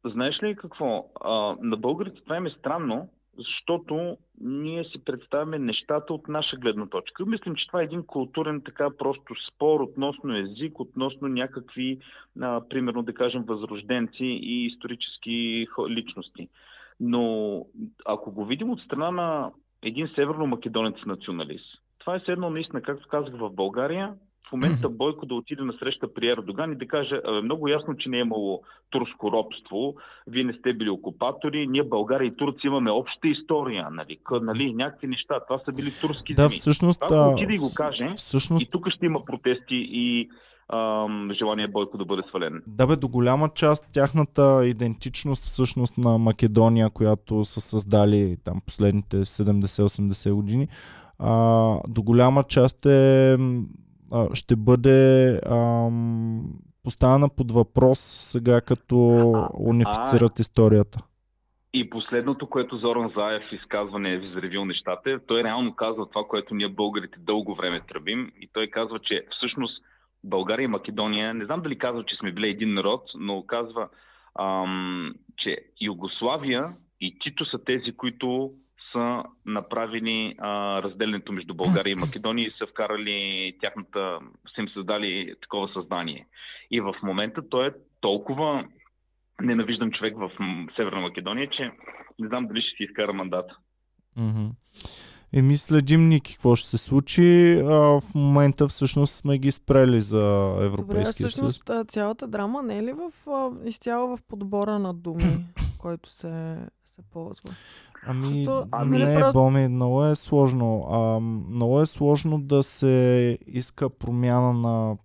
знаеш 0.04 0.42
ли 0.42 0.56
какво? 0.56 1.06
А, 1.20 1.56
на 1.62 1.76
българите 1.76 2.22
това 2.22 2.36
им 2.36 2.46
е 2.46 2.50
странно, 2.50 3.08
защото 3.38 4.16
ние 4.40 4.84
си 4.84 5.04
представяме 5.04 5.58
нещата 5.58 6.14
от 6.14 6.28
наша 6.28 6.56
гледна 6.56 6.86
точка. 6.86 7.26
Мислим, 7.26 7.54
че 7.54 7.66
това 7.66 7.80
е 7.80 7.84
един 7.84 8.02
културен 8.02 8.62
така 8.64 8.88
просто 8.98 9.34
спор 9.48 9.80
относно 9.80 10.36
език, 10.36 10.80
относно 10.80 11.28
някакви, 11.28 11.98
а, 12.40 12.60
примерно 12.68 13.02
да 13.02 13.14
кажем, 13.14 13.42
възрожденци 13.42 14.24
и 14.24 14.66
исторически 14.66 15.66
личности. 15.88 16.48
Но 17.00 17.64
ако 18.06 18.32
го 18.32 18.44
видим 18.44 18.70
от 18.70 18.80
страна 18.80 19.10
на 19.10 19.50
един 19.82 20.06
северно-македонец 20.06 21.06
националист, 21.06 21.82
това 21.98 22.16
е 22.16 22.20
седно 22.20 22.50
наистина, 22.50 22.82
както 22.82 23.08
казах 23.08 23.34
в 23.34 23.50
България, 23.50 24.14
в 24.48 24.52
момента 24.52 24.88
Бойко 24.88 25.26
да 25.26 25.34
отиде 25.34 25.62
на 25.62 25.72
среща 25.72 26.14
при 26.14 26.28
Ердоган 26.30 26.72
и 26.72 26.76
да 26.76 26.86
каже 26.86 27.20
много 27.42 27.68
ясно, 27.68 27.96
че 27.96 28.08
не 28.08 28.16
е 28.16 28.20
имало 28.20 28.62
турско 28.90 29.32
робство, 29.32 29.94
вие 30.26 30.44
не 30.44 30.52
сте 30.52 30.72
били 30.72 30.90
окупатори, 30.90 31.66
ние 31.66 31.82
България 31.82 32.26
и 32.26 32.36
Турция 32.36 32.68
имаме 32.68 32.90
обща 32.90 33.28
история, 33.28 33.90
нали, 33.90 34.18
нали 34.30 34.74
някакви 34.74 35.06
неща, 35.06 35.40
това 35.48 35.60
са 35.64 35.72
били 35.72 35.90
турски 36.00 36.34
да, 36.34 36.42
земи. 36.42 36.58
Всъщност, 36.58 37.00
това 37.00 37.16
да 37.16 37.28
отиде 37.28 37.54
и 37.54 37.58
го 37.58 37.70
каже, 37.74 38.12
всъщност... 38.16 38.66
и 38.66 38.70
тук 38.70 38.88
ще 38.90 39.06
има 39.06 39.24
протести 39.24 39.88
и 39.92 40.30
ам, 40.72 41.30
желание 41.38 41.68
Бойко 41.68 41.98
да 41.98 42.04
бъде 42.04 42.22
свален. 42.28 42.62
Да 42.66 42.86
бе, 42.86 42.96
до 42.96 43.08
голяма 43.08 43.48
част 43.54 43.92
тяхната 43.92 44.66
идентичност 44.66 45.42
всъщност 45.42 45.98
на 45.98 46.18
Македония, 46.18 46.90
която 46.90 47.44
са 47.44 47.60
създали 47.60 48.36
там 48.44 48.60
последните 48.66 49.16
70-80 49.16 50.32
години, 50.32 50.68
а, 51.18 51.76
до 51.88 52.02
голяма 52.02 52.42
част 52.42 52.86
е, 52.86 53.36
а, 54.12 54.34
ще 54.34 54.56
бъде 54.56 55.40
ам, 55.46 56.44
поставена 56.84 57.28
под 57.36 57.52
въпрос 57.52 57.98
сега 58.32 58.60
като 58.60 58.96
унифицират 59.60 60.38
историята. 60.38 60.98
И 61.74 61.90
последното, 61.90 62.46
което 62.46 62.76
Зоран 62.76 63.12
Заев 63.16 63.42
изказване 63.52 64.12
е 64.12 64.18
взревил 64.18 64.64
нещата, 64.64 65.20
той 65.26 65.44
реално 65.44 65.74
казва 65.74 66.08
това, 66.08 66.24
което 66.28 66.54
ние 66.54 66.68
българите 66.68 67.18
дълго 67.18 67.54
време 67.54 67.80
тръбим 67.88 68.32
и 68.40 68.48
той 68.52 68.66
казва, 68.66 68.98
че 68.98 69.24
всъщност 69.30 69.82
България 70.24 70.64
и 70.64 70.68
Македония, 70.68 71.34
не 71.34 71.44
знам 71.44 71.62
дали 71.62 71.78
казва, 71.78 72.04
че 72.04 72.16
сме 72.16 72.32
били 72.32 72.48
един 72.48 72.74
народ, 72.74 73.02
но 73.14 73.46
казва, 73.46 73.88
ам, 74.38 75.14
че 75.38 75.56
Югославия 75.80 76.72
и 77.00 77.18
Тито 77.18 77.44
са 77.44 77.64
тези, 77.64 77.92
които 77.96 78.52
са 78.92 79.22
направили 79.46 80.34
а, 80.38 80.82
разделението 80.82 81.32
между 81.32 81.54
България 81.54 81.92
и 81.92 81.94
Македония 82.06 82.46
и 82.46 82.54
са 82.58 82.66
вкарали 82.66 83.56
тяхната, 83.60 84.18
са 84.54 84.60
им 84.60 84.68
създали 84.68 85.34
такова 85.42 85.68
съзнание. 85.72 86.26
И 86.70 86.80
в 86.80 86.94
момента 87.02 87.48
той 87.48 87.66
е 87.66 87.72
толкова 88.00 88.64
ненавиждам 89.40 89.92
човек 89.92 90.14
в 90.16 90.30
Северна 90.76 91.00
Македония, 91.00 91.50
че 91.50 91.70
не 92.18 92.28
знам 92.28 92.46
дали 92.46 92.60
ще 92.60 92.76
си 92.76 92.82
изкара 92.82 93.12
мандата. 93.12 93.56
Мгм. 94.16 94.46
Еми 95.32 95.56
следим 95.56 96.08
Ники 96.08 96.32
какво 96.32 96.56
ще 96.56 96.68
се 96.68 96.78
случи. 96.78 97.58
А, 97.58 97.64
в 97.64 98.02
момента 98.14 98.68
всъщност 98.68 99.14
сме 99.14 99.38
ги 99.38 99.52
спрели 99.52 100.00
за 100.00 100.50
Добре, 100.52 100.64
Европейския 100.64 101.14
съюз. 101.14 101.32
всъщност 101.32 101.70
а, 101.70 101.84
цялата 101.84 102.26
драма 102.28 102.62
не 102.62 102.78
е 102.78 102.82
ли 102.82 102.92
в, 102.92 103.30
а, 103.30 103.50
изцяло 103.68 104.16
в 104.16 104.22
подбора 104.22 104.78
на 104.78 104.94
думи, 104.94 105.44
който 105.78 106.10
се, 106.10 106.56
се 106.84 107.02
ползва? 107.12 107.50
Ами, 108.06 108.46
ами, 108.70 108.98
не, 108.98 109.18
просто- 109.20 109.38
Боми, 109.38 109.68
много 109.68 110.04
е 110.04 110.16
сложно. 110.16 110.86
А, 110.90 111.20
много 111.50 111.80
е 111.80 111.86
сложно 111.86 112.40
да 112.40 112.62
се 112.62 113.38
иска 113.46 113.90
промяна 113.90 114.52
на, 114.52 114.96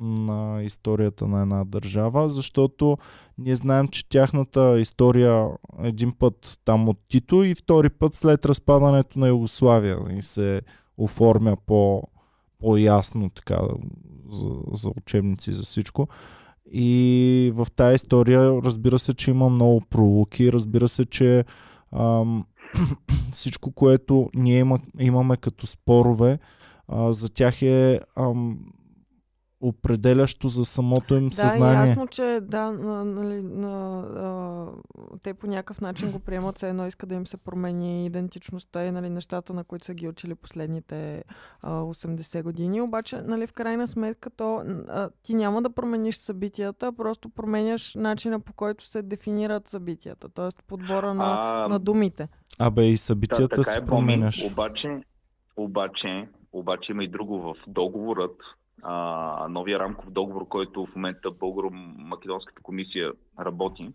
на 0.00 0.62
историята 0.62 1.26
на 1.26 1.42
една 1.42 1.64
държава, 1.64 2.28
защото 2.28 2.98
ние 3.38 3.56
знаем, 3.56 3.88
че 3.88 4.08
тяхната 4.08 4.80
история 4.80 5.46
един 5.82 6.12
път 6.18 6.60
там 6.64 6.88
от 6.88 6.98
Тито 7.08 7.44
и 7.44 7.54
втори 7.54 7.90
път 7.90 8.14
след 8.14 8.46
разпадането 8.46 9.18
на 9.18 9.28
Югославия 9.28 9.98
и 10.10 10.22
се 10.22 10.62
оформя 10.98 11.56
по, 11.66 12.02
по-ясно 12.58 13.30
така 13.30 13.58
за, 14.30 14.48
за 14.72 14.88
учебници, 14.88 15.52
за 15.52 15.62
всичко. 15.62 16.08
И 16.72 17.52
в 17.54 17.66
тази 17.76 17.94
история 17.94 18.62
разбира 18.64 18.98
се, 18.98 19.14
че 19.14 19.30
има 19.30 19.50
много 19.50 19.80
пролуки, 19.80 20.52
разбира 20.52 20.88
се, 20.88 21.04
че 21.04 21.44
ам, 21.92 22.44
всичко, 23.32 23.72
което 23.72 24.30
ние 24.34 24.58
има, 24.58 24.78
имаме 24.98 25.36
като 25.36 25.66
спорове, 25.66 26.38
а, 26.88 27.12
за 27.12 27.28
тях 27.28 27.62
е 27.62 28.00
ам, 28.16 28.58
определящо 29.60 30.48
за 30.48 30.64
самото 30.64 31.14
им 31.14 31.28
Да, 31.28 31.36
съзнание. 31.36 31.80
ясно, 31.80 32.06
че 32.06 32.38
да, 32.42 32.72
на, 32.72 33.04
нали, 33.04 33.42
на, 33.42 34.00
а, 34.16 35.18
те 35.22 35.34
по 35.34 35.46
някакъв 35.46 35.80
начин 35.80 36.12
го 36.12 36.18
приемат, 36.18 36.56
все 36.56 36.68
едно 36.68 36.86
иска 36.86 37.06
да 37.06 37.14
им 37.14 37.26
се 37.26 37.36
промени 37.36 38.06
идентичността 38.06 38.84
и 38.84 38.90
нали, 38.90 39.10
нещата, 39.10 39.54
на 39.54 39.64
които 39.64 39.84
са 39.84 39.94
ги 39.94 40.08
учили 40.08 40.34
последните 40.34 41.24
а, 41.62 41.80
80 41.80 42.42
години. 42.42 42.80
Обаче, 42.80 43.16
нали, 43.16 43.46
в 43.46 43.52
крайна 43.52 43.88
сметка, 43.88 44.30
то, 44.30 44.62
а, 44.88 45.08
ти 45.22 45.34
няма 45.34 45.62
да 45.62 45.70
промениш 45.70 46.16
събитията, 46.16 46.92
просто 46.92 47.28
променяш 47.28 47.94
начина 47.94 48.40
по 48.40 48.52
който 48.52 48.84
се 48.84 49.02
дефинират 49.02 49.68
събитията, 49.68 50.28
т.е. 50.28 50.62
подбора 50.66 51.14
на, 51.14 51.24
А, 51.38 51.68
на 51.68 51.78
думите. 51.78 52.28
Абе 52.58 52.84
и 52.84 52.92
Та, 52.92 52.96
събитията 52.96 53.56
така 53.56 53.70
си 53.70 53.78
е, 53.78 53.84
променяш. 53.84 54.44
обаче, 54.52 55.00
обаче, 55.56 56.28
обаче 56.52 56.92
има 56.92 57.04
и 57.04 57.08
друго 57.08 57.38
в 57.38 57.54
договорът, 57.66 58.36
а, 58.82 59.48
новия 59.50 59.78
рамков 59.78 60.10
договор, 60.10 60.48
който 60.48 60.86
в 60.86 60.96
момента 60.96 61.30
Българо-Македонската 61.30 62.62
комисия 62.62 63.12
работи. 63.40 63.92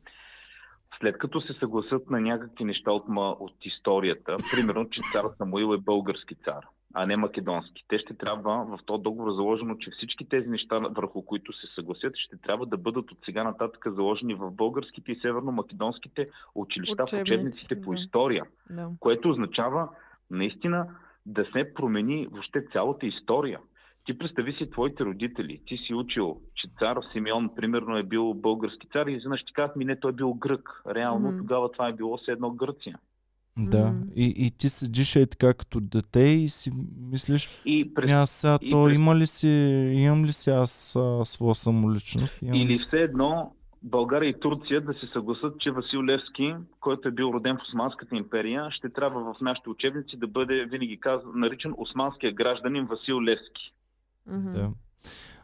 След 1.00 1.18
като 1.18 1.42
се 1.42 1.54
съгласят 1.54 2.10
на 2.10 2.22
някакви 2.22 2.64
неща 2.64 2.92
от, 2.92 3.06
от 3.40 3.66
историята, 3.66 4.36
примерно, 4.52 4.90
че 4.90 5.02
цар 5.14 5.26
Самуил 5.38 5.74
е 5.74 5.78
български 5.78 6.36
цар, 6.36 6.66
а 6.94 7.06
не 7.06 7.18
македонски, 7.18 7.86
те 7.88 8.00
ще 8.00 8.18
трябва, 8.18 8.66
в 8.66 8.80
този 8.86 9.04
договор 9.04 9.32
заложено, 9.32 9.76
че 9.76 9.92
всички 9.92 10.30
тези 10.30 10.48
неща, 10.48 10.80
върху 10.80 11.26
които 11.26 11.54
се 11.54 11.68
съгласят, 11.76 12.14
ще 12.16 12.38
трябва 12.38 12.66
да 12.66 12.78
бъдат 12.78 13.12
от 13.12 13.18
сега 13.26 13.44
нататък 13.44 13.86
заложени 13.88 14.34
в 14.34 14.52
българските 14.52 15.12
и 15.12 15.20
северно-македонските 15.20 16.30
училища, 16.56 17.06
в 17.06 17.08
Учебници, 17.08 17.22
учебниците 17.22 17.82
по 17.82 17.94
да. 17.94 18.00
история 18.00 18.46
Да. 18.70 18.90
което 19.00 19.30
означава 19.30 19.90
наистина 20.32 20.88
да 21.26 21.46
се 21.46 21.74
промени 21.74 22.28
въобще 22.32 22.66
цялата 22.72 23.06
история. 23.06 23.60
Ти 24.06 24.18
представи 24.18 24.54
си 24.54 24.70
твоите 24.72 25.06
родители. 25.06 25.60
Ти 25.68 25.78
си 25.78 25.94
учил, 25.94 26.38
че 26.56 26.68
цар 26.80 26.98
Симеон, 27.12 27.50
примерно, 27.56 27.98
е 27.98 28.04
бил 28.04 28.34
български 28.34 28.88
цар 28.88 29.08
и 29.08 29.14
изведнъж 29.14 29.44
ти 29.44 29.54
казват 29.54 29.76
ми, 29.76 29.86
не, 29.86 30.00
той 30.00 30.12
е 30.12 30.16
бил 30.16 30.34
грък. 30.34 30.82
Реално 30.90 31.28
Мгм. 31.28 31.38
тогава 31.38 31.72
това 31.72 31.88
е 31.88 31.94
било 31.94 32.18
все 32.18 32.32
едно 32.32 32.52
Гърция. 32.52 33.00
Да. 33.58 33.86
М. 33.86 34.02
И, 34.16 34.34
и 34.38 34.52
ти 34.52 34.70
седиш 34.70 35.16
е 35.16 35.26
така 35.28 35.54
като 35.54 35.80
дете 35.82 36.20
и 36.20 36.48
си 36.48 36.72
мислиш, 37.12 37.50
И 37.66 37.94
през... 37.94 38.12
Аз 38.12 38.30
сега, 38.30 38.58
и 38.62 38.70
то 38.70 38.84
през- 38.86 38.96
има 38.96 39.16
ли 39.16 39.28
си, 39.28 39.48
имам 39.96 40.26
ли 40.26 40.34
си 40.34 40.50
аз 40.50 40.96
а, 40.96 41.26
своя 41.26 41.56
самоличност? 41.56 42.42
Имам 42.42 42.58
ли 42.58 42.62
Или 42.64 42.76
все 42.76 42.98
едно 42.98 43.52
България 43.84 44.30
и 44.30 44.40
Турция 44.40 44.82
да 44.82 44.94
се 44.94 45.08
съгласат, 45.14 45.60
че 45.60 45.72
Васил 45.72 46.04
Левски, 46.04 46.56
който 46.80 47.08
е 47.08 47.12
бил 47.12 47.26
роден 47.26 47.58
в 47.58 47.62
Османската 47.62 48.16
империя, 48.16 48.68
ще 48.72 48.90
трябва 48.90 49.34
в 49.34 49.42
нашите 49.42 49.70
учебници 49.70 50.18
да 50.18 50.28
бъде 50.28 50.66
винаги 50.66 51.00
казан, 51.00 51.32
наричан 51.36 51.74
османския 51.78 52.34
гражданин 52.34 52.86
Васил 52.86 53.22
Левски. 53.22 53.72
Да. 54.28 54.70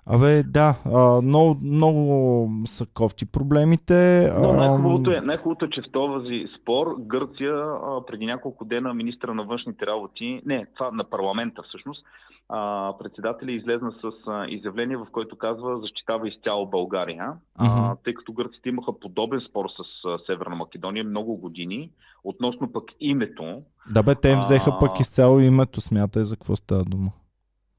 Абе, 0.05 0.43
да, 0.43 0.75
а, 0.85 1.21
много, 1.21 1.57
много 1.63 2.49
са 2.65 2.85
кофти 2.93 3.25
проблемите. 3.25 4.29
Но 4.39 4.53
най-хубавото 4.53 5.11
е, 5.11 5.21
най-хубавото 5.25 5.65
е, 5.65 5.69
че 5.69 5.81
в 5.81 5.91
този 5.91 6.45
спор 6.61 6.95
Гърция 6.99 7.53
а, 7.53 8.05
преди 8.07 8.25
няколко 8.25 8.65
дена 8.65 8.93
министра 8.93 9.33
на 9.33 9.43
външните 9.43 9.85
работи, 9.85 10.41
не, 10.45 10.65
това 10.75 10.91
на 10.91 11.03
парламента 11.03 11.61
всъщност, 11.67 12.05
а, 12.49 12.93
председателя 12.99 13.51
излезна 13.51 13.91
с 13.91 14.27
а, 14.27 14.45
изявление, 14.47 14.97
в 14.97 15.07
което 15.11 15.37
казва 15.37 15.79
защитава 15.79 16.27
изцяло 16.27 16.69
България, 16.69 17.33
а, 17.55 17.95
тъй 18.03 18.13
като 18.13 18.33
гърците 18.33 18.69
имаха 18.69 18.99
подобен 18.99 19.41
спор 19.49 19.65
с 19.69 20.07
а, 20.07 20.17
Северна 20.25 20.55
Македония 20.55 21.03
много 21.03 21.37
години, 21.37 21.91
относно 22.23 22.71
пък 22.71 22.83
името. 22.99 23.61
Да 23.93 24.03
бе, 24.03 24.15
те 24.15 24.29
им 24.29 24.39
взеха 24.39 24.71
А. 24.75 24.79
пък 24.79 24.99
изцяло 24.99 25.39
името, 25.39 25.81
смятай 25.81 26.23
за 26.23 26.35
какво 26.35 26.55
става 26.55 26.83
дума. 26.83 27.11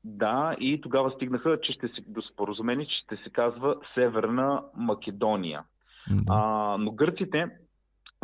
Да, 0.05 0.57
и 0.61 0.81
тогава 0.81 1.11
стигнаха, 1.11 1.61
че 1.61 1.73
ще 1.73 1.89
се, 1.89 2.01
до 2.07 2.23
споразумение, 2.23 2.87
че 2.87 2.97
ще 3.05 3.17
се 3.17 3.31
казва 3.31 3.77
Северна 3.95 4.63
Македония. 4.77 5.65
Да. 6.11 6.23
А, 6.31 6.77
но 6.79 6.91
гърците, 6.91 7.47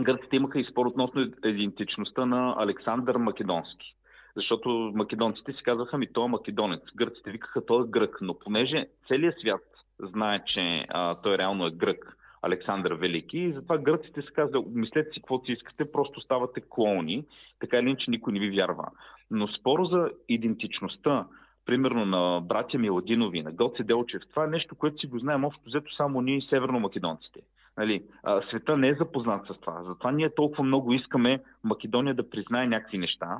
гърците 0.00 0.36
имаха 0.36 0.60
и 0.60 0.64
спор 0.64 0.86
относно 0.86 1.20
идентичността 1.44 2.26
на 2.26 2.54
Александър 2.58 3.16
Македонски. 3.16 3.94
Защото 4.36 4.92
македонците 4.94 5.52
си 5.52 5.62
казваха, 5.62 5.98
ми 5.98 6.12
той 6.12 6.24
е 6.24 6.28
македонец. 6.28 6.82
Гърците 6.96 7.30
викаха, 7.30 7.66
той 7.66 7.84
е 7.84 7.90
грък. 7.90 8.18
Но 8.20 8.38
понеже 8.38 8.86
целият 9.08 9.34
свят 9.40 9.62
знае, 10.02 10.44
че 10.46 10.86
а, 10.88 11.14
той 11.14 11.38
реално 11.38 11.66
е 11.66 11.70
грък, 11.70 12.16
Александър 12.42 12.92
Велики, 12.92 13.38
и 13.38 13.52
затова 13.52 13.78
гърците 13.78 14.22
се 14.22 14.32
казват, 14.32 14.66
мислете 14.74 15.10
си 15.10 15.20
каквото 15.20 15.46
си 15.46 15.52
искате, 15.52 15.92
просто 15.92 16.20
ставате 16.20 16.60
клоуни, 16.68 17.24
така 17.60 17.78
или 17.78 17.86
иначе 17.86 18.10
никой 18.10 18.32
не 18.32 18.40
ви 18.40 18.50
вярва. 18.50 18.88
Но 19.30 19.48
споро 19.48 19.84
за 19.84 20.10
идентичността, 20.28 21.26
примерно 21.68 22.06
на 22.06 22.40
братя 22.40 22.78
Миладинови, 22.78 23.42
на 23.42 23.52
Гоце 23.52 23.82
Делчев, 23.82 24.22
това 24.30 24.44
е 24.44 24.48
нещо, 24.48 24.74
което 24.74 25.00
си 25.00 25.06
го 25.06 25.18
знаем 25.18 25.44
общо 25.44 25.62
взето 25.66 25.94
само 25.94 26.20
ние 26.20 26.40
северно-македонците. 26.40 27.40
Нали, 27.76 28.02
а, 28.22 28.42
света 28.48 28.76
не 28.76 28.88
е 28.88 28.94
запознат 28.94 29.46
с 29.46 29.60
това. 29.60 29.82
Затова 29.88 30.12
ние 30.12 30.34
толкова 30.34 30.64
много 30.64 30.92
искаме 30.92 31.42
Македония 31.64 32.14
да 32.14 32.30
признае 32.30 32.66
някакви 32.66 32.98
неща 32.98 33.38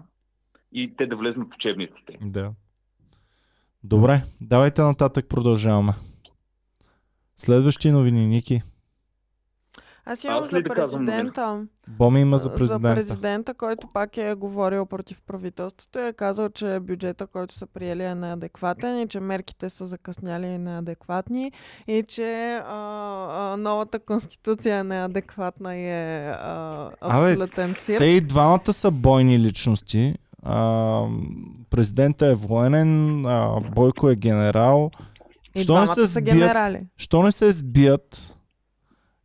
и 0.72 0.97
те 0.97 1.07
да 1.07 1.16
влезнат 1.16 1.49
в 1.49 1.55
учебниците. 1.55 2.18
да. 2.20 2.53
Добре, 3.85 4.22
давайте 4.41 4.83
нататък 4.83 5.29
продължаваме. 5.29 5.93
Следващи 7.37 7.91
новини, 7.91 8.26
Ники. 8.26 8.62
Аз 10.11 10.25
имам 10.25 10.45
Аз 10.45 10.51
за 10.51 10.59
ли 10.59 10.63
да 10.63 10.69
казвам 10.71 11.05
новина? 11.05 11.23
президента. 11.23 11.67
Боми 11.89 12.21
има 12.21 12.39
за 12.39 12.43
За 12.43 12.55
президента. 12.55 12.95
президента, 12.97 13.55
който 13.55 13.87
пак 13.87 14.17
е 14.17 14.35
говорил 14.35 14.87
против 14.87 15.23
правителството 15.23 15.99
и 15.99 16.03
е 16.03 16.13
казал, 16.13 16.49
че 16.49 16.81
бюджета, 16.81 17.27
който 17.27 17.55
са 17.55 17.67
приели 17.67 18.03
е 18.03 18.15
неадекватен 18.15 19.01
и 19.01 19.09
че 19.09 19.21
мерките 19.21 19.69
са 19.69 19.87
закъсняли 19.87 20.47
и 20.47 20.59
неадекватни 20.59 21.53
и 21.87 22.05
че 22.09 22.33
а, 22.57 22.75
а, 23.31 23.57
новата 23.57 23.99
конституция 23.99 24.77
е 24.77 24.85
неадекватна 24.85 25.77
и 25.77 25.85
е 25.85 26.29
а, 26.29 26.91
абсолютен 27.01 27.75
цирк. 27.75 27.99
Те 27.99 28.07
и 28.07 28.21
двамата 28.21 28.73
са 28.73 28.91
бойни 28.91 29.39
личности. 29.39 30.15
А, 30.43 31.03
президента 31.71 32.27
е 32.27 32.35
военен, 32.35 32.89
а, 33.27 33.61
Бойко 33.75 34.11
е 34.11 34.17
генерал. 34.17 34.91
И 35.55 35.61
Що 35.61 35.73
не 35.73 35.77
двамата 35.77 35.95
се 35.95 36.07
са 36.07 36.07
сбият? 36.11 36.39
генерали. 36.39 36.87
Що 36.97 37.23
не 37.23 37.33
се 37.33 37.53
сбият 37.53 38.35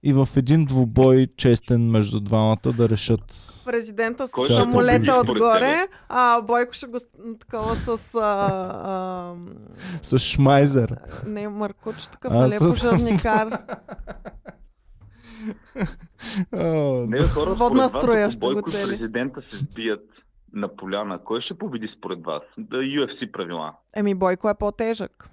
и 0.04 0.14
в 0.14 0.28
един 0.36 0.66
двубой 0.66 1.28
честен 1.38 1.82
между 1.84 2.20
двамата 2.20 2.58
да 2.68 2.90
решат. 2.90 3.22
Президента 3.66 4.28
с 4.28 4.32
Кой 4.32 4.48
самолета 4.48 5.16
отгоре, 5.16 5.76
а 6.10 6.42
Бойко 6.42 6.74
ще 6.74 6.88
го 6.88 6.98
такова 7.40 7.76
с... 7.76 7.88
А, 8.16 8.22
а, 8.22 9.36
С 10.02 10.20
Шмайзер. 10.20 10.96
не, 11.28 11.50
Маркуч, 11.50 12.04
такъв, 12.04 12.32
А, 12.32 12.38
нали, 12.38 12.52
с- 12.52 12.60
пожарникар. 12.60 13.50
О, 16.54 17.06
Не, 17.08 17.20
хора, 17.20 17.50
С 17.50 17.54
водна 17.54 17.90
според 17.90 18.02
струя 18.02 18.26
вас, 18.26 18.34
ще 18.34 18.40
ако 18.40 18.48
го 18.48 18.54
Бойко 18.54 18.72
цели. 18.72 18.88
президента 18.90 19.42
се 19.42 19.58
сбият 19.58 20.06
на 20.54 20.76
поляна, 20.76 21.20
кой 21.20 21.42
ще 21.42 21.54
победи 21.54 21.90
според 21.98 22.24
вас? 22.24 22.42
Да 22.58 22.78
UFC 22.78 23.32
правила. 23.32 23.74
Еми, 23.96 24.16
Бойко 24.16 24.50
е 24.50 24.56
по-тежък. 24.56 25.30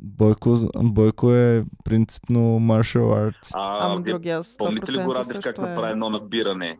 Бойко, 0.00 0.54
Бойко 0.82 1.32
е 1.32 1.64
принципно 1.84 2.40
martial 2.40 3.30
artist. 3.30 3.50
А, 3.54 3.86
Ама 3.86 4.00
другия 4.02 4.40
помните 4.58 4.92
ли 4.92 4.96
го 4.96 5.02
100% 5.02 5.14
Радев 5.16 5.32
как 5.32 5.42
също 5.42 5.60
направи 5.62 5.88
е. 5.88 5.90
едно 5.90 6.10
набиране? 6.10 6.78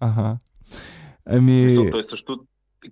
Ага. 0.00 0.36
Ами, 1.26 1.62
Защото 1.62 1.90
той 1.90 2.04
също 2.10 2.40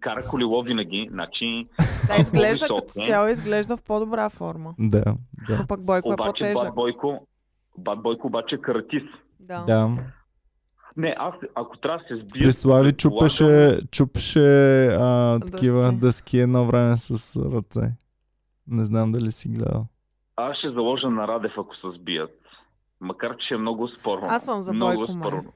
кара 0.00 0.22
колело 0.28 0.62
винаги, 0.62 1.08
значи 1.12 1.66
Да, 2.08 2.22
изглежда 2.22 2.66
като 2.68 3.00
е. 3.00 3.04
цяло, 3.04 3.28
изглежда 3.28 3.76
в 3.76 3.82
по-добра 3.82 4.30
форма. 4.30 4.74
да, 4.78 5.04
да, 5.48 5.58
Но 5.58 5.66
пък 5.66 5.82
Бойко 5.84 6.10
е 6.10 6.14
Обаче 6.14 6.26
по-тежък. 6.28 6.64
Бат 6.64 6.74
Бойко, 6.74 7.26
Бат 7.78 8.02
Бойко 8.02 8.26
обаче 8.26 8.54
е 8.54 8.60
каратист. 8.60 9.06
Да. 9.40 9.64
да. 9.66 9.96
Не, 10.96 11.14
аз 11.18 11.34
ако 11.54 11.78
трябва 11.78 11.98
да 11.98 12.04
се 12.04 12.16
сбия... 12.28 12.44
При 12.44 12.52
Слави 12.52 12.92
предполагам, 12.92 13.28
чупеше, 13.28 13.80
чупеше 13.90 14.86
а, 14.86 15.40
такива 15.40 15.82
Дъски. 15.82 15.98
дъски 15.98 16.38
едно 16.38 16.66
време 16.66 16.96
с 16.96 17.36
ръце. 17.36 17.92
Не 18.68 18.84
знам 18.84 19.12
дали 19.12 19.32
си 19.32 19.48
гледал. 19.48 19.86
Аз 20.36 20.56
ще 20.56 20.70
заложа 20.70 21.10
на 21.10 21.28
Радев, 21.28 21.52
ако 21.58 21.76
се 21.76 21.98
сбият. 22.00 22.30
Макар, 23.00 23.36
че 23.48 23.54
е 23.54 23.56
много 23.56 23.88
спорно. 23.88 24.26
Аз 24.30 24.44
съм 24.44 24.62
за 24.62 24.72
много 24.72 24.96
Бойко, 24.96 25.12
май. 25.12 25.28
спорно. 25.30 25.52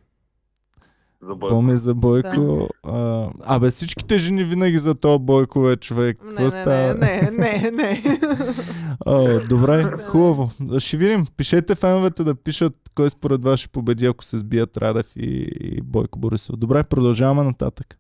За 1.23 1.35
Бойко. 1.35 1.55
Боми 1.55 1.77
за 1.77 1.95
Бойко. 1.95 2.69
А, 2.87 3.29
абе 3.47 3.71
всичките 3.71 4.19
жени 4.19 4.45
винаги 4.45 4.79
за 4.79 4.95
този 4.95 5.19
Бойко 5.25 5.71
е 5.71 5.77
човек. 5.77 6.23
Не, 6.23 6.29
Какво 6.29 6.45
не, 6.45 6.51
става? 6.51 6.95
не, 6.95 7.31
не, 7.31 7.71
не, 7.71 7.71
не. 7.71 8.03
О, 9.07 9.41
добре, 9.49 10.05
хубаво. 10.07 10.51
Ще 10.79 10.97
видим. 10.97 11.27
Пишете 11.37 11.75
феновете 11.75 12.25
да 12.25 12.35
пишат 12.35 12.75
кой 12.95 13.11
според 13.11 13.45
вас 13.45 13.61
ще 13.61 13.69
победи, 13.69 14.07
ако 14.07 14.25
се 14.25 14.39
сбият 14.39 14.77
Радев 14.77 15.13
и, 15.17 15.49
и 15.61 15.83
Бойко 15.83 16.19
Борисов. 16.19 16.57
Добре, 16.57 16.85
продължаваме 16.85 17.43
нататък. 17.45 17.99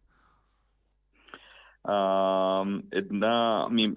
А, 1.85 2.65
една... 2.93 3.67
Ми, 3.71 3.95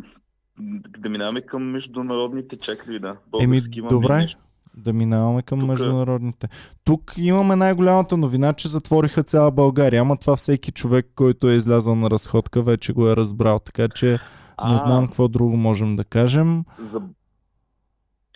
да 1.00 1.10
минаваме 1.10 1.42
към 1.42 1.64
международните 1.64 2.58
чакли, 2.58 3.00
да. 3.00 3.16
Еми, 3.42 3.58
Български 3.58 3.80
имаме 3.80 3.92
добре. 3.92 4.16
нещо. 4.16 4.40
Да 4.78 4.94
минаваме 4.94 5.42
към 5.42 5.60
Тук- 5.60 5.68
международните. 5.68 6.48
Тук 6.84 7.12
имаме 7.18 7.56
най-голямата 7.56 8.18
новина, 8.18 8.54
че 8.54 8.68
затвориха 8.68 9.24
цяла 9.24 9.52
България. 9.52 10.02
Ама 10.02 10.18
това 10.18 10.36
всеки 10.36 10.72
човек, 10.72 11.06
който 11.16 11.48
е 11.48 11.54
излязъл 11.54 11.96
на 11.96 12.10
разходка, 12.10 12.62
вече 12.62 12.94
го 12.94 13.08
е 13.08 13.16
разбрал. 13.16 13.60
Така 13.60 13.88
че 13.90 14.08
не 14.08 14.20
А, 14.58 14.78
знам 14.78 15.06
какво 15.06 15.28
друго 15.28 15.58
можем 15.58 15.96
да 15.96 16.04
кажем. 16.04 16.64
За... 16.94 17.02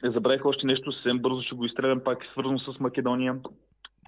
Забравих 0.06 0.46
още 0.46 0.68
нещо, 0.68 0.92
съвсем 0.92 1.20
бързо 1.20 1.42
ще 1.42 1.56
го 1.56 1.66
изстрелям, 1.66 2.00
пак 2.06 2.24
е 2.24 2.28
свързано 2.32 2.60
с 2.60 2.80
Македония. 2.80 3.36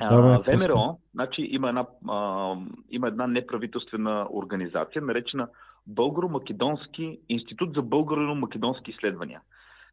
Давай, 0.01 0.33
А, 0.33 0.37
пускай. 0.37 0.55
ВМРО, 0.57 0.97
значи 1.13 1.41
има 1.41 1.69
една, 1.69 1.85
а, 2.09 2.53
има 2.91 3.07
една 3.07 3.27
неправителствена 3.27 4.27
организация, 4.33 5.01
наречена 5.01 5.47
Българо-Македонски 5.87 7.19
институт 7.29 7.73
за 7.75 7.81
българо-македонски 7.81 8.89
изследвания. 8.89 9.41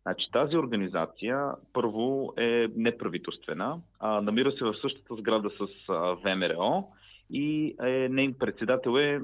Значи, 0.03 0.30
тази 0.32 0.57
организация 0.57 1.53
първо 1.72 2.34
е 2.36 2.68
неправителствена, 2.76 3.80
а, 4.01 4.20
намира 4.20 4.53
се 4.53 4.64
в 4.64 4.74
същата 4.82 5.14
сграда 5.14 5.51
с 5.51 5.88
а, 5.88 6.14
ВМРО 6.14 6.88
и 7.30 7.74
е, 7.82 8.09
нейн 8.09 8.34
председател 8.38 8.99
е 8.99 9.20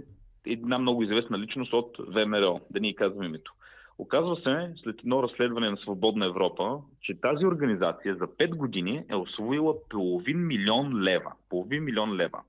една 0.47 0.79
много 0.79 1.03
известна 1.03 1.39
личност 1.39 1.73
от 1.73 1.97
ВМРО, 1.99 2.61
да 2.71 2.81
ни 2.81 2.95
казвам 2.95 3.27
името. 3.27 3.53
Оказва 3.99 4.37
се, 4.37 4.73
след 4.83 4.99
едно 4.99 5.23
разследване 5.23 5.71
на 5.71 5.77
Свободна 5.77 6.27
Европа, 6.27 6.79
че 7.03 7.21
тази 7.21 7.47
организация 7.47 8.15
за 8.15 8.27
5 8.27 8.57
години 8.57 9.05
е 9.11 9.15
освоила 9.15 9.75
половин 9.89 10.47
милион 10.47 11.03
лева. 11.03 11.33
Половин 11.49 11.85
милион 11.85 12.17
лева. 12.17 12.41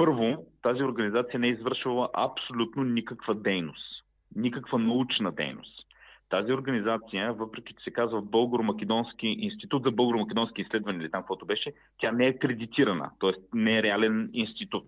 Първо, 0.00 0.46
тази 0.62 0.82
организация 0.82 1.40
не 1.40 1.46
е 1.46 1.50
извършвала 1.50 2.08
абсолютно 2.14 2.84
никаква 2.84 3.34
дейност. 3.34 4.04
Никаква 4.36 4.78
научна 4.78 5.32
дейност. 5.32 5.86
Тази 6.28 6.52
организация, 6.52 7.32
въпреки 7.32 7.74
че 7.74 7.84
се 7.84 7.90
казва 7.90 8.22
Българо-Македонски 8.22 9.26
институт 9.26 9.82
за 9.82 9.90
българо-македонски 9.90 10.60
изследвания 10.60 11.00
или 11.02 11.10
там 11.10 11.22
каквото 11.22 11.46
беше, 11.46 11.72
тя 11.98 12.12
не 12.12 12.26
е 12.26 12.38
кредитирана, 12.38 13.10
т.е. 13.20 13.32
не 13.54 13.78
е 13.78 13.82
реален 13.82 14.30
институт. 14.32 14.86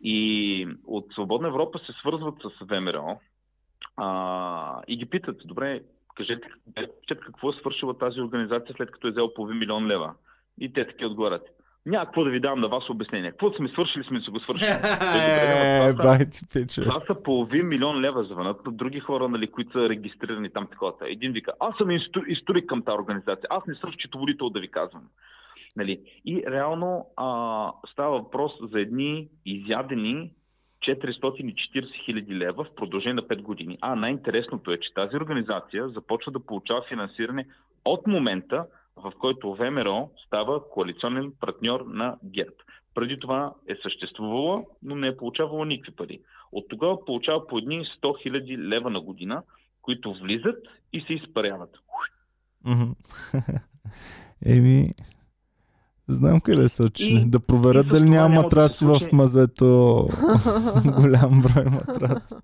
И 0.00 0.68
от 0.86 1.06
Свободна 1.12 1.48
Европа 1.48 1.78
се 1.78 1.92
свързват 1.92 2.34
с 2.42 2.64
ВМРО 2.64 3.20
а, 3.96 4.82
и 4.88 4.96
ги 4.96 5.06
питат, 5.06 5.36
добре, 5.44 5.82
кажете 6.14 6.48
какво 7.08 7.50
е 7.50 7.56
свършила 7.60 7.98
тази 7.98 8.20
организация 8.20 8.74
след 8.76 8.90
като 8.90 9.08
е 9.08 9.10
взел 9.10 9.34
половин 9.34 9.58
милион 9.58 9.86
лева. 9.86 10.14
И 10.60 10.72
те 10.72 10.86
таки 10.86 11.04
отговарят. 11.04 11.55
Няма 11.86 12.04
какво 12.04 12.24
да 12.24 12.30
ви 12.30 12.40
давам 12.40 12.60
на 12.60 12.68
вас 12.68 12.90
обяснение. 12.90 13.30
Каквото 13.30 13.56
сме 13.56 13.68
свършили, 13.68 14.04
сме 14.04 14.20
си 14.20 14.30
го 14.30 14.40
свършили. 14.40 14.68
Е, 14.68 14.72
Добре, 14.72 15.78
ама 15.78 15.92
това 15.92 16.02
са- 16.04 16.18
бай 16.18 16.30
ти 16.30 16.40
пиче. 16.52 16.82
това 16.82 17.00
са 17.06 17.22
половин 17.22 17.68
милион 17.68 18.00
лева 18.00 18.24
звънат 18.24 18.66
на 18.66 18.72
други 18.72 19.00
хора, 19.00 19.28
нали, 19.28 19.46
които 19.46 19.72
са 19.72 19.88
регистрирани 19.88 20.50
там 20.50 20.66
такова. 20.66 20.92
Един 21.02 21.32
вика, 21.32 21.52
аз 21.60 21.76
съм 21.76 21.88
исто- 21.88 22.26
историк 22.26 22.66
към 22.66 22.82
тази 22.82 22.94
организация, 22.94 23.44
аз 23.50 23.66
не 23.66 23.74
съм 23.74 23.92
счетоводител 23.92 24.50
да 24.50 24.60
ви 24.60 24.68
казвам. 24.68 25.02
Нали? 25.76 26.00
И 26.24 26.42
реално 26.48 27.06
а, 27.16 27.26
става 27.92 28.10
въпрос 28.12 28.52
за 28.62 28.80
едни 28.80 29.28
изядени 29.46 30.30
440 30.80 31.54
хиляди 32.04 32.34
лева 32.34 32.64
в 32.64 32.74
продължение 32.76 33.14
на 33.14 33.22
5 33.22 33.42
години. 33.42 33.78
А 33.80 33.94
най-интересното 33.94 34.72
е, 34.72 34.78
че 34.78 34.94
тази 34.94 35.16
организация 35.16 35.88
започва 35.88 36.32
да 36.32 36.40
получава 36.40 36.82
финансиране 36.88 37.46
от 37.84 38.06
момента, 38.06 38.64
в 38.96 39.12
който 39.18 39.54
ВМРО 39.54 40.10
става 40.26 40.68
коалиционен 40.70 41.32
партньор 41.40 41.80
на 41.80 42.16
ГЕРБ. 42.24 42.56
Преди 42.94 43.18
това 43.18 43.54
е 43.68 43.74
съществувала, 43.82 44.64
но 44.82 44.94
не 44.94 45.06
е 45.06 45.16
получавала 45.16 45.66
никакви 45.66 45.96
пари. 45.96 46.20
От 46.52 46.64
тогава 46.68 47.04
получава 47.04 47.46
по 47.46 47.58
едни 47.58 47.84
100 48.02 48.22
хиляди 48.22 48.58
лева 48.58 48.90
на 48.90 49.00
година, 49.00 49.42
които 49.82 50.14
влизат 50.14 50.58
и 50.92 51.00
се 51.00 51.12
изпаряват. 51.12 51.70
Еми, 54.46 54.88
знам 56.08 56.40
къде 56.40 56.68
са 56.68 56.84
отишли. 56.84 57.24
Да 57.26 57.40
проверят 57.40 57.88
дали 57.88 58.08
няма 58.08 58.34
да 58.34 58.42
матраци 58.42 58.84
в 58.84 59.00
мазето. 59.12 59.66
Голям 61.00 61.42
брой 61.42 61.64
матраци. 61.64 62.34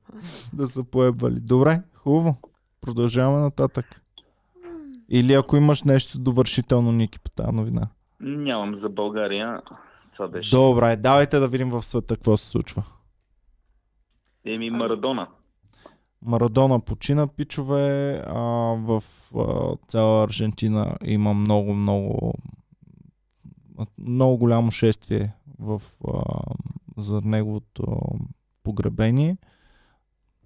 Да 0.53 0.67
са 0.67 0.85
поебали. 0.85 1.41
Добре, 1.41 1.83
хубаво. 1.95 2.41
Продължаваме 2.81 3.41
нататък. 3.41 4.03
Или 5.13 5.35
ако 5.35 5.57
имаш 5.57 5.83
нещо 5.83 6.19
довършително, 6.19 6.93
Ники, 6.93 7.19
по 7.19 7.31
тази 7.31 7.53
новина. 7.53 7.83
Нямам 8.21 8.81
за 8.81 8.89
България. 8.89 9.61
Това 10.17 10.29
беше. 10.29 10.51
Добре, 10.51 10.97
давайте 10.97 11.39
да 11.39 11.49
видим 11.49 11.71
в 11.71 11.83
света 11.83 12.17
какво 12.17 12.37
се 12.37 12.49
случва. 12.49 12.83
Еми 14.47 14.71
Марадона. 14.71 15.29
Марадона 16.23 16.81
почина, 16.81 17.27
пичове. 17.27 18.13
А, 18.27 18.41
в 18.77 19.03
а, 19.37 19.77
цяла 19.89 20.25
Аржентина 20.25 20.97
има 21.05 21.35
много, 21.35 21.75
много 21.75 22.35
много 23.99 24.39
голямо 24.39 24.71
шествие 24.71 25.33
в, 25.59 25.83
а, 26.09 26.23
за 26.97 27.21
неговото 27.25 27.85
погребение. 28.63 29.37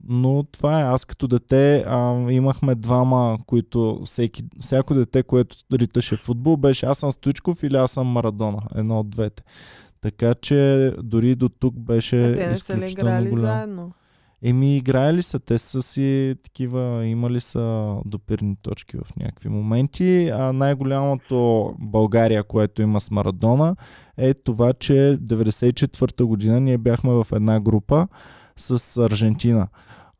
Но 0.08 0.42
това 0.42 0.80
е. 0.80 0.82
Аз 0.82 1.04
като 1.04 1.28
дете 1.28 1.84
а, 1.86 2.30
имахме 2.30 2.74
двама, 2.74 3.38
които 3.46 4.00
всеки, 4.04 4.42
всяко 4.60 4.94
дете, 4.94 5.22
което 5.22 5.56
риташе 5.72 6.16
футбол, 6.16 6.56
беше 6.56 6.86
аз 6.86 6.98
съм 6.98 7.10
Стоичков 7.10 7.62
или 7.62 7.76
аз 7.76 7.90
съм 7.90 8.06
Марадона. 8.06 8.62
Едно 8.74 9.00
от 9.00 9.10
двете. 9.10 9.42
Така 10.00 10.34
че 10.34 10.92
дори 11.02 11.34
до 11.34 11.48
тук 11.48 11.78
беше 11.80 12.34
Те 12.34 12.46
не 12.46 12.56
са 12.56 12.76
ли 12.76 12.90
играли 12.90 13.28
голям. 13.28 13.40
заедно? 13.40 13.92
Еми, 14.42 14.76
играли 14.76 15.22
са, 15.22 15.38
те 15.38 15.58
са 15.58 15.82
си 15.82 16.34
такива, 16.42 17.06
имали 17.06 17.40
са 17.40 17.96
допирни 18.04 18.56
точки 18.62 18.96
в 18.96 19.16
някакви 19.16 19.48
моменти, 19.48 20.30
а 20.34 20.52
най-голямото 20.52 21.70
България, 21.78 22.44
което 22.44 22.82
има 22.82 23.00
с 23.00 23.10
Марадона, 23.10 23.76
е 24.16 24.34
това, 24.34 24.72
че 24.72 25.18
94-та 25.22 26.24
година 26.24 26.60
ние 26.60 26.78
бяхме 26.78 27.10
в 27.10 27.26
една 27.32 27.60
група 27.60 28.08
с 28.56 29.02
Аржентина. 29.02 29.68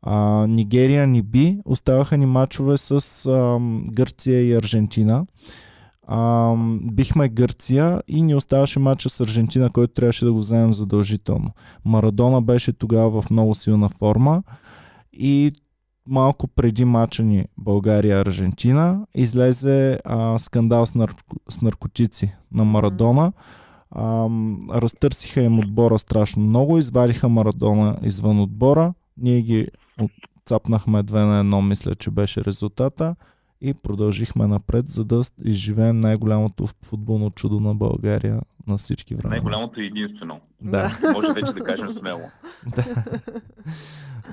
А, 0.01 0.47
Нигерия 0.47 1.07
ни 1.07 1.21
би, 1.21 1.59
оставаха 1.65 2.17
ни 2.17 2.25
мачове 2.25 2.77
с 2.77 2.91
а, 3.25 3.59
Гърция 3.91 4.41
и 4.41 4.53
Аржентина. 4.53 5.25
А, 6.07 6.53
бихме 6.91 7.29
Гърция 7.29 8.01
и 8.07 8.21
ни 8.21 8.35
оставаше 8.35 8.79
мача 8.79 9.09
с 9.09 9.19
Аржентина, 9.19 9.69
който 9.69 9.93
трябваше 9.93 10.25
да 10.25 10.33
го 10.33 10.39
вземем 10.39 10.73
задължително. 10.73 11.51
Марадона 11.85 12.41
беше 12.41 12.73
тогава 12.73 13.21
в 13.21 13.29
много 13.29 13.55
силна 13.55 13.89
форма 13.89 14.43
и 15.13 15.51
малко 16.07 16.47
преди 16.47 16.85
мача 16.85 17.23
ни 17.23 17.45
България-Аржентина 17.57 19.05
излезе 19.15 19.99
а, 20.05 20.39
скандал 20.39 20.85
с, 20.85 20.95
нар... 20.95 21.13
с 21.49 21.61
наркотици 21.61 22.35
на 22.51 22.65
Марадона. 22.65 23.31
А, 23.91 24.29
разтърсиха 24.73 25.41
им 25.41 25.59
отбора 25.59 25.99
страшно 25.99 26.43
много, 26.43 26.77
извадиха 26.77 27.29
Марадона 27.29 27.97
извън 28.03 28.39
отбора. 28.39 28.93
Ние 29.17 29.41
ги 29.41 29.67
цапнахме 30.45 31.03
две 31.03 31.19
на 31.19 31.39
едно, 31.39 31.61
мисля, 31.61 31.95
че 31.95 32.11
беше 32.11 32.45
резултата 32.45 33.15
и 33.61 33.73
продължихме 33.73 34.47
напред, 34.47 34.89
за 34.89 35.05
да 35.05 35.21
изживеем 35.43 35.99
най-голямото 35.99 36.67
футболно 36.85 37.31
чудо 37.31 37.59
на 37.59 37.75
България 37.75 38.41
на 38.67 38.77
всички 38.77 39.15
времена. 39.15 39.29
Най-голямото 39.29 39.81
и 39.81 39.85
единствено. 39.85 40.39
Да. 40.61 40.99
Може 41.13 41.27
вече 41.27 41.53
да 41.53 41.63
кажем 41.63 41.87
смело. 41.99 42.21
да. 42.75 43.03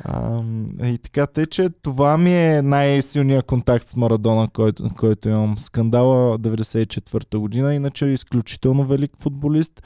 А, 0.05 0.43
и 0.85 0.99
така, 0.99 1.27
те, 1.27 1.47
че 1.47 1.69
това 1.83 2.19
ми 2.19 2.35
е 2.35 2.63
най-силният 2.63 3.47
контакт 3.47 3.89
с 3.89 3.97
Марадона, 3.97 4.49
който, 4.53 4.91
който 4.97 5.29
имам. 5.29 5.59
Скандала 5.59 6.39
94-та 6.39 7.39
година, 7.39 7.75
иначе 7.75 8.07
е 8.07 8.13
изключително 8.13 8.85
велик 8.85 9.11
футболист. 9.21 9.83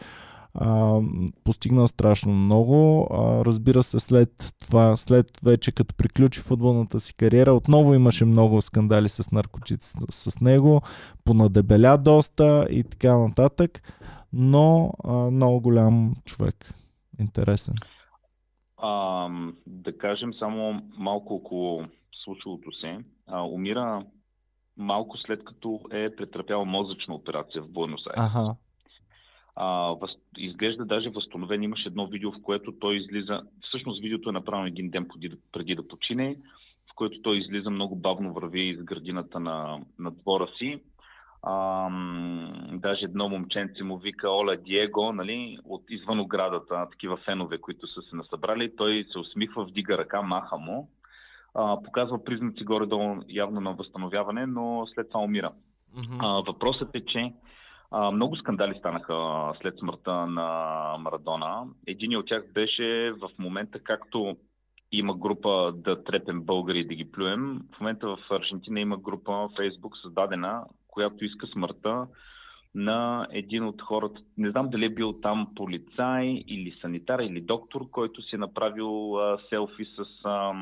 А, 0.61 1.01
постигнал 1.45 1.89
страшно 1.89 2.33
много. 2.33 3.09
А, 3.11 3.45
разбира 3.45 3.83
се, 3.83 4.01
след 4.01 4.55
това, 4.61 4.97
след 4.97 5.27
вече 5.45 5.73
като 5.73 5.95
приключи 5.95 6.41
футболната 6.41 7.01
си 7.01 7.15
кариера, 7.17 7.55
отново 7.55 7.95
имаше 7.95 8.25
много 8.25 8.63
скандали 8.63 9.09
с 9.09 9.31
наркотици 9.33 9.95
с, 10.11 10.31
с 10.31 10.41
него, 10.41 10.81
понадебеля 11.25 11.99
доста 11.99 12.67
и 12.71 12.85
така 12.85 13.19
нататък, 13.19 13.95
но 14.33 14.93
а, 15.05 15.13
много 15.13 15.61
голям 15.61 16.15
човек. 16.25 16.75
Интересен. 17.21 17.75
А, 18.77 19.29
да 19.67 19.99
кажем 19.99 20.35
само 20.39 20.83
малко 20.99 21.35
около 21.35 21.85
случилото 22.25 22.73
се. 22.73 22.99
А, 23.27 23.43
умира 23.43 24.05
малко 24.77 25.19
след 25.19 25.45
като 25.45 25.81
е 25.93 26.17
претърпял 26.17 26.65
мозъчна 26.65 27.15
операция 27.15 27.63
в 27.63 27.69
Буенос 27.69 28.07
Айрес. 28.07 28.33
Ага. 28.35 28.55
А, 29.61 29.67
въз... 30.01 30.11
Изглежда 30.37 30.85
даже 30.85 31.11
възстановен. 31.11 31.63
Имаше 31.63 31.89
едно 31.89 32.07
видео, 32.07 32.33
в 32.33 32.43
което 32.43 32.73
той 32.73 32.97
излиза. 32.97 33.43
Всъщност 33.63 34.03
видеото 34.03 34.29
е 34.29 34.33
направено 34.33 34.67
един 34.67 34.91
ден 34.91 35.09
преди, 35.09 35.37
преди 35.53 35.75
да 35.75 35.89
почине, 35.89 36.37
в 36.91 36.95
което 36.95 37.23
той 37.23 37.39
излиза 37.39 37.71
много 37.71 37.97
бавно 37.97 38.33
върви 38.33 38.69
из 38.69 38.83
градината 38.83 39.41
на, 39.41 39.81
на 39.99 40.11
двора 40.11 40.49
си. 40.59 40.81
А, 41.43 41.89
даже 42.73 43.05
едно 43.05 43.29
момченце 43.29 43.85
му 43.85 43.99
вика 43.99 44.31
Оля 44.31 44.57
Диего, 44.57 45.13
нали, 45.13 45.59
от 45.65 45.83
извън 45.91 46.21
оградата, 46.21 46.87
такива 46.91 47.17
фенове, 47.17 47.59
които 47.59 47.87
са 47.87 48.03
се 48.03 48.17
насъбрали. 48.17 48.77
Той 48.77 49.07
се 49.13 49.19
усмихва, 49.19 49.65
вдига 49.65 49.99
ръка, 49.99 50.23
маха 50.23 50.59
му 50.59 50.89
а, 51.55 51.83
показва 51.83 52.25
признаци 52.25 52.65
горе-долу 52.65 53.17
явно 53.29 53.61
на 53.61 53.73
възстановяване, 53.73 54.47
но 54.47 54.87
след 54.95 55.09
това 55.09 55.21
умира. 55.21 55.53
Mm-hmm. 55.97 56.17
А, 56.19 56.43
въпросът 56.53 56.95
е, 56.95 57.05
че 57.05 57.33
много 57.93 58.37
скандали 58.37 58.79
станаха 58.79 59.53
след 59.61 59.79
смъртта 59.79 60.27
на 60.27 60.47
Марадона. 60.99 61.65
Един 61.87 62.17
от 62.17 62.27
тях 62.27 62.53
беше 62.53 63.13
в 63.21 63.31
момента, 63.39 63.79
както 63.79 64.37
има 64.93 65.15
група 65.17 65.73
да 65.77 66.05
трепем 66.05 66.43
българи 66.43 66.79
и 66.79 66.87
да 66.87 66.95
ги 66.95 67.13
плюем. 67.13 67.61
В 67.77 67.81
момента 67.81 68.09
в 68.09 68.19
Аржентина 68.31 68.81
има 68.81 68.97
група 68.97 69.33
в 69.33 69.51
Фейсбук 69.57 69.97
създадена, 70.03 70.65
която 70.89 71.25
иска 71.25 71.47
смъртта 71.47 72.07
на 72.75 73.27
един 73.33 73.65
от 73.65 73.83
хората. 73.83 74.21
Не 74.37 74.51
знам 74.51 74.71
дали 74.71 74.85
е 74.85 74.95
бил 74.95 75.13
там 75.13 75.49
полицай 75.57 76.27
или 76.47 76.79
санитар 76.81 77.19
или 77.19 77.41
доктор, 77.41 77.91
който 77.91 78.23
си 78.23 78.35
е 78.35 78.39
направил 78.39 79.19
а, 79.19 79.39
селфи 79.49 79.85
с 79.85 80.25
а, 80.25 80.53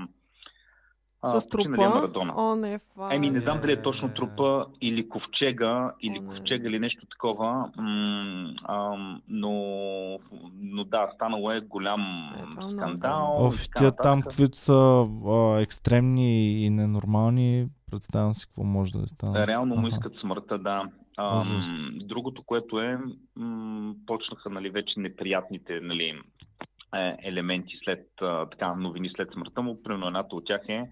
с 1.24 1.48
трупа? 1.48 2.10
О, 2.36 2.56
не, 2.56 2.78
фа... 2.78 3.14
Еми, 3.14 3.30
не 3.30 3.40
знам 3.40 3.60
дали 3.60 3.72
е 3.72 3.82
точно 3.82 4.14
трупа 4.14 4.66
или 4.80 5.08
ковчега, 5.08 5.92
или 6.02 6.18
О, 6.18 6.28
ковчега 6.28 6.68
или 6.68 6.78
нещо 6.78 7.06
такова, 7.06 7.70
м- 7.76 8.54
а, 8.64 8.96
но, 9.28 9.52
но 10.60 10.84
да, 10.84 11.10
станало 11.14 11.50
е 11.50 11.60
голям 11.60 12.30
е, 12.38 12.62
скандал. 12.72 13.46
Оф, 13.46 13.68
тия 13.76 13.92
там, 13.96 14.22
които 14.36 14.58
са 14.58 15.06
а, 15.26 15.60
екстремни 15.60 16.64
и 16.64 16.70
ненормални, 16.70 17.66
представям 17.90 18.34
си 18.34 18.46
какво 18.46 18.64
може 18.64 18.92
да 18.92 18.98
е 18.98 19.06
стане. 19.06 19.46
Реално 19.46 19.76
му 19.76 19.88
искат 19.88 20.12
смъртта, 20.20 20.58
да. 20.58 20.82
А, 21.16 21.44
другото, 21.92 22.42
което 22.42 22.80
е, 22.80 22.98
м- 23.36 23.94
почнаха 24.06 24.50
нали, 24.50 24.70
вече 24.70 25.00
неприятните 25.00 25.80
нали, 25.82 26.04
е, 26.04 26.14
елементи 27.22 27.78
след 27.84 28.08
така, 28.50 28.74
новини 28.74 29.10
след 29.16 29.32
смъртта 29.32 29.62
му. 29.62 29.82
Примерно 29.82 30.06
едната 30.06 30.36
от 30.36 30.46
тях 30.46 30.68
е 30.68 30.90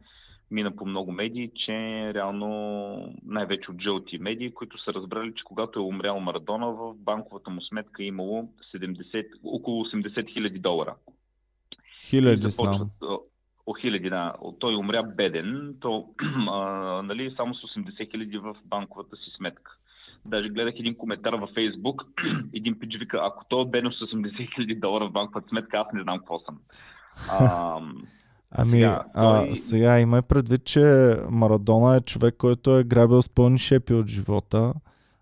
мина 0.51 0.77
по 0.77 0.87
много 0.87 1.13
медии, 1.13 1.51
че 1.67 1.73
реално 2.15 3.15
най-вече 3.27 3.71
от 3.71 3.83
жълти 3.83 4.19
медии, 4.19 4.55
които 4.55 4.85
са 4.85 4.93
разбрали, 4.93 5.33
че 5.37 5.45
когато 5.45 5.79
е 5.79 5.83
умрял 5.83 6.21
Марадона, 6.21 6.67
в 6.67 6.95
банковата 6.95 7.51
му 7.51 7.61
сметка 7.61 8.03
е 8.03 8.07
имало 8.07 8.49
70, 8.75 9.27
около 9.45 9.85
80 9.85 10.33
хиляди 10.33 10.59
долара. 10.59 10.95
Хиляди 12.03 12.51
знам. 12.51 12.91
О, 13.67 13.75
хиляди, 13.81 14.11
да. 14.11 14.35
Той 14.59 14.75
умря 14.75 15.03
беден, 15.03 15.75
то 15.81 16.09
а, 16.51 17.03
нали, 17.03 17.35
само 17.37 17.55
с 17.55 17.61
80 17.61 18.11
хиляди 18.11 18.39
в 18.39 18.57
банковата 18.65 19.17
си 19.17 19.31
сметка. 19.37 19.77
Даже 20.27 20.49
гледах 20.49 20.75
един 20.79 20.97
коментар 20.97 21.33
във 21.35 21.51
Фейсбук. 21.55 22.03
един 22.55 22.79
пич 22.79 22.97
вика, 22.99 23.21
ако 23.23 23.45
той 23.49 23.63
е 23.63 23.71
беден 23.71 23.93
с 23.93 24.15
80 24.15 24.55
хиляди 24.55 24.75
долара 24.75 25.09
в 25.09 25.13
банковата 25.13 25.49
сметка, 25.49 25.77
аз 25.77 25.87
не 25.95 26.03
знам 26.03 26.19
какво 26.19 26.39
съм. 26.39 26.59
А, 27.31 27.81
Ами, 28.51 28.73
сега, 28.73 29.03
той... 29.15 29.51
а, 29.51 29.55
сега 29.55 30.01
имай 30.01 30.23
предвид, 30.23 30.65
че 30.65 31.15
Марадона 31.31 31.97
е 31.97 32.01
човек, 32.01 32.35
който 32.39 32.79
е 32.79 32.85
грабил 32.85 33.23
с 33.23 33.29
пълни 33.29 33.59
шепи 33.59 33.95
от 33.95 34.07
живота. 34.07 34.75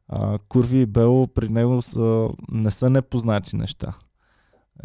А, 0.09 0.38
Курви 0.48 0.80
и 0.80 0.86
Бело 0.86 1.26
при 1.26 1.48
него 1.48 1.82
са, 1.82 2.28
не 2.48 2.70
са 2.70 2.90
непознати 2.90 3.57
неща. 3.57 3.94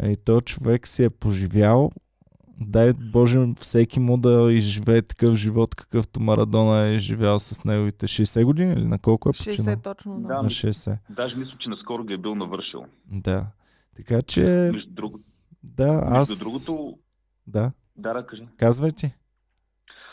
И 0.02 0.16
той 0.24 0.40
човек 0.40 0.88
си 0.88 1.04
е 1.04 1.10
поживял. 1.10 1.90
Дай 2.60 2.92
Боже 2.92 3.46
всеки 3.60 4.00
му 4.00 4.16
да 4.16 4.52
изживее 4.52 5.02
такъв 5.02 5.34
живот, 5.34 5.74
какъвто 5.74 6.20
Марадона 6.20 6.80
е 6.80 6.98
живял 6.98 7.38
с 7.38 7.64
неговите 7.64 8.06
60 8.06 8.44
години 8.44 8.72
или 8.72 8.84
на 8.84 8.98
колко 8.98 9.28
е 9.28 9.32
починал? 9.32 9.76
60 9.76 9.84
точно, 9.84 10.20
да. 10.20 10.28
да 10.28 10.42
на 10.42 10.48
60. 10.48 10.98
Даже 11.10 11.36
мисля, 11.36 11.54
че 11.58 11.68
наскоро 11.68 12.04
ги 12.04 12.12
е 12.12 12.18
бил 12.18 12.34
навършил. 12.34 12.84
Да. 13.06 13.46
Така 13.96 14.22
че... 14.22 14.70
Между, 14.74 14.90
друг... 14.90 15.16
да, 15.62 16.02
аз... 16.06 16.28
Между 16.28 16.44
другото... 16.44 16.98
Да. 17.46 17.72
Да, 17.96 18.12
да, 18.14 18.26
кажи. 18.26 18.48
Казвай 18.56 18.90
ти. 18.90 19.14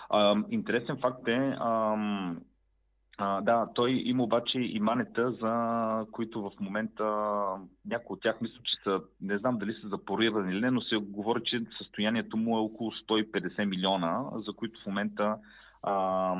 А, 0.10 0.36
интересен 0.52 0.98
факт 1.02 1.28
е, 1.28 1.56
а, 1.60 1.96
а, 3.18 3.42
да, 3.42 3.68
той 3.76 3.92
има 3.92 4.24
обаче 4.24 4.60
и 4.60 4.80
манета, 4.80 5.32
за 5.32 6.06
които 6.12 6.42
в 6.42 6.52
момента 6.60 7.04
някои 7.86 8.14
от 8.14 8.22
тях 8.22 8.42
мисля, 8.42 8.60
че 8.64 8.84
са, 8.84 9.02
не 9.22 9.38
знам 9.38 9.58
дали 9.58 9.74
са 9.74 9.88
запорирани 9.88 10.52
или 10.52 10.62
не, 10.62 10.72
но 10.72 10.82
се 10.82 10.96
говори, 10.96 11.42
че 11.46 11.66
състоянието 11.78 12.38
му 12.38 12.58
е 12.58 12.62
около 12.62 12.92
150 12.92 13.66
милиона, 13.66 14.24
за 14.34 14.54
които 14.54 14.82
в 14.82 14.86
момента 14.86 15.38
а, 15.84 16.36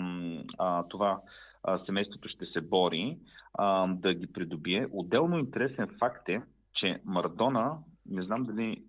а, 0.58 0.84
това 0.84 1.20
а, 1.64 1.80
семейството 1.86 2.30
ще 2.30 2.46
се 2.46 2.62
бори 2.62 3.18
а, 3.54 3.88
да 3.88 4.14
ги 4.14 4.28
придобие. 4.28 4.88
Отделно 4.92 5.40
интересен 5.40 5.88
факт 6.00 6.30
е, 6.30 6.42
че 6.74 7.00
Мардона 7.06 7.78
не 8.10 8.24
знам 8.24 8.44
дали, 8.44 8.84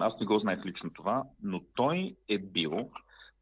аз 0.00 0.20
не 0.20 0.26
го 0.26 0.38
знаех 0.38 0.66
лично 0.66 0.90
това, 0.90 1.24
но 1.42 1.60
той 1.74 2.16
е 2.28 2.38
бил 2.38 2.90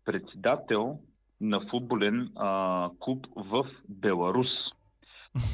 председател 0.05 0.99
на 1.43 1.61
футболен 1.70 2.30
а, 2.36 2.90
клуб 3.01 3.26
в 3.36 3.66
Беларус. 3.88 4.49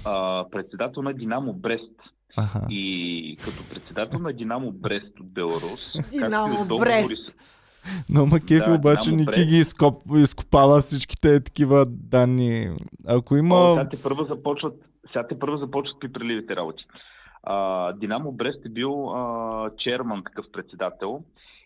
А, 0.06 0.44
председател 0.50 1.02
на 1.02 1.14
Динамо 1.14 1.52
Брест. 1.52 1.92
Ага. 2.36 2.66
И 2.70 3.36
като 3.44 3.68
председател 3.74 4.18
на 4.18 4.32
Динамо 4.32 4.72
Брест 4.72 5.20
от 5.20 5.32
Беларус, 5.32 5.92
Динамо 6.10 6.76
Брест. 6.78 7.34
Но 8.10 8.26
Макефи 8.26 8.70
да, 8.70 8.74
обаче 8.74 9.12
Ники 9.12 9.46
ги 9.46 9.56
изкоп, 9.58 10.02
изкопава 10.16 10.80
всичките 10.80 11.40
такива 11.40 11.86
данни. 11.86 12.76
Ако 13.06 13.36
има... 13.36 13.54
О, 13.54 13.74
сега 13.74 13.88
те 13.88 14.02
първо 14.02 14.24
започват, 14.24 14.74
сега 15.12 15.26
те 15.26 15.38
първо 15.38 15.56
започват 15.56 16.00
при 16.00 16.12
преливите 16.12 16.56
работи. 16.56 16.84
А, 17.42 17.92
Динамо 17.92 18.32
Брест 18.32 18.66
е 18.66 18.68
бил 18.68 19.10
а, 19.10 19.70
черман, 19.78 20.22
такъв 20.24 20.46
председател. 20.52 21.22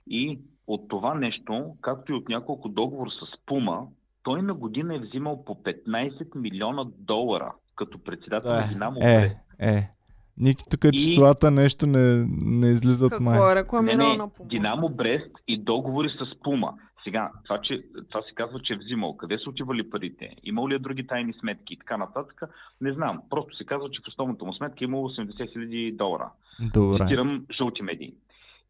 И 0.07 0.39
от 0.67 0.89
това 0.89 1.15
нещо, 1.15 1.75
както 1.81 2.13
и 2.13 2.15
от 2.15 2.29
няколко 2.29 2.69
договор 2.69 3.09
с 3.09 3.47
Пума, 3.47 3.87
той 4.23 4.43
на 4.43 4.55
година 4.55 4.95
е 4.95 4.99
взимал 4.99 5.45
по 5.45 5.55
15 5.55 6.37
милиона 6.37 6.85
долара 6.99 7.53
като 7.77 7.99
председател 7.99 8.51
е, 8.51 8.53
на 8.53 8.69
Динамо 8.69 8.97
е, 9.01 9.19
Брест. 9.21 9.37
Е, 9.59 9.91
Ники, 10.39 10.65
тук 10.71 10.85
и... 10.85 10.99
числата 10.99 11.51
нещо 11.51 11.87
не, 11.87 12.27
не 12.43 12.69
излизат 12.69 13.11
Какво 13.11 13.25
май. 13.25 13.53
е 13.53 13.57
рекламирал 13.57 14.07
не, 14.07 14.13
не, 14.13 14.17
на 14.17 14.29
Пума? 14.29 14.49
Динамо 14.49 14.89
Брест 14.89 15.31
и 15.49 15.59
договори 15.59 16.09
с 16.09 16.41
Пума. 16.43 16.75
Сега, 17.05 17.31
това, 17.45 17.61
че, 17.61 17.83
това 18.11 18.23
се 18.23 18.35
казва, 18.35 18.61
че 18.61 18.73
е 18.73 18.77
взимал. 18.77 19.17
Къде 19.17 19.39
са 19.39 19.51
отивали 19.51 19.91
парите? 19.91 20.37
Имал 20.43 20.69
ли 20.69 20.75
е 20.75 20.79
други 20.79 21.07
тайни 21.07 21.33
сметки 21.41 21.75
и 21.75 21.79
така 21.79 21.97
нататък? 21.97 22.43
Не 22.81 22.93
знам. 22.93 23.23
Просто 23.31 23.57
се 23.57 23.65
казва, 23.65 23.91
че 23.91 24.01
в 24.01 24.09
основната 24.09 24.45
му 24.45 24.53
сметка 24.53 24.77
е 24.81 24.85
имало 24.85 25.09
80 25.09 25.53
хиляди 25.53 25.93
долара. 25.93 26.31
Добре. 26.75 26.99
Цитирам 26.99 27.47
жълти 27.57 27.83
медии. 27.83 28.15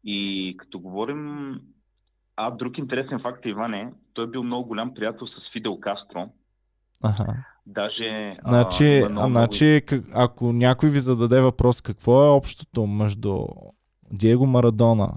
И 0.03 0.55
като 0.57 0.79
говорим... 0.79 1.55
А, 2.37 2.51
друг 2.51 2.77
интересен 2.77 3.19
факт 3.19 3.45
е, 3.45 3.49
Иване, 3.49 3.93
той 4.13 4.25
е 4.25 4.27
бил 4.27 4.43
много 4.43 4.67
голям 4.67 4.93
приятел 4.93 5.27
с 5.27 5.53
Фидел 5.53 5.79
Кастро. 5.79 6.29
Ага. 7.03 7.25
Даже. 7.65 8.37
Значи, 8.47 8.99
а, 8.99 9.09
много, 9.09 9.29
значи 9.29 9.81
много... 9.91 10.07
ако 10.13 10.53
някой 10.53 10.89
ви 10.89 10.99
зададе 10.99 11.41
въпрос 11.41 11.81
какво 11.81 12.25
е 12.25 12.29
общото 12.29 12.87
между 12.87 13.37
Диего 14.11 14.45
Марадона 14.45 15.09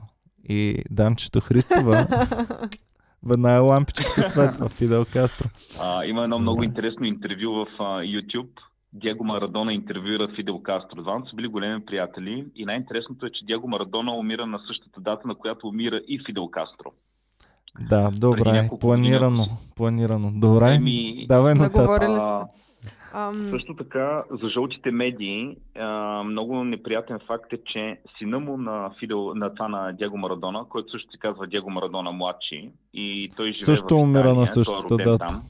и 0.48 0.82
Данчето 0.90 1.40
Христова, 1.40 2.06
веднага 3.26 3.62
лампичката 3.62 4.22
светва 4.22 4.68
Фидел 4.68 5.04
Кастро. 5.12 5.48
А, 5.82 6.04
има 6.04 6.22
едно 6.22 6.38
много 6.38 6.62
интересно 6.62 7.06
интервю 7.06 7.52
в 7.52 7.66
а, 7.78 7.82
YouTube. 7.84 8.60
Диего 8.96 9.24
Марадона 9.24 9.72
интервюира 9.72 10.28
Фидел 10.36 10.58
Кастро. 10.58 11.02
Двамата 11.02 11.26
са 11.30 11.36
били 11.36 11.48
големи 11.48 11.84
приятели 11.84 12.46
и 12.56 12.64
най-интересното 12.64 13.26
е, 13.26 13.30
че 13.30 13.44
Диего 13.44 13.68
Марадона 13.68 14.16
умира 14.16 14.46
на 14.46 14.58
същата 14.66 15.00
дата, 15.00 15.28
на 15.28 15.34
която 15.34 15.68
умира 15.68 16.00
и 16.08 16.20
Фидел 16.26 16.48
Кастро. 16.48 16.92
Да, 17.88 18.10
добре, 18.20 18.68
планирано, 18.80 19.46
планирано. 19.76 20.30
Добре, 20.34 20.74
Еми... 20.74 21.26
давай 21.28 21.54
нататък. 21.54 22.02
Ам, 23.14 23.48
Също 23.50 23.76
така, 23.76 24.24
за 24.42 24.48
жълтите 24.48 24.90
медии, 24.90 25.56
а, 25.78 26.22
много 26.22 26.64
неприятен 26.64 27.18
факт 27.26 27.52
е, 27.52 27.58
че 27.72 28.00
сина 28.18 28.38
му 28.38 28.56
на, 28.56 28.90
Фидел, 28.98 29.34
на 29.34 29.54
това 29.54 29.68
на 29.68 29.92
Диего 29.92 30.16
Марадона, 30.16 30.64
който 30.68 30.90
също 30.90 31.10
се 31.10 31.18
казва 31.18 31.46
Диего 31.46 31.70
Марадона 31.70 32.12
младши, 32.12 32.70
и 32.94 33.30
той 33.36 33.52
живее 33.52 33.64
Също 33.64 33.96
в 33.96 34.00
умира 34.00 34.20
Италия, 34.20 34.34
на 34.34 34.44
той 34.54 34.60
е 34.62 34.64
същата 34.64 34.96
дата. 34.96 35.26
Там. 35.26 35.42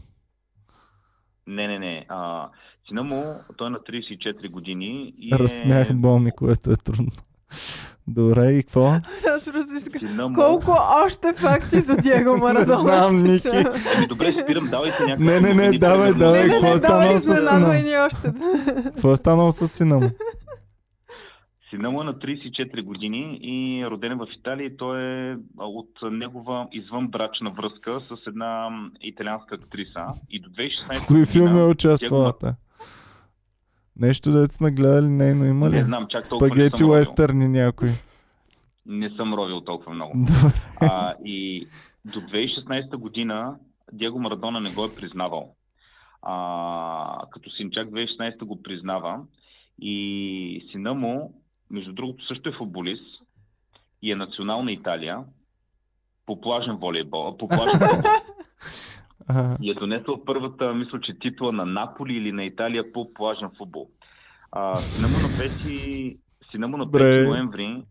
Не, 1.47 1.67
не, 1.67 1.79
не. 1.79 2.07
А, 2.09 2.49
сина 2.89 3.03
му, 3.03 3.23
той 3.57 3.67
е 3.67 3.71
на 3.71 3.79
34 3.79 4.51
години 4.51 5.15
и 5.19 5.33
Разсмях 5.33 5.91
е... 5.91 5.95
Боми, 5.95 6.31
което 6.31 6.71
е 6.71 6.77
трудно. 6.77 7.13
Добре, 8.09 8.53
и 8.53 8.63
какво? 8.63 8.87
Аз 9.35 9.45
просто 9.45 9.75
искам. 9.77 10.09
Сина 10.09 10.29
му... 10.29 10.35
Колко 10.35 10.73
още 11.07 11.33
факти 11.37 11.81
за 11.81 11.97
Диего 11.97 12.37
Марадона? 12.41 12.83
знам, 12.83 13.19
ще 13.19 13.29
Ники. 13.29 13.69
Ами, 13.97 14.07
добре, 14.07 14.33
спирам, 14.33 14.69
давайте 14.71 15.03
някакви... 15.03 15.25
Не, 15.25 15.41
не, 15.41 15.55
не, 15.55 15.79
давай, 15.79 16.15
давай, 16.15 16.41
Не, 16.41 16.47
не, 16.47 16.53
какво 16.53 16.67
е 16.67 16.71
не, 16.71 16.79
станало 16.79 17.19
с 17.19 17.49
сина? 17.49 18.09
Какво 18.85 19.13
е 19.13 19.17
станало 19.17 19.53
с 19.53 19.69
сина 19.69 19.99
му? 19.99 20.11
Сина 21.71 21.91
му 21.91 22.01
е 22.01 22.05
на 22.05 22.15
34 22.15 22.85
години 22.85 23.39
и 23.43 23.83
е 23.83 23.91
роден 23.91 24.19
в 24.19 24.27
Италия 24.39 24.67
и 24.67 24.77
той 24.77 25.03
е 25.03 25.37
от 25.59 25.91
негова 26.03 26.69
извънбрачна 26.73 27.51
връзка 27.51 28.01
с 28.01 28.17
една 28.27 28.69
италианска 29.01 29.55
актриса. 29.55 30.07
И 30.31 30.41
до 30.41 30.49
2016 30.49 31.03
В 31.03 31.07
кои 31.07 31.27
филми 31.27 31.61
е 31.61 31.65
участвала? 31.65 32.35
Нещо 33.97 34.33
дето 34.33 34.55
сме 34.55 34.71
гледали 34.71 35.07
нейно 35.07 35.45
има 35.45 35.69
Не 35.69 35.79
ли? 35.79 35.85
знам, 35.85 36.07
чак 36.09 36.29
толкова 36.29 36.47
не 36.47 36.55
Спагети 36.55 36.77
съм 36.77 36.87
ровил. 36.87 36.99
уестърни 36.99 37.49
някой. 37.49 37.89
Не 38.87 39.11
съм 39.11 39.35
ровил 39.35 39.61
толкова 39.61 39.95
много. 39.95 40.13
А, 40.81 41.15
и 41.25 41.67
до 42.05 42.21
2016 42.21 42.97
година 42.97 43.57
Диего 43.93 44.19
Марадона 44.19 44.61
не 44.61 44.71
го 44.71 44.85
е 44.85 44.95
признавал. 44.95 45.55
А, 46.23 47.21
като 47.31 47.51
синчак 47.51 47.89
2016 47.89 48.45
го 48.45 48.63
признава 48.63 49.19
и 49.81 50.69
сина 50.71 50.95
му, 50.95 51.43
между 51.71 51.93
другото, 51.93 52.27
също 52.27 52.49
е 52.49 52.57
футболист 52.59 53.23
и 54.03 54.13
е 54.13 54.17
национална 54.17 54.73
Италия 54.73 55.19
по 56.27 56.41
плажен 56.41 56.77
волейбол, 56.77 57.37
по 57.37 57.49
плажен 57.49 57.81
футбол. 57.81 58.11
И 59.61 59.71
е 59.71 59.75
донесъл 59.75 60.25
първата, 60.25 60.75
мисля, 60.75 61.01
че 61.01 61.19
титла 61.19 61.53
на 61.53 61.67
Наполи 61.67 62.15
или 62.15 62.33
на 62.33 62.45
Италия 62.45 62.93
по 62.93 63.15
плажен 63.15 63.51
футбол. 63.59 63.91
А, 64.53 64.77
сина 64.77 65.09
му 65.09 65.15
на 65.15 65.29
5, 65.29 66.19
сина 66.51 66.69
му 66.69 66.77
на 66.77 66.87
5 66.87 66.91
Бре. 66.91 67.25
ноември 67.25 67.83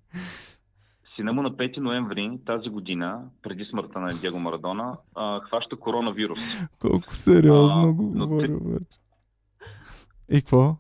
Сина 1.16 1.34
му 1.34 1.42
на 1.42 1.52
5 1.52 1.78
ноември 1.78 2.40
тази 2.46 2.70
година, 2.70 3.22
преди 3.42 3.66
смъртта 3.66 4.00
на 4.00 4.10
Диего 4.12 4.40
Марадона, 4.40 4.98
а, 5.16 5.40
хваща 5.40 5.76
коронавирус. 5.76 6.40
колко 6.80 7.16
сериозно 7.16 7.82
А, 7.82 7.94
го 7.94 8.12
но 8.16 8.28
говори 8.28 8.48
ти- 8.48 8.54
вече. 8.64 8.98
И 10.32 10.42
какво? 10.42 10.76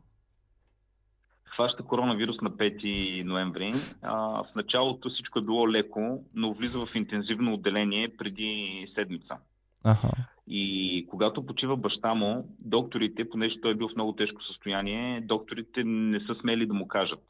Хваща 1.45 1.84
коронавирус 1.84 2.41
на 2.41 2.49
5 2.49 2.84
ноември. 3.24 3.74
А, 4.01 4.16
в 4.18 4.47
началото 4.56 5.10
всичко 5.10 5.39
е 5.39 5.43
било 5.43 5.70
леко, 5.70 6.24
но 6.34 6.53
влиза 6.53 6.86
в 6.86 6.95
интензивно 6.95 7.53
отделение 7.53 8.10
преди 8.18 8.58
седмица. 8.95 9.38
Аха. 9.86 10.09
И 10.47 11.07
когато 11.09 11.45
почива 11.45 11.77
баща 11.77 12.13
му, 12.13 12.49
докторите, 12.59 13.29
понеже 13.29 13.61
той 13.61 13.71
е 13.71 13.75
бил 13.75 13.88
в 13.89 13.95
много 13.95 14.13
тежко 14.13 14.43
състояние, 14.43 15.21
докторите 15.21 15.83
не 15.83 16.19
са 16.19 16.36
смели 16.36 16.65
да 16.65 16.73
му 16.73 16.88
кажат. 16.88 17.23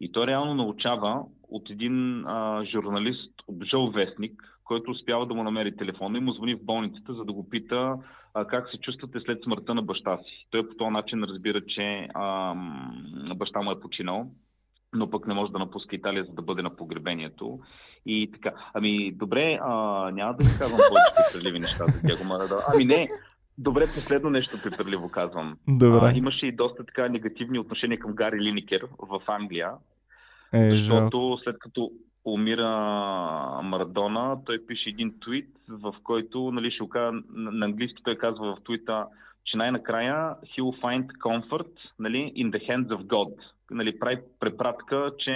И 0.00 0.12
той 0.12 0.26
реално 0.26 0.54
научава 0.54 1.24
от 1.48 1.70
един 1.70 2.26
а, 2.26 2.64
журналист 2.64 3.32
от 3.48 3.64
Жъл 3.64 3.90
Вестник, 3.90 4.42
който 4.64 4.90
успява 4.90 5.26
да 5.26 5.34
му 5.34 5.42
намери 5.42 5.76
телефона 5.76 6.18
и 6.18 6.20
му 6.20 6.32
звъни 6.32 6.54
в 6.54 6.64
болницата, 6.64 7.14
за 7.14 7.24
да 7.24 7.32
го 7.32 7.48
пита 7.48 7.96
а, 8.34 8.46
как 8.46 8.70
се 8.70 8.78
чувствате 8.78 9.20
след 9.20 9.42
смъртта 9.42 9.74
на 9.74 9.82
баща 9.82 10.18
си. 10.18 10.46
Той 10.50 10.68
по 10.68 10.74
този 10.74 10.90
начин 10.90 11.24
разбира, 11.24 11.60
че 11.66 12.08
а, 12.14 12.54
баща 13.34 13.62
му 13.62 13.70
е 13.70 13.80
починал 13.80 14.30
но 14.94 15.10
пък 15.10 15.26
не 15.26 15.34
може 15.34 15.52
да 15.52 15.58
напуска 15.58 15.96
Италия, 15.96 16.24
за 16.24 16.32
да 16.32 16.42
бъде 16.42 16.62
на 16.62 16.76
погребението. 16.76 17.58
И 18.06 18.30
така. 18.32 18.52
Ами, 18.74 19.12
добре, 19.12 19.58
а, 19.62 19.74
няма 20.10 20.34
да 20.34 20.44
ви 20.44 20.58
казвам 20.58 20.80
повече 20.88 21.32
пеперливи 21.32 21.58
неща 21.58 21.84
за 22.18 22.24
Марадона. 22.24 22.62
Ами 22.74 22.84
не, 22.84 23.08
добре, 23.58 23.80
последно 23.80 24.30
нещо 24.30 24.58
пеперливо 24.62 25.08
казвам. 25.08 25.56
Добре. 25.68 25.98
А, 26.02 26.12
имаше 26.12 26.46
и 26.46 26.52
доста 26.52 26.84
така 26.84 27.08
негативни 27.08 27.58
отношения 27.58 27.98
към 27.98 28.12
Гари 28.12 28.40
Линикер 28.40 28.86
в 28.98 29.20
Англия, 29.26 29.70
Е, 30.52 30.70
защото 30.70 31.38
след 31.44 31.58
като 31.58 31.90
умира 32.24 32.68
Марадона, 33.62 34.38
той 34.44 34.66
пише 34.66 34.88
един 34.88 35.14
твит, 35.20 35.48
в 35.68 35.94
който, 36.02 36.50
нали, 36.52 36.70
ще 36.70 36.82
го 36.82 36.88
кажа, 36.88 37.20
на 37.34 37.66
английски 37.66 38.02
той 38.04 38.18
казва 38.18 38.56
в 38.56 38.64
твита, 38.64 39.06
че 39.44 39.56
най-накрая 39.56 40.34
he 40.44 40.62
will 40.62 40.80
find 40.82 41.06
comfort 41.06 41.72
нали, 41.98 42.32
in 42.36 42.50
the 42.50 42.68
hands 42.68 42.88
of 42.88 43.02
God. 43.02 43.34
Нали, 43.74 43.98
прави 43.98 44.18
препратка, 44.40 45.12
че 45.18 45.34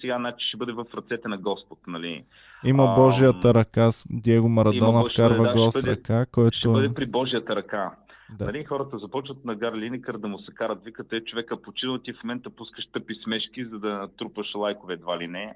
сега 0.00 0.16
значи, 0.18 0.46
ще 0.48 0.56
бъде 0.56 0.72
в 0.72 0.84
ръцете 0.94 1.28
на 1.28 1.38
Господ. 1.38 1.78
Нали. 1.86 2.24
Има 2.64 2.94
Божията 2.96 3.54
ръка. 3.54 3.90
с 3.90 4.06
Диего 4.10 4.48
Марадона 4.48 5.04
вкарва 5.04 5.46
да, 5.46 5.52
гол 5.52 5.70
ще 5.70 5.80
с 5.80 5.84
ръка, 5.84 6.22
Ще 6.24 6.30
който... 6.30 6.72
бъде 6.72 6.94
при 6.94 7.06
Божията 7.06 7.56
ръка. 7.56 7.90
Да. 8.38 8.44
Нали, 8.44 8.64
хората 8.64 8.98
започват 8.98 9.44
на 9.44 9.54
Гар 9.54 9.74
Линикър 9.74 10.18
да 10.18 10.28
му 10.28 10.38
се 10.38 10.54
карат, 10.54 10.84
викат, 10.84 11.12
е, 11.12 11.24
човека 11.24 11.62
починал, 11.62 11.98
ти 11.98 12.12
в 12.12 12.24
момента 12.24 12.50
пускаш 12.50 12.86
тъпи 12.92 13.14
смешки, 13.24 13.64
за 13.64 13.78
да 13.78 14.08
трупаш 14.18 14.54
лайкове 14.54 14.94
едва 14.94 15.18
ли 15.18 15.28
не, 15.28 15.54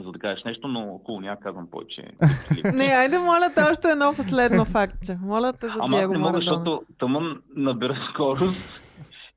за 0.00 0.12
да 0.12 0.18
кажеш 0.18 0.44
нещо, 0.44 0.68
но 0.68 1.00
хубаво, 1.06 1.20
няма 1.20 1.40
казвам 1.40 1.70
повече. 1.70 2.02
Не, 2.74 2.84
айде, 2.84 3.18
моля 3.18 3.50
те 3.54 3.62
още 3.62 3.88
едно 3.88 4.12
последно 4.16 4.64
фактче. 4.64 5.18
Моля 5.22 5.52
те 5.52 5.66
за 5.66 5.74
Ама 5.80 5.96
аз 5.96 6.00
Диего 6.00 6.12
не 6.12 6.18
мога, 6.18 6.32
Марадона. 6.32 6.54
защото 6.56 6.82
тъмън 6.98 7.42
набира 7.56 7.96
скорост 8.12 8.82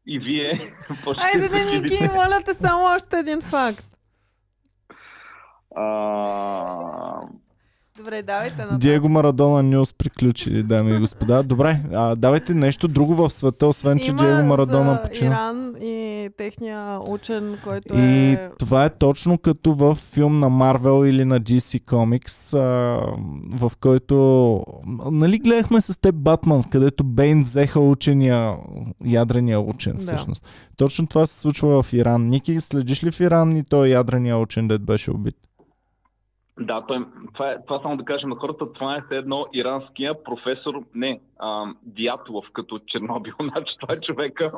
и 0.07 0.19
вие 0.19 0.73
Айде 1.17 1.49
да 1.49 1.65
Ники, 1.65 2.09
моля 2.13 2.41
те 2.45 2.53
само 2.53 2.83
още 2.85 3.19
един 3.19 3.41
факт. 3.41 3.85
А, 5.75 7.21
Добре, 7.97 8.21
давайте 8.21 8.65
на 8.65 8.79
Диего 8.79 9.09
Марадона 9.09 9.63
Нюс 9.63 9.93
приключи, 9.93 10.63
дами 10.63 10.95
и 10.95 10.99
господа. 10.99 11.43
Добре, 11.43 11.81
а, 11.93 12.15
давайте 12.15 12.53
нещо 12.53 12.87
друго 12.87 13.15
в 13.15 13.29
света, 13.29 13.67
освен 13.67 13.99
че 13.99 14.09
Има 14.09 14.23
Диего 14.23 14.43
Марадона 14.43 15.01
почина. 15.03 15.29
Иран 15.29 15.75
и 15.81 16.29
техния 16.37 16.99
учен, 17.07 17.57
който 17.63 17.95
И 17.95 18.31
е... 18.31 18.49
това 18.59 18.85
е 18.85 18.89
точно 18.89 19.37
като 19.37 19.73
в 19.73 19.95
филм 19.95 20.39
на 20.39 20.49
Марвел 20.49 21.05
или 21.05 21.25
на 21.25 21.41
DC 21.41 21.81
Comics, 21.83 22.57
а, 22.57 22.99
в 23.57 23.71
който... 23.79 24.63
Нали 25.11 25.39
гледахме 25.39 25.81
с 25.81 26.01
теб 26.01 26.15
Батман, 26.15 26.63
където 26.63 27.03
Бейн 27.03 27.43
взеха 27.43 27.79
учения, 27.79 28.55
ядрения 29.05 29.59
учен 29.59 29.93
Да. 29.95 30.01
всъщност. 30.01 30.45
Точно 30.77 31.07
това 31.07 31.25
се 31.25 31.39
случва 31.39 31.83
в 31.83 31.93
Иран. 31.93 32.29
Ники, 32.29 32.61
следиш 32.61 33.03
ли 33.03 33.11
в 33.11 33.19
Иран 33.19 33.57
и 33.57 33.63
той 33.63 33.87
ядрения 33.87 34.37
учен, 34.37 34.67
дед 34.67 34.85
беше 34.85 35.11
убит? 35.11 35.35
Да, 36.59 36.85
той, 36.87 37.05
това, 37.33 37.51
е, 37.51 37.57
това 37.67 37.81
само 37.81 37.97
да 37.97 38.05
кажем 38.05 38.29
на 38.29 38.35
хората, 38.35 38.73
това 38.73 38.95
е 38.97 39.01
все 39.05 39.15
едно 39.15 39.45
иранския 39.53 40.23
професор, 40.23 40.73
не, 40.95 41.19
а, 41.39 41.65
Дятлов 41.83 42.45
като 42.53 42.79
Чернобил, 42.87 43.33
значи 43.51 43.73
това 43.81 43.93
е 43.93 43.99
човека, 44.01 44.51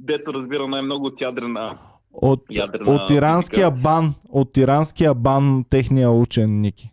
дето 0.00 0.34
разбира 0.34 0.68
най-много 0.68 1.06
от 1.06 1.20
ядрена 1.20 1.78
От, 2.12 2.42
Ядрена 2.50 2.90
от 2.90 3.10
иранския 3.10 3.70
физика. 3.70 3.82
бан, 3.82 4.14
от 4.28 4.56
иранския 4.56 5.14
бан, 5.14 5.64
техния 5.70 6.10
учен 6.10 6.60
Ники 6.60 6.90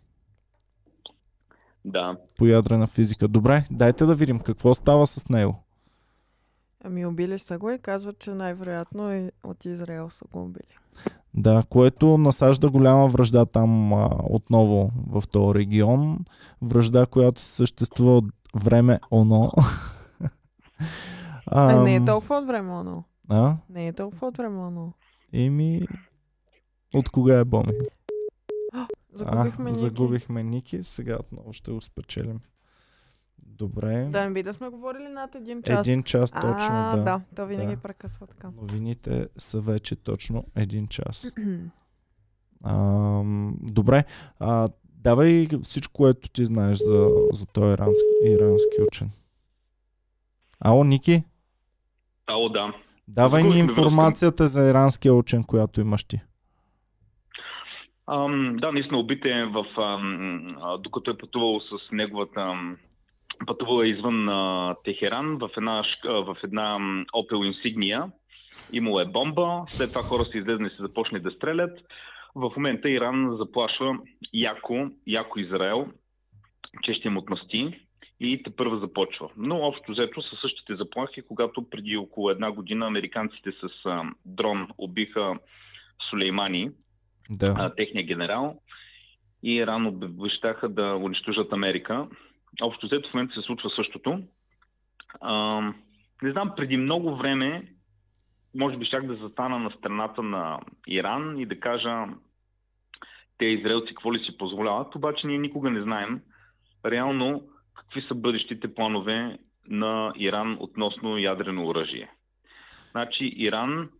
Да. 1.84 2.16
по 2.38 2.46
ядрена 2.46 2.86
физика. 2.86 3.28
Добре, 3.28 3.64
дайте 3.70 4.04
да 4.04 4.14
видим 4.14 4.40
какво 4.40 4.74
става 4.74 5.06
с 5.06 5.28
него. 5.28 5.64
Ами 6.84 7.06
убили 7.06 7.38
са 7.38 7.58
го 7.58 7.70
и 7.70 7.78
казват, 7.78 8.18
че 8.18 8.30
най-вероятно 8.30 9.14
и 9.14 9.30
от 9.44 9.64
Израел 9.64 10.10
са 10.10 10.24
го 10.32 10.42
убили. 10.42 10.76
Да, 11.34 11.62
което 11.68 12.18
насажда 12.18 12.70
голяма 12.70 13.08
връжда 13.08 13.46
там 13.46 13.92
а, 13.92 14.10
отново 14.30 14.90
в 15.10 15.22
този 15.28 15.54
регион. 15.58 16.18
Връжда, 16.62 17.06
която 17.06 17.40
съществува 17.40 18.16
от 18.16 18.24
време 18.54 19.00
оно. 19.10 19.52
А, 21.46 21.82
не 21.82 21.94
е 21.94 22.04
толкова 22.04 22.36
от 22.36 22.46
време 22.46 22.72
оно. 22.72 23.04
А? 23.28 23.56
Не 23.70 23.86
е 23.86 23.92
толкова 23.92 24.26
от 24.26 24.36
време 24.36 24.58
оно. 24.58 24.92
Еми... 25.32 25.82
От 26.94 27.10
кога 27.10 27.38
е 27.38 27.44
Боми? 27.44 27.72
Загубихме 29.12 29.64
а, 29.64 29.68
Ники. 29.68 29.78
загубихме 29.78 30.42
Ники. 30.42 30.82
Сега 30.82 31.16
отново 31.20 31.52
ще 31.52 31.72
го 31.72 31.80
спечелим. 31.80 32.40
Добре. 33.58 34.08
Да, 34.10 34.24
не 34.24 34.32
би 34.32 34.42
да 34.42 34.52
сме 34.54 34.68
говорили 34.68 35.08
над 35.08 35.34
един 35.34 35.62
час. 35.62 35.86
Един 35.86 36.02
час 36.02 36.30
точно, 36.30 36.68
а, 36.70 36.96
да. 36.96 37.02
да. 37.02 37.20
То 37.36 37.46
винаги 37.46 37.74
Да. 37.74 37.82
прекъсва 37.82 38.26
така. 38.26 38.50
Новините 38.56 39.28
са 39.38 39.60
вече 39.60 39.96
точно 39.96 40.44
един 40.56 40.86
час. 40.88 41.32
Ам, 42.64 43.54
добре, 43.62 44.04
а, 44.40 44.68
давай 44.84 45.48
всичко, 45.62 45.92
което 45.92 46.28
ти 46.30 46.46
знаеш 46.46 46.78
за, 46.78 47.08
за 47.32 47.46
този 47.46 47.72
ирански, 47.72 48.04
ирански 48.24 48.82
учен. 48.88 49.10
Ало, 50.60 50.84
Ники, 50.84 51.24
Ало, 52.26 52.48
да. 52.48 52.74
давай 53.08 53.42
ни 53.42 53.58
информацията 53.58 54.46
за 54.48 54.68
иранския 54.70 55.14
учен, 55.14 55.44
която 55.44 55.80
имаш 55.80 56.04
ти. 56.04 56.20
Ам, 58.06 58.56
да, 58.60 58.72
наистина 58.72 58.98
убит 58.98 59.24
е 59.24 59.44
в, 59.44 59.80
ам, 59.80 60.56
а, 60.62 60.78
докато 60.78 61.10
е 61.10 61.18
пътувал 61.18 61.60
с 61.60 61.92
неговата 61.92 62.40
ам, 62.40 62.76
пътувала 63.46 63.86
извън 63.88 64.28
а, 64.28 64.74
Техеран 64.84 65.38
в 65.38 65.50
една, 65.56 65.84
в 66.04 66.36
една 66.44 66.78
Opel 67.14 67.52
Insignia. 67.52 68.10
Имало 68.72 69.00
е 69.00 69.04
бомба, 69.04 69.64
след 69.70 69.88
това 69.88 70.02
хора 70.02 70.22
са 70.24 70.38
излезли 70.38 70.66
и 70.66 70.70
се 70.76 70.82
започне 70.82 71.18
да 71.18 71.30
стрелят. 71.30 71.78
В 72.34 72.52
момента 72.56 72.90
Иран 72.90 73.36
заплашва 73.36 73.98
яко, 74.34 74.90
яко 75.06 75.38
Израел, 75.40 75.86
че 76.82 76.94
ще 76.94 77.08
им 77.08 77.16
отмъсти 77.16 77.80
и 78.20 78.42
те 78.42 78.50
първа 78.56 78.78
започва. 78.78 79.28
Но 79.36 79.56
общо 79.56 79.92
взето 79.92 80.22
са 80.22 80.36
същите 80.40 80.76
заплахи, 80.76 81.22
когато 81.22 81.70
преди 81.70 81.96
около 81.96 82.30
една 82.30 82.52
година 82.52 82.86
американците 82.86 83.52
с 83.52 83.68
а, 83.84 84.02
дрон 84.26 84.68
убиха 84.78 85.34
Сулеймани, 86.10 86.70
Да. 87.30 87.54
а, 87.58 87.74
техния 87.74 88.04
генерал, 88.04 88.58
и 89.42 89.54
Иран 89.54 89.86
обещаха 89.86 90.68
да 90.68 90.96
унищожат 90.96 91.52
Америка. 91.52 92.06
Общо 92.60 92.86
взето 92.86 93.10
в 93.10 93.14
момента 93.14 93.34
се 93.34 93.46
случва 93.46 93.70
същото. 93.70 94.22
А, 95.20 95.60
не 96.22 96.32
знам, 96.32 96.52
преди 96.56 96.76
много 96.76 97.16
време, 97.16 97.72
може 98.54 98.76
би 98.76 98.84
щях 98.84 99.06
да 99.06 99.14
застана 99.14 99.58
на 99.58 99.70
страната 99.70 100.22
на 100.22 100.60
Иран 100.86 101.38
и 101.38 101.46
да 101.46 101.60
кажа 101.60 102.06
те 103.38 103.44
израелци 103.44 103.88
какво 103.88 104.14
ли 104.14 104.18
си 104.18 104.38
позволяват, 104.38 104.94
обаче 104.94 105.26
ние 105.26 105.38
никога 105.38 105.70
не 105.70 105.82
знаем 105.82 106.20
реално 106.86 107.42
какви 107.74 108.02
са 108.02 108.14
бъдещите 108.14 108.74
планове 108.74 109.38
на 109.68 110.12
Иран 110.16 110.56
относно 110.60 111.18
ядрено 111.18 111.66
оръжие. 111.66 112.10
Значи 112.90 113.24
Иран 113.36 113.90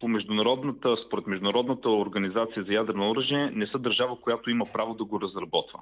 по 0.00 0.08
международната, 0.08 0.96
според 1.06 1.26
Международната 1.26 1.90
организация 1.90 2.64
за 2.64 2.72
ядрено 2.72 3.10
оръжие 3.10 3.50
не 3.50 3.66
са 3.66 3.78
държава, 3.78 4.20
която 4.20 4.50
има 4.50 4.66
право 4.72 4.94
да 4.94 5.04
го 5.04 5.20
разработва. 5.20 5.80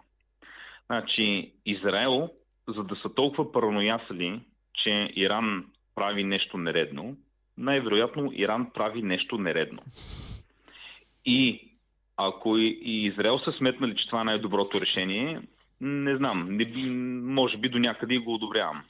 Значи 0.90 1.52
Израел, 1.66 2.30
за 2.68 2.84
да 2.84 2.96
са 2.96 3.14
толкова 3.14 3.52
параноясали, 3.52 4.40
че 4.74 5.12
Иран 5.16 5.66
прави 5.94 6.24
нещо 6.24 6.58
нередно, 6.58 7.16
най-вероятно 7.58 8.32
Иран 8.34 8.70
прави 8.74 9.02
нещо 9.02 9.38
нередно. 9.38 9.82
И 11.26 11.68
ако 12.16 12.56
и 12.58 13.06
Израел 13.06 13.38
са 13.38 13.52
сметнали, 13.52 13.96
че 13.96 14.06
това 14.06 14.20
е 14.20 14.24
най-доброто 14.24 14.80
решение, 14.80 15.40
не 15.80 16.16
знам, 16.16 16.56
не 16.56 16.64
би, 16.64 16.90
може 17.22 17.56
би 17.56 17.68
до 17.68 17.78
някъде 17.78 18.18
го 18.18 18.34
одобрявам. 18.34 18.82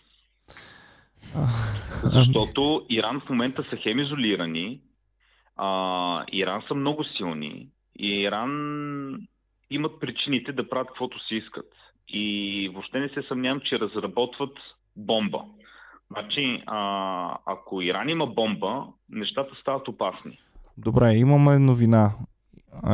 Защото 2.03 2.87
Иран 2.91 3.21
в 3.21 3.29
момента 3.29 3.63
са 3.63 3.77
хем 3.77 3.99
изолирани, 3.99 4.81
а, 5.57 6.25
Иран 6.33 6.63
са 6.69 6.75
много 6.75 7.05
силни 7.05 7.69
и 7.99 8.21
Иран 8.21 9.29
имат 9.71 10.01
причините 10.01 10.53
да 10.53 10.69
правят 10.69 10.89
каквото 10.89 11.27
си 11.27 11.35
искат. 11.35 11.67
И 12.09 12.71
въобще 12.75 13.01
не 13.01 13.09
се 13.09 13.23
съмнявам, 13.29 13.61
че 13.65 13.79
разработват 13.79 14.53
бомба. 14.97 15.45
Значи, 16.11 16.63
а, 16.67 17.39
ако 17.47 17.83
Иран 17.83 18.09
има 18.09 18.27
бомба, 18.27 18.85
нещата 19.11 19.55
стават 19.61 19.89
опасни. 19.89 20.39
Добре, 20.79 21.15
имаме 21.15 21.59
новина. 21.59 22.13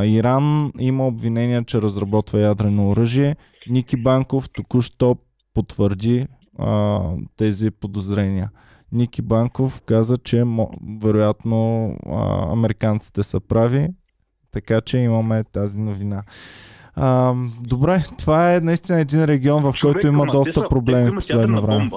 Иран 0.04 0.72
има 0.80 1.06
обвинения, 1.06 1.64
че 1.64 1.82
разработва 1.82 2.40
ядрено 2.40 2.90
оръжие. 2.90 3.36
Ники 3.68 4.02
Банков 4.02 4.50
току-що 4.50 5.16
потвърди 5.54 6.26
а, 6.58 7.00
тези 7.36 7.70
подозрения. 7.70 8.50
Ники 8.92 9.22
Банков 9.22 9.82
каза, 9.86 10.16
че 10.16 10.44
вероятно 11.02 11.90
а, 12.06 12.52
американците 12.52 13.22
са 13.22 13.40
прави, 13.40 13.88
така 14.52 14.80
че 14.80 14.98
имаме 14.98 15.44
тази 15.44 15.78
новина. 15.78 16.22
А, 16.96 17.34
добре, 17.68 17.98
това 18.18 18.54
е 18.54 18.60
наистина 18.60 19.00
един 19.00 19.24
регион, 19.24 19.62
в 19.62 19.72
който 19.80 20.06
има 20.06 20.26
доста 20.26 20.68
проблеми 20.68 21.10
в 21.10 21.14
последно 21.14 21.62
време. 21.62 21.90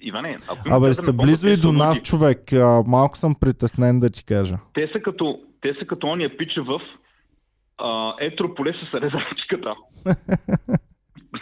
Иване, 0.00 0.36
ако 0.50 0.68
имат 0.68 0.78
Абе, 0.78 0.94
са 0.94 1.12
близо 1.12 1.48
и 1.48 1.56
до 1.56 1.72
нас, 1.72 2.02
човек. 2.02 2.52
А, 2.52 2.82
малко 2.86 3.16
съм 3.16 3.34
притеснен 3.40 4.00
да 4.00 4.10
ти 4.10 4.24
кажа. 4.24 4.56
Те 4.74 4.88
са 4.92 5.00
като, 5.00 5.38
те 5.60 5.74
са 5.80 5.86
като 5.86 6.06
ония 6.06 6.36
пича 6.36 6.62
в 6.62 6.80
а, 7.78 8.14
Етрополе 8.20 8.72
с 8.72 8.94
резачката. 8.94 9.74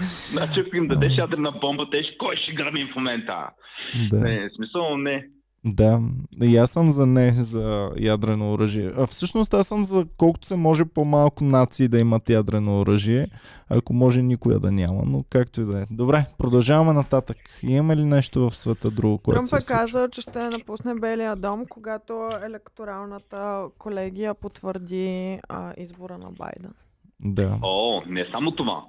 значи, 0.33 0.61
ако 0.61 0.77
им 0.77 0.89
дадеш 0.89 1.13
ядрена 1.19 1.53
бомба, 1.61 1.91
те 1.91 2.03
ще, 2.03 2.19
кой 2.19 2.37
ще 2.37 2.53
грабим 2.53 2.89
в 2.93 2.97
момента? 2.97 3.51
Да. 4.11 4.21
Не, 4.21 4.51
смисъл 4.57 4.97
не. 4.97 5.27
Да, 5.65 6.01
и 6.43 6.57
аз 6.57 6.71
съм 6.71 6.91
за 6.91 7.07
не 7.07 7.33
за 7.33 7.91
ядрено 7.99 8.53
оръжие. 8.53 8.93
А 8.97 9.07
всъщност 9.07 9.55
аз 9.55 9.67
съм 9.67 9.85
за 9.85 10.07
колкото 10.17 10.47
се 10.47 10.57
може 10.57 10.85
по-малко 10.85 11.45
нации 11.45 11.89
да 11.89 11.99
имат 11.99 12.31
ядрено 12.31 12.81
оръжие, 12.81 13.27
ако 13.69 13.93
може 13.93 14.23
никоя 14.23 14.59
да 14.59 14.73
няма, 14.73 15.03
но 15.07 15.25
както 15.31 15.61
и 15.61 15.65
да 15.65 15.81
е. 15.81 15.85
Добре, 15.91 16.27
продължаваме 16.39 16.93
нататък. 16.93 17.37
Имаме 17.63 17.97
ли 17.97 18.05
нещо 18.05 18.51
в 18.51 18.57
света 18.57 18.91
друго, 18.91 19.19
което 19.19 19.41
Тръмп 19.41 19.63
е 19.63 19.67
казал, 19.67 20.09
че 20.09 20.21
ще 20.21 20.49
напусне 20.49 20.95
Белия 20.95 21.37
дом, 21.37 21.67
когато 21.69 22.31
електоралната 22.47 23.67
колегия 23.79 24.35
потвърди 24.35 25.39
а, 25.49 25.73
избора 25.77 26.19
на 26.19 26.31
Байден. 26.31 26.73
Да. 27.21 27.59
О, 27.63 28.03
не 28.07 28.27
само 28.33 28.57
това. 28.57 28.85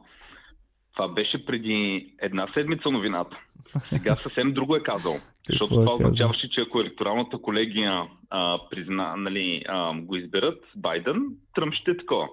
Това 1.02 1.14
беше 1.14 1.46
преди 1.46 2.08
една 2.22 2.48
седмица 2.54 2.92
новината. 2.92 3.38
Сега 3.80 4.16
съвсем 4.16 4.54
друго 4.54 4.76
е 4.76 4.84
казал. 4.84 5.14
Защото 5.50 5.74
е 5.74 5.78
това 5.78 5.86
казал? 5.86 5.96
означаваше, 5.96 6.50
че 6.50 6.62
ако 6.62 6.80
електоралната 6.80 7.38
колегия 7.38 8.04
а, 8.30 8.60
призна, 8.70 9.16
нали, 9.18 9.64
а, 9.68 9.94
го 10.02 10.16
изберат 10.16 10.64
Байден, 10.76 11.16
Тръмп 11.56 11.74
ще 11.74 11.92
е 11.92 11.98
такова. 11.98 12.28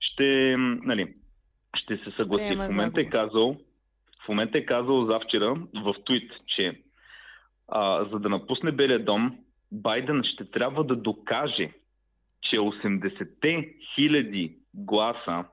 Ще, 0.00 0.56
нали, 0.58 1.14
ще 1.76 1.96
се 1.96 2.10
съгласи. 2.10 2.44
Приема 2.48 2.64
В 2.64 2.70
момента 2.70 3.00
е 3.00 3.04
казал, 3.04 3.56
в 4.24 4.28
момента 4.28 4.58
е 4.58 4.64
казал 4.64 5.06
завчера 5.06 5.56
в 5.74 5.94
твит, 6.06 6.32
че 6.46 6.80
а, 7.68 8.04
за 8.04 8.18
да 8.18 8.28
напусне 8.28 8.72
Белия 8.72 9.04
дом, 9.04 9.38
Байден 9.72 10.22
ще 10.24 10.50
трябва 10.50 10.84
да 10.84 10.96
докаже, 10.96 11.70
че 12.42 12.56
80-те 12.56 13.74
хиляди 13.94 14.56
гласа, 14.74 15.44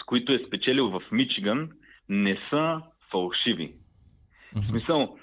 с 0.00 0.04
които 0.04 0.32
е 0.32 0.44
спечелил 0.46 0.90
в 0.90 1.02
Мичиган, 1.12 1.70
не 2.08 2.38
са 2.50 2.82
фалшиви. 3.10 3.74
В 4.52 4.56
Мгм. 4.56 4.66
смисъл, 4.68 5.16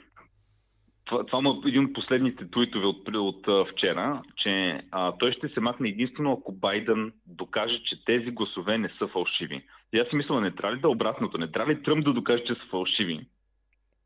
това, 1.09 1.25
това 1.25 1.49
е 1.65 1.69
един 1.69 1.85
от 1.85 1.93
последните 1.93 2.49
туитове 2.51 2.85
от, 2.85 3.07
от, 3.13 3.47
а, 3.47 3.65
вчера, 3.71 4.21
че 4.37 4.81
а, 4.91 5.11
той 5.19 5.31
ще 5.31 5.47
се 5.49 5.59
махне 5.59 5.89
единствено 5.89 6.31
ако 6.31 6.51
Байден 6.51 7.11
докаже, 7.27 7.81
че 7.85 8.05
тези 8.05 8.31
гласове 8.31 8.77
не 8.77 8.89
са 8.99 9.07
фалшиви. 9.07 9.63
И 9.93 9.99
аз 9.99 10.07
си 10.07 10.15
мисля, 10.15 10.41
не 10.41 10.55
трябва 10.55 10.75
ли 10.75 10.79
да 10.79 10.87
е 10.87 10.91
обратното? 10.91 11.37
Не 11.37 11.51
трябва 11.51 11.73
ли 11.73 11.83
Тръмп 11.83 12.05
да 12.05 12.13
докаже, 12.13 12.43
че 12.43 12.53
са 12.53 12.69
фалшиви? 12.71 13.27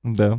Да. 0.05 0.37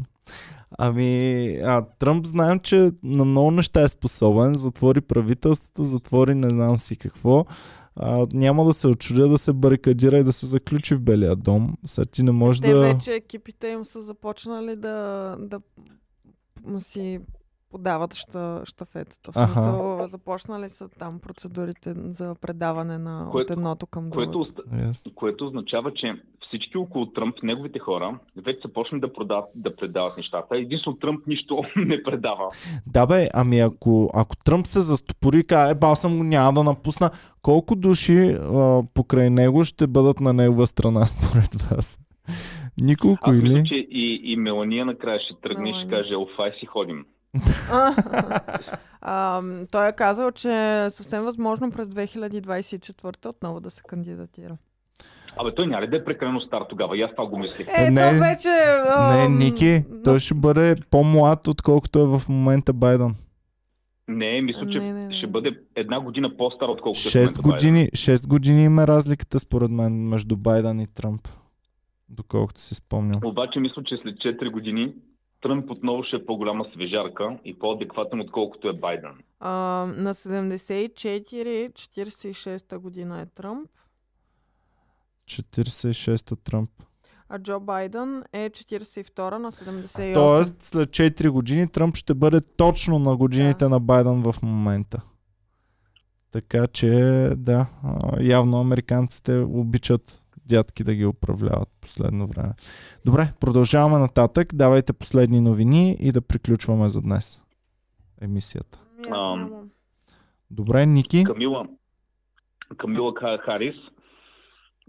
Ами, 0.79 1.47
а, 1.65 1.87
Тръмп 1.99 2.27
знаем, 2.27 2.59
че 2.61 2.77
на 3.03 3.25
много 3.25 3.51
неща 3.51 3.83
е 3.83 3.89
способен. 3.89 4.55
Затвори 4.55 5.01
правителството, 5.01 5.85
затвори 5.85 6.35
не 6.35 6.49
знам 6.49 6.79
си 6.79 6.99
какво. 6.99 7.45
А, 8.01 8.27
няма 8.33 8.65
да 8.65 8.73
се 8.73 8.89
очудя 8.89 9.29
да 9.29 9.39
се 9.39 9.53
барикадира 9.53 10.19
и 10.19 10.25
да 10.25 10.33
се 10.33 10.47
заключи 10.47 10.95
в 10.95 11.03
Белия 11.03 11.37
дом. 11.37 11.77
Сега 11.87 12.05
ти 12.05 12.23
не 12.23 12.31
можеш 12.33 12.61
Те 12.61 12.73
да... 12.73 12.81
вече 12.81 13.15
екипите 13.15 13.69
им 13.69 13.85
са 13.85 14.03
започнали 14.03 14.77
да, 14.77 15.37
да 15.39 15.61
си 16.79 17.21
подават 17.71 18.15
ща, 18.15 18.61
щафетата. 18.65 19.33
В 19.33 19.37
Аха. 19.37 19.55
смисъл, 19.55 20.07
започнали 20.07 20.69
са 20.69 20.89
там 20.89 21.19
процедурите 21.19 21.95
за 22.11 22.35
предаване 22.35 22.99
на 22.99 23.29
Което- 23.33 23.53
от 23.53 23.57
едното 23.59 23.87
към 23.87 24.11
Което, 24.11 24.31
другото. 24.33 24.63
Yes. 24.63 25.15
което 25.15 25.47
означава, 25.47 25.95
че 25.95 26.23
всички 26.55 26.79
около 26.79 27.07
Тръмп, 27.07 27.43
неговите 27.43 27.79
хора, 27.79 28.19
вече 28.37 28.59
са 28.63 28.73
почнали 28.73 29.01
да, 29.01 29.13
продават, 29.13 29.45
да 29.55 29.77
предават 29.77 30.17
нещата. 30.17 30.57
Единствено 30.57 30.97
Тръмп 30.97 31.27
нищо 31.27 31.63
не 31.77 32.03
предава. 32.03 32.45
Да 32.87 33.07
бе, 33.07 33.29
ами 33.35 33.61
ако, 33.61 34.11
ако 34.15 34.37
Тръмп 34.37 34.67
се 34.67 34.81
застопори 34.81 35.39
и 35.39 35.45
каже, 35.45 35.71
е, 35.71 35.75
бал 35.75 35.97
съм 35.97 36.17
го, 36.17 36.25
няма 36.25 36.53
да 36.53 36.63
напусна, 36.63 37.11
колко 37.43 37.77
души 37.77 38.37
а, 38.41 38.83
покрай 38.95 39.31
него 39.31 39.65
ще 39.65 39.87
бъдат 39.87 40.21
на 40.21 40.33
негова 40.33 40.67
страна 40.67 41.07
според 41.07 41.55
вас? 41.55 41.99
Николко 42.81 43.31
мисля, 43.31 43.49
или? 43.49 43.69
че 43.69 43.75
и, 43.75 44.21
и 44.33 44.37
Мелания 44.37 44.87
накрая 44.87 45.21
ще 45.21 45.41
тръгне 45.41 45.71
и 45.71 45.75
ще 45.81 45.91
каже, 45.91 46.15
офай 46.15 46.53
си 46.61 46.67
ходим. 46.67 47.05
А, 47.73 47.95
а, 49.03 49.43
той 49.71 49.89
е 49.89 49.93
казал, 49.93 50.31
че 50.31 50.49
е 50.49 50.91
съвсем 50.91 51.23
възможно 51.23 51.71
през 51.71 51.89
2024 51.89 53.29
отново 53.29 53.61
да 53.61 53.71
се 53.71 53.83
кандидатира. 53.89 54.57
Абе, 55.37 55.55
той 55.55 55.67
няма 55.67 55.83
ли 55.83 55.87
да 55.87 55.97
е 55.97 56.05
прекалено 56.05 56.41
стар 56.41 56.63
тогава? 56.63 56.99
И 56.99 57.03
аз 57.03 57.11
това 57.11 57.27
го 57.27 57.39
мислих. 57.39 57.67
Е, 57.79 57.91
Не. 57.91 58.01
то 58.03 58.11
вече... 58.19 58.49
Не, 58.49 59.25
ам, 59.25 59.39
Ники, 59.39 59.85
на- 59.91 60.03
той 60.03 60.21
ще 60.21 60.35
бъде 60.35 60.77
по-млад, 60.91 61.49
отколкото 61.49 61.99
е 61.99 62.19
в 62.19 62.23
момента 62.29 62.73
Байден. 62.73 63.15
Не, 64.09 64.41
мисля, 64.43 64.61
че 64.63 64.79
Не, 64.79 64.93
не, 64.93 65.07
не. 65.07 65.15
ще 65.15 65.27
бъде 65.27 65.61
една 65.77 66.01
година 66.01 66.37
по-стар, 66.37 66.67
отколкото 66.67 66.99
е 66.99 67.03
в 67.03 67.05
6 67.05 67.17
момента 67.17 67.43
Байден. 67.43 67.51
години, 67.53 67.89
6 67.89 68.27
години 68.27 68.65
има 68.65 68.87
разликата 68.87 69.39
според 69.39 69.71
мен 69.71 69.93
между 69.99 70.37
Байден 70.37 70.81
и 70.81 70.87
Тръмп. 70.87 71.29
Доколкото 72.09 72.61
си 72.61 72.75
спомням. 72.75 73.21
Обаче 73.25 73.61
мисля, 73.61 73.83
че 73.85 73.97
след 73.97 74.17
4 74.17 74.51
години 74.51 74.95
Тръмп 75.43 75.71
отново 75.71 76.03
ще 76.03 76.17
е 76.17 76.27
по-голяма 76.27 76.67
свежарка 76.75 77.39
и 77.45 77.55
по-адекватен, 77.55 78.21
отколкото 78.21 78.69
е 78.69 78.75
Байден. 78.75 79.11
А, 79.41 79.51
на 79.89 80.15
74-46 80.15 82.79
година 82.79 83.21
е 83.21 83.37
Тръмп. 83.37 83.69
46-та 85.27 86.37
Тръмп. 86.37 86.71
А 86.79 86.85
А 87.29 87.39
Джо 87.39 87.61
Байден 87.61 88.23
е 88.33 88.51
42 88.51 89.31
на 89.31 89.53
78. 89.53 90.15
Тоест, 90.15 90.63
след 90.63 90.89
4 90.89 91.31
години 91.31 91.69
Тръмп 91.69 91.97
ще 91.97 92.15
бъде 92.15 92.41
точно 92.57 92.99
на 92.99 93.17
годините 93.17 93.59
Да. 93.59 93.69
на 93.69 93.81
Байден 93.81 94.23
в 94.23 94.35
момента. 94.43 95.01
Така 96.31 96.67
че, 96.67 96.91
да, 97.37 97.67
явно 98.21 98.61
американците 98.61 99.39
обичат 99.39 100.23
дядки 100.39 100.85
да 100.85 100.95
ги 100.95 101.07
управляват 101.07 101.69
последно 101.81 102.27
време. 102.27 102.53
Добре, 103.05 103.33
продължаваме 103.41 103.99
нататък. 103.99 104.55
Давайте 104.55 104.93
последни 104.93 105.41
новини 105.41 105.97
и 106.01 106.13
да 106.13 106.21
приключваме 106.21 106.89
за 106.89 107.01
днес 107.01 107.43
емисията. 108.21 108.79
Ами. 109.11 109.51
Добре, 110.51 110.87
Ники? 110.87 111.25
Камила, 111.25 111.67
Камила 112.77 113.13
Ха- 113.13 113.39
Харис. 113.39 113.75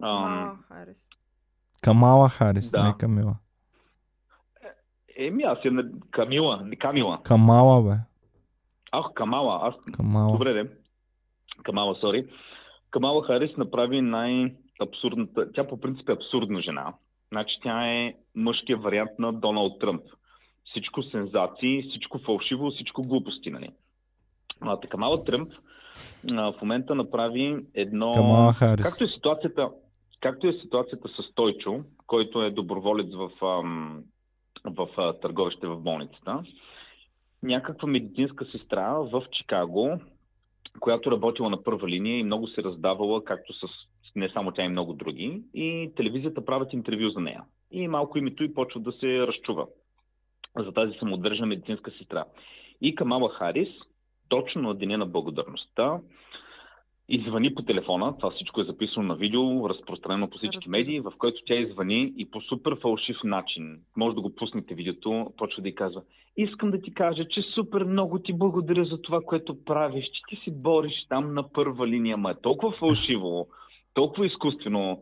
Ам, 0.02 0.24
А, 0.24 0.56
Харис. 0.68 0.98
Камала 1.82 2.30
Харис, 2.30 2.72
Да. 2.72 2.84
не 2.84 2.94
Камила. 2.98 3.36
Еми, 5.18 5.44
аз 5.44 5.58
я... 5.66 5.72
не- 5.72 5.84
Камила, 6.12 6.62
не 6.64 6.76
Камила. 6.76 7.20
Камала, 7.24 7.82
бе. 7.84 7.96
Ах, 8.92 9.06
Камала. 9.14 9.60
Аз... 9.64 9.94
Камала. 9.94 10.32
Добре, 10.32 10.54
де. 10.54 10.70
Камала, 11.64 11.96
сори. 11.96 12.28
Камала 12.92 13.24
Харис 13.24 13.58
направи 13.58 14.02
най-абсурдната... 14.02 15.52
Тя 15.52 15.68
по 15.68 15.80
принцип 15.80 16.10
е 16.10 16.14
абсурдна 16.14 16.62
жена. 16.62 16.94
Значи 17.32 17.56
тя 17.64 17.88
е 17.88 18.14
мъжкият 18.36 18.84
вариант 18.84 19.12
на 19.20 19.34
Доналд 19.34 19.80
Тръмп. 19.80 20.02
Всичко 20.70 21.04
сензации, 21.04 21.84
всичко 21.90 22.20
фалшиво, 22.20 22.70
всичко 22.72 23.02
глупости, 23.02 23.52
нали? 23.52 23.70
А, 24.62 24.80
Камала 24.80 25.24
Тръмп 25.24 25.52
а, 26.32 26.52
в 26.52 26.62
момента 26.62 26.96
направи 26.96 27.58
едно... 27.74 28.14
Камала 28.14 28.54
Харис. 28.54 28.86
Както 28.86 29.04
е 29.04 29.08
ситуацията, 29.16 29.70
както 30.22 30.48
е 30.48 30.54
ситуацията 30.54 31.10
с 31.10 31.24
Стойчо, 31.24 31.84
който 32.08 32.44
е 32.44 32.52
доброволец 32.52 33.14
в, 33.14 33.32
ам, 33.46 34.04
в 34.66 35.14
търговище 35.22 35.68
в 35.68 35.78
болницата, 35.78 36.44
някаква 37.44 37.88
медицинска 37.88 38.46
сестра 38.46 38.94
в 38.94 39.24
Чикаго, 39.32 40.00
която 40.80 41.12
работила 41.12 41.50
на 41.50 41.64
първа 41.64 41.88
линия 41.88 42.20
и 42.20 42.24
много 42.24 42.48
се 42.48 42.64
раздавала, 42.64 43.24
както 43.24 43.54
с 43.54 43.68
не 44.16 44.30
само 44.30 44.52
тя 44.52 44.64
и 44.64 44.70
много 44.70 44.94
други, 44.94 45.42
и 45.54 45.92
телевизията 45.96 46.46
правят 46.46 46.74
интервю 46.74 47.10
за 47.10 47.20
нея. 47.20 47.44
И 47.72 47.88
малко 47.88 48.18
името 48.18 48.44
и 48.44 48.54
почва 48.54 48.80
да 48.80 48.92
се 48.92 49.28
разчува 49.28 49.68
за 50.58 50.72
тази 50.72 50.98
самоотдържана 50.98 51.48
медицинска 51.48 51.92
сестра. 51.92 52.26
И 52.82 52.96
Камала 52.96 53.30
Харис, 53.30 53.70
точно 54.30 54.62
на 54.62 54.76
Деня 54.76 54.98
на 54.98 55.06
благодарността, 55.06 56.00
извъни 57.10 57.56
по 57.56 57.62
телефона, 57.62 58.18
това 58.18 58.32
всичко 58.32 58.62
е 58.62 58.66
записано 58.66 59.08
на 59.08 59.16
видео, 59.16 59.70
разпространено 59.70 60.30
по 60.30 60.38
всички 60.38 60.70
медии, 60.70 61.00
в 61.00 61.14
който 61.18 61.42
тя 61.46 61.56
извъни 61.56 62.14
и 62.18 62.32
по 62.32 62.42
супер 62.42 62.76
фалшив 62.82 63.18
начин, 63.24 63.80
може 63.98 64.16
да 64.16 64.22
го 64.22 64.36
пуснете 64.36 64.76
видеото, 64.76 65.34
почва 65.38 65.62
да 65.62 65.70
й 65.70 65.76
казва, 65.76 66.02
искам 66.38 66.72
да 66.72 66.82
ти 66.82 66.94
кажа, 66.94 67.28
че 67.28 67.42
супер 67.42 67.84
много 67.84 68.20
ти 68.20 68.34
благодаря 68.34 68.86
за 68.86 69.02
това, 69.02 69.22
което 69.22 69.64
правиш, 69.66 70.06
че 70.06 70.22
ти 70.30 70.36
си 70.44 70.52
бориш 70.52 71.06
там 71.10 71.34
на 71.34 71.52
първа 71.52 71.88
линия, 71.88 72.18
ма 72.18 72.32
е 72.32 72.42
толкова 72.42 72.72
фалшиво, 72.72 73.48
толкова 73.94 74.26
изкуствено. 74.26 75.02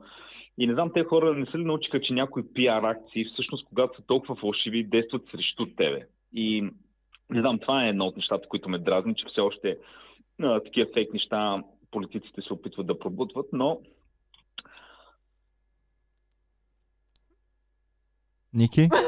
И 0.58 0.68
не 0.68 0.74
знам, 0.74 0.92
те 0.94 1.04
хора 1.04 1.34
не 1.34 1.46
са 1.46 1.58
ли 1.58 1.66
научиха, 1.66 2.02
че 2.02 2.14
някои 2.14 2.54
пиар 2.54 2.84
акции, 2.84 3.26
всъщност, 3.26 3.68
когато 3.70 3.98
са 3.98 4.08
толкова 4.08 4.36
фалшиви, 4.36 4.84
действат 4.84 5.22
срещу 5.32 5.66
тебе. 5.66 6.06
И 6.34 6.62
не 7.30 7.42
знам, 7.42 7.60
това 7.60 7.86
е 7.86 7.90
едно 7.90 8.06
от 8.06 8.18
нещата, 8.18 8.48
които 8.48 8.70
ме 8.70 8.78
дразни, 8.78 9.16
че 9.16 9.26
все 9.26 9.42
още 9.42 9.78
а, 10.42 10.60
такива 10.60 10.90
фейк 10.94 11.14
неща 11.14 11.64
политиците 11.94 12.42
се 12.42 12.54
опитват 12.54 12.88
да 12.88 13.00
пробутват, 13.00 13.46
но 13.54 13.80
Ники? 18.54 18.90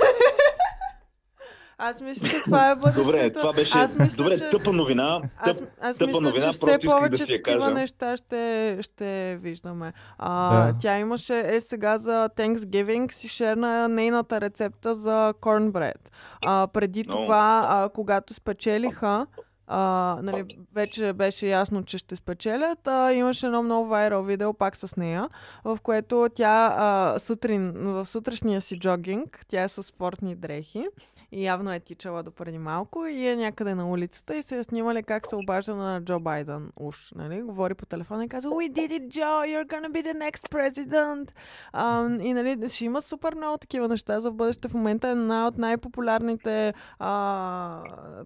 Аз 1.77 2.01
мисля, 2.01 2.29
че 2.29 2.41
това 2.41 2.69
е 2.69 2.75
бъдещето. 2.75 3.03
добре, 3.03 3.31
това 3.31 3.53
беше 3.53 3.71
Аз 3.73 3.97
мисля, 3.99 4.17
добре, 4.17 4.37
че... 4.37 4.49
тъпа 4.49 4.73
новина. 4.73 5.21
Аз, 5.37 5.57
Тъп, 5.57 5.69
аз 5.81 5.97
тъпа 5.97 6.05
мисля, 6.07 6.21
новина, 6.21 6.45
че 6.45 6.51
все 6.51 6.65
да 6.67 6.79
повече 6.81 7.23
я 7.23 7.27
такива 7.27 7.59
кажа. 7.59 7.71
неща 7.71 8.17
ще, 8.17 8.77
ще 8.81 9.37
виждаме. 9.37 9.93
А, 10.17 10.65
Да. 10.65 10.77
Тя 10.79 10.99
имаше, 10.99 11.43
е 11.45 11.61
сега 11.61 11.97
за 11.97 12.29
Thanksgiving 12.29 13.11
си 13.11 13.27
шерна 13.27 13.87
нейната 13.87 14.41
рецепта 14.41 14.95
за 14.95 15.33
cornbread. 15.41 16.09
А, 16.41 16.67
преди 16.67 17.03
Но- 17.03 17.13
това, 17.13 17.65
а, 17.69 17.89
когато 17.89 18.33
спечелиха, 18.33 19.27
а, 19.67 20.19
нали, 20.23 20.57
вече 20.73 21.13
беше 21.13 21.47
ясно, 21.47 21.83
че 21.83 21.97
ще 21.97 22.15
спечелят. 22.15 22.87
А, 22.87 23.13
имаше 23.13 23.45
едно 23.45 23.63
много 23.63 23.87
вайрал 23.87 24.23
видео 24.23 24.53
пак 24.53 24.77
с 24.77 24.95
нея, 24.95 25.29
в 25.63 25.77
което 25.83 26.27
тя 26.35 26.75
а, 26.77 27.19
сутрин, 27.19 27.71
в 27.71 28.05
сутрешния 28.05 28.61
си 28.61 28.79
джогинг, 28.79 29.45
тя 29.47 29.63
е 29.63 29.67
с 29.67 29.83
спортни 29.83 30.35
дрехи 30.35 30.85
и 31.31 31.45
явно 31.45 31.73
е 31.73 31.79
тичала 31.79 32.23
до 32.23 32.31
преди 32.31 32.57
малко 32.57 33.05
и 33.05 33.27
е 33.27 33.35
някъде 33.35 33.75
на 33.75 33.89
улицата 33.89 34.35
и 34.35 34.43
се 34.43 34.57
е 34.57 34.63
снимали 34.63 35.03
как 35.03 35.27
се 35.27 35.35
обажда 35.35 35.75
на 35.75 36.01
Джо 36.01 36.19
Байден 36.19 36.71
уж, 36.75 37.11
нали? 37.15 37.41
Говори 37.41 37.73
по 37.73 37.85
телефона 37.85 38.25
и 38.25 38.29
казва 38.29 38.51
We 38.51 38.71
did 38.71 38.89
it, 38.89 39.07
Joe! 39.07 39.45
You're 39.45 39.67
gonna 39.67 39.91
be 39.91 40.13
the 40.13 40.29
next 40.29 40.49
president! 40.49 41.31
А, 41.73 42.09
и 42.21 42.33
нали, 42.33 42.69
ще 42.69 42.85
има 42.85 43.01
супер 43.01 43.35
много 43.35 43.57
такива 43.57 43.87
неща 43.87 44.19
за 44.19 44.31
в 44.31 44.35
бъдеще. 44.35 44.67
В 44.67 44.73
момента 44.73 45.07
е 45.07 45.11
една 45.11 45.47
от 45.47 45.57
най-популярните 45.57 46.73
а, 46.99 47.81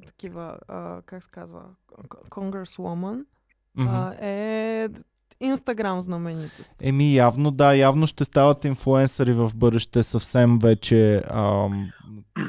такива, 0.05 0.57
а, 0.67 1.01
как 1.05 1.23
се 1.29 1.31
казва, 1.31 1.61
Congresswoman 2.29 3.23
Мгм. 3.75 3.87
а, 3.87 4.15
е 4.21 4.89
Инстаграм 5.41 6.01
знаменитост. 6.01 6.71
Еми, 6.81 7.15
явно 7.15 7.51
да, 7.51 7.73
явно 7.73 8.07
ще 8.07 8.25
стават 8.25 8.65
инфлуенсъри 8.65 9.33
в 9.33 9.51
бъдеще 9.55 10.03
съвсем 10.03 10.57
вече 10.61 11.23
ам, 11.29 11.91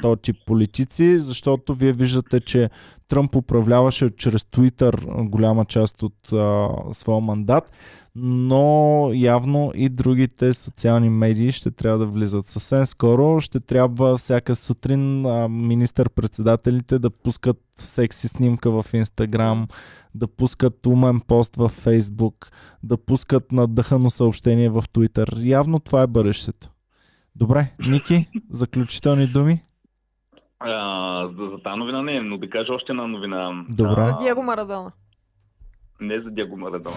то 0.02 0.16
тип 0.16 0.36
политици, 0.46 1.20
защото 1.20 1.74
вие 1.74 1.92
виждате, 1.92 2.40
че 2.40 2.70
Тръмп 3.08 3.36
управляваше 3.36 4.10
чрез 4.16 4.42
Twitter 4.42 5.24
голяма 5.28 5.64
част 5.64 6.02
от 6.02 6.32
а, 6.32 6.68
своя 6.92 7.20
мандат, 7.20 7.70
но 8.16 9.10
явно 9.14 9.72
и 9.74 9.88
другите 9.88 10.54
социални 10.54 11.10
медии 11.10 11.52
ще 11.52 11.70
трябва 11.70 11.98
да 11.98 12.06
влизат 12.06 12.48
съвсем 12.48 12.86
скоро. 12.86 13.40
Ще 13.40 13.60
трябва 13.60 14.16
всяка 14.16 14.56
сутрин 14.56 15.22
министър-председателите 15.50 16.98
да 16.98 17.10
пускат 17.10 17.58
секси 17.76 18.28
снимка 18.28 18.70
в 18.70 18.84
Инстаграм, 18.92 19.68
да 20.14 20.28
пускат 20.28 20.86
умен 20.86 21.20
пост 21.20 21.56
в 21.56 21.68
Фейсбук, 21.68 22.50
да 22.82 22.96
пускат 22.96 23.52
надъхано 23.52 24.10
съобщение 24.10 24.68
в 24.68 24.82
Twitter. 24.82 25.46
Явно 25.48 25.80
това 25.80 26.02
е 26.02 26.06
бъдещето. 26.06 26.68
Добре, 27.36 27.72
Ники, 27.78 28.28
заключителни 28.50 29.26
думи? 29.26 29.62
А, 30.60 31.28
за, 31.38 31.50
за 31.50 31.62
тази 31.62 31.78
новина 31.78 32.02
не, 32.02 32.20
но 32.20 32.38
да 32.38 32.50
кажа 32.50 32.72
още 32.72 32.92
една 32.92 33.06
новина. 33.06 33.64
Добре. 33.68 34.02
За 34.02 34.16
Диего 34.22 34.42
Марадона. 34.42 34.92
Не 36.00 36.20
за 36.20 36.30
Диего 36.30 36.56
Марадона. 36.56 36.96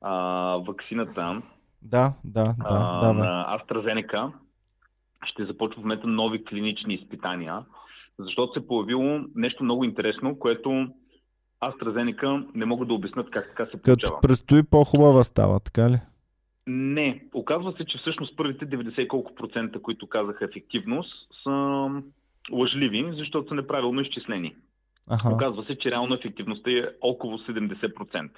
А, 0.00 0.12
ваксината 0.56 1.42
Да, 1.82 2.14
да, 2.24 2.44
да, 2.44 2.54
а, 2.64 3.12
на 3.12 3.58
AstraZeneca 3.58 4.32
ще 5.24 5.44
започва 5.44 5.80
в 5.80 5.84
момента 5.84 6.06
нови 6.06 6.44
клинични 6.44 6.94
изпитания, 6.94 7.64
защото 8.18 8.52
се 8.52 8.58
е 8.58 8.66
появило 8.66 9.20
нещо 9.34 9.64
много 9.64 9.84
интересно, 9.84 10.38
което 10.38 10.88
AstraZeneca 11.62 12.46
не 12.54 12.64
могат 12.64 12.88
да 12.88 12.94
обяснат 12.94 13.30
как 13.30 13.48
така 13.48 13.64
се 13.64 13.70
Като 13.70 13.84
получава. 13.84 14.20
предстои 14.20 14.62
по-хубава 14.62 15.24
става, 15.24 15.60
така 15.60 15.90
ли? 15.90 15.98
Не. 16.66 17.24
Оказва 17.34 17.72
се, 17.72 17.84
че 17.84 17.98
всъщност 17.98 18.36
първите 18.36 18.66
90 18.66 19.00
и 19.00 19.08
колко 19.08 19.34
процента, 19.34 19.82
които 19.82 20.08
казаха 20.08 20.44
ефективност, 20.44 21.28
са 21.42 21.88
лъжливи, 22.52 23.12
защото 23.16 23.48
са 23.48 23.54
неправилно 23.54 24.00
изчислени. 24.00 24.54
Аха. 25.10 25.34
Оказва 25.34 25.64
се, 25.64 25.78
че 25.78 25.90
реално 25.90 26.14
ефективността 26.14 26.70
е 26.70 26.88
около 27.00 27.38
70%. 27.38 28.30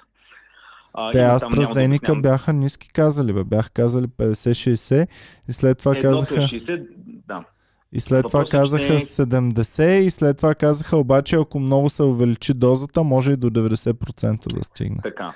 А, 0.93 1.11
Те 1.11 1.21
няма 1.21 1.39
AstraZeneca 1.39 1.95
обяснявам. 1.95 2.21
бяха 2.21 2.53
ниски 2.53 2.89
казали, 2.89 3.33
бе. 3.33 3.43
Бяха 3.43 3.69
казали 3.69 4.05
50-60 4.07 5.07
и 5.49 5.53
след 5.53 5.77
това 5.77 5.91
Едното 5.91 6.07
е 6.07 6.11
казаха... 6.11 6.35
60, 6.35 6.87
да. 7.27 7.43
И 7.91 7.99
след 7.99 8.25
това 8.27 8.39
Въпросът 8.39 8.79
е, 8.79 8.87
казаха 8.87 8.99
че- 8.99 9.05
70 9.05 9.97
и 9.97 10.09
след 10.09 10.37
това 10.37 10.55
казаха 10.55 10.97
обаче 10.97 11.35
ако 11.35 11.59
много 11.59 11.89
се 11.89 12.03
увеличи 12.03 12.53
дозата, 12.53 13.03
може 13.03 13.31
и 13.31 13.37
до 13.37 13.49
90% 13.49 14.53
да 14.53 14.63
стигне. 14.63 14.97
Така. 15.03 15.33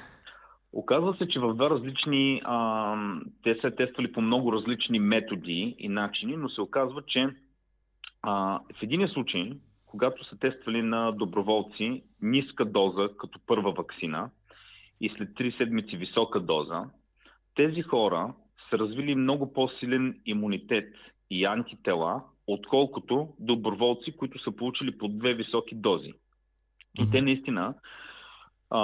Оказва 0.73 1.15
се, 1.17 1.27
че 1.27 1.39
в 1.39 1.53
два 1.53 1.69
различни... 1.69 2.41
А, 2.45 2.95
те 3.43 3.57
са 3.61 3.71
тествали 3.71 4.11
по 4.11 4.21
много 4.21 4.53
различни 4.53 4.99
методи 4.99 5.75
и 5.79 5.89
начини, 5.89 6.35
но 6.37 6.49
се 6.49 6.61
оказва, 6.61 7.01
че 7.07 7.27
а, 8.21 8.31
в 8.79 8.83
един 8.83 9.07
случай, 9.07 9.51
когато 9.85 10.25
са 10.25 10.37
тествали 10.37 10.81
на 10.81 11.11
доброволци 11.11 12.03
ниска 12.21 12.65
доза 12.65 13.09
като 13.19 13.39
първа 13.47 13.71
вакцина 13.71 14.29
и 15.01 15.09
след 15.17 15.29
3 15.29 15.57
седмици 15.57 15.97
висока 15.97 16.39
доза, 16.39 16.83
тези 17.55 17.81
хора 17.81 18.33
са 18.69 18.77
развили 18.79 19.15
много 19.15 19.53
по-силен 19.53 20.21
имунитет 20.25 20.93
и 21.29 21.45
антитела, 21.45 22.23
отколкото 22.47 23.27
доброволци, 23.39 24.17
които 24.17 24.43
са 24.43 24.51
получили 24.51 24.97
по 24.97 25.07
две 25.07 25.33
високи 25.33 25.75
дози. 25.75 26.13
И 26.99 27.11
те 27.11 27.21
наистина 27.21 27.73
а, 28.69 28.79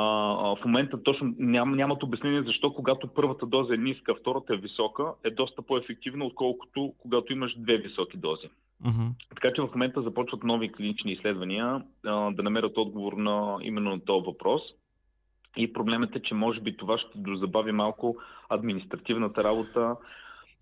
в 0.56 0.66
момента 0.66 1.04
точно 1.04 1.36
ням, 1.40 1.76
нямат 1.76 2.04
обяснение 2.04 2.44
защо 2.44 2.74
когато 2.74 3.08
първата 3.08 3.46
доза 3.46 3.74
е 3.74 3.78
ниска, 3.78 4.16
втората 4.16 4.54
е 4.54 4.58
висока, 4.58 5.14
е 5.24 5.30
доста 5.30 5.62
по-ефективна, 5.62 6.26
отколкото 6.26 6.94
когато 6.98 7.34
имаш 7.34 7.56
две 7.58 7.78
високи 7.78 8.18
дози. 8.18 8.50
Мгм. 8.86 9.08
Така 9.30 9.54
че 9.56 9.62
в 9.62 9.70
момента 9.74 10.02
започват 10.02 10.44
нови 10.44 10.72
клинични 10.72 11.12
изследвания 11.12 11.84
а, 12.06 12.32
да 12.32 12.44
намерят 12.44 12.78
отговор 12.78 13.14
на 13.14 13.58
именно 13.62 13.90
на 13.90 14.06
този 14.06 14.26
въпрос. 14.26 14.62
И 15.58 15.74
проблемът 15.74 16.16
е, 16.16 16.22
че 16.22 16.34
може 16.34 16.60
би 16.60 16.78
това 16.78 16.98
ще 16.98 17.18
дозабави 17.18 17.72
малко 17.72 18.16
административната 18.50 19.44
работа, 19.44 19.96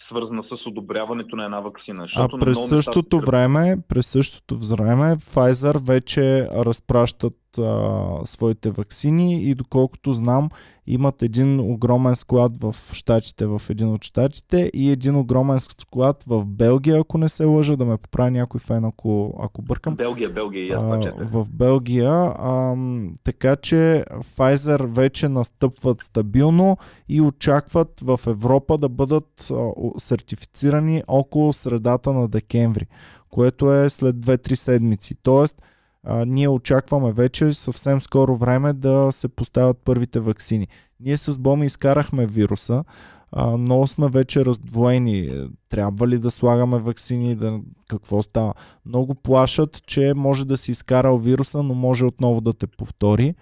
свързана 0.07 0.43
с 0.43 0.65
одобряването 0.65 1.35
на 1.35 1.45
една 1.45 1.59
вакцина. 1.59 2.07
А 2.15 2.27
през 2.27 2.57
места 2.57 2.75
същото 2.75 3.19
време, 3.19 3.77
през 3.87 4.07
същото 4.07 4.57
време, 4.57 5.15
Pfizer 5.17 5.87
вече 5.87 6.47
разпращат 6.47 7.50
а, 7.57 8.21
своите 8.25 8.71
вакцини 8.71 9.43
и 9.43 9.55
доколкото 9.55 10.13
знам, 10.13 10.49
имат 10.87 11.21
един 11.21 11.59
огромен 11.59 12.15
склад 12.15 12.57
в 12.57 12.75
щатите, 12.91 13.45
в 13.45 13.61
един 13.69 13.87
от 13.87 14.03
щатите 14.03 14.71
и 14.73 14.91
един 14.91 15.15
огромен 15.15 15.59
склад 15.59 16.23
в 16.27 16.45
Белгия, 16.45 16.99
ако 16.99 17.17
не 17.17 17.29
се 17.29 17.45
лъжа, 17.45 17.77
да 17.77 17.85
ме 17.85 17.97
поправи 17.97 18.31
някой 18.31 18.59
фен, 18.59 18.85
ако, 18.85 19.39
ако 19.43 19.61
бъркам. 19.61 19.95
Белгия, 19.95 20.29
Белгия 20.29 20.77
а, 20.79 21.13
в 21.17 21.45
Белгия. 21.51 22.33
ам, 22.39 23.13
така 23.23 23.55
че 23.55 24.05
Pfizer 24.11 24.85
вече 24.85 25.29
настъпват 25.29 26.01
стабилно 26.01 26.77
и 27.09 27.21
очакват 27.21 27.99
в 28.01 28.19
Европа 28.27 28.77
да 28.77 28.89
бъдат 28.89 29.51
а, 29.51 29.71
сертифицирани 29.97 31.03
около 31.07 31.53
средата 31.53 32.13
на 32.13 32.27
декември, 32.27 32.85
което 33.29 33.73
е 33.73 33.89
след 33.89 34.15
2-3 34.15 34.55
седмици. 34.55 35.15
Тоест, 35.23 35.61
а, 36.03 36.25
ние 36.25 36.49
очакваме 36.49 37.11
вече 37.11 37.53
съвсем 37.53 38.01
скоро 38.01 38.37
време 38.37 38.73
да 38.73 39.11
се 39.11 39.27
поставят 39.27 39.77
първите 39.77 40.19
вакцини. 40.19 40.67
Ние 40.99 41.17
с 41.17 41.39
Боми 41.39 41.65
изкарахме 41.65 42.25
вируса, 42.25 42.83
а, 43.31 43.57
много 43.57 43.87
сме 43.87 44.09
вече 44.09 44.45
раздвоени. 44.45 45.47
Трябва 45.69 46.07
ли 46.07 46.19
да 46.19 46.31
слагаме 46.31 46.79
вакцини, 46.79 47.35
да, 47.35 47.59
какво 47.87 48.23
става? 48.23 48.53
Много 48.85 49.15
плашат, 49.15 49.83
че 49.85 50.13
може 50.15 50.45
да 50.45 50.57
си 50.57 50.71
изкарал 50.71 51.17
вируса, 51.17 51.63
но 51.63 51.73
може 51.73 52.05
отново 52.05 52.41
да 52.41 52.53
те 52.53 52.67
повтори. 52.67 53.35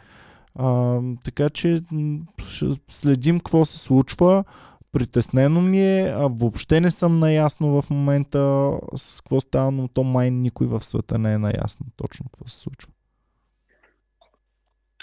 А, 0.56 1.00
така 1.24 1.50
че 1.50 1.82
следим 2.90 3.40
какво 3.40 3.66
се 3.66 3.80
случва. 3.80 4.44
Притеснено 4.92 5.62
ми 5.62 5.80
е, 5.80 6.14
а 6.16 6.28
въобще 6.28 6.82
не 6.82 6.92
съм 6.92 7.20
наясно 7.20 7.82
в 7.82 7.90
момента 7.90 8.72
с 8.96 9.22
какво 9.22 9.40
става, 9.40 9.72
но 9.72 9.88
то 9.88 10.04
май 10.04 10.32
никой 10.32 10.68
в 10.68 10.82
света 10.82 11.18
не 11.18 11.34
е 11.34 11.38
наясно 11.38 11.86
точно 11.98 12.26
какво 12.26 12.48
се 12.48 12.62
случва. 12.62 12.92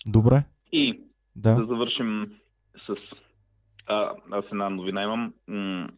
Добре, 0.07 0.45
И 0.73 1.01
да 1.37 1.55
да. 1.55 1.67
завършим 1.67 2.33
с... 2.87 2.95
А, 3.87 4.13
аз 4.31 4.45
една 4.53 4.71
новина 4.71 5.03
имам, 5.03 5.35
м- 5.49 5.89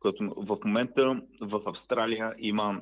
която 0.00 0.34
в 0.36 0.58
момента 0.64 1.20
в 1.40 1.60
Австралия 1.66 2.34
има, 2.38 2.80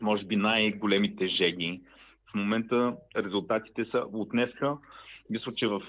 може 0.00 0.24
би, 0.24 0.36
най-големите 0.36 1.28
жеги. 1.28 1.82
В 2.30 2.34
момента 2.34 2.96
резултатите 3.16 3.84
са 3.84 3.98
от 3.98 4.28
днеска. 4.28 4.76
Мисля, 5.30 5.52
че 5.56 5.66
в 5.66 5.82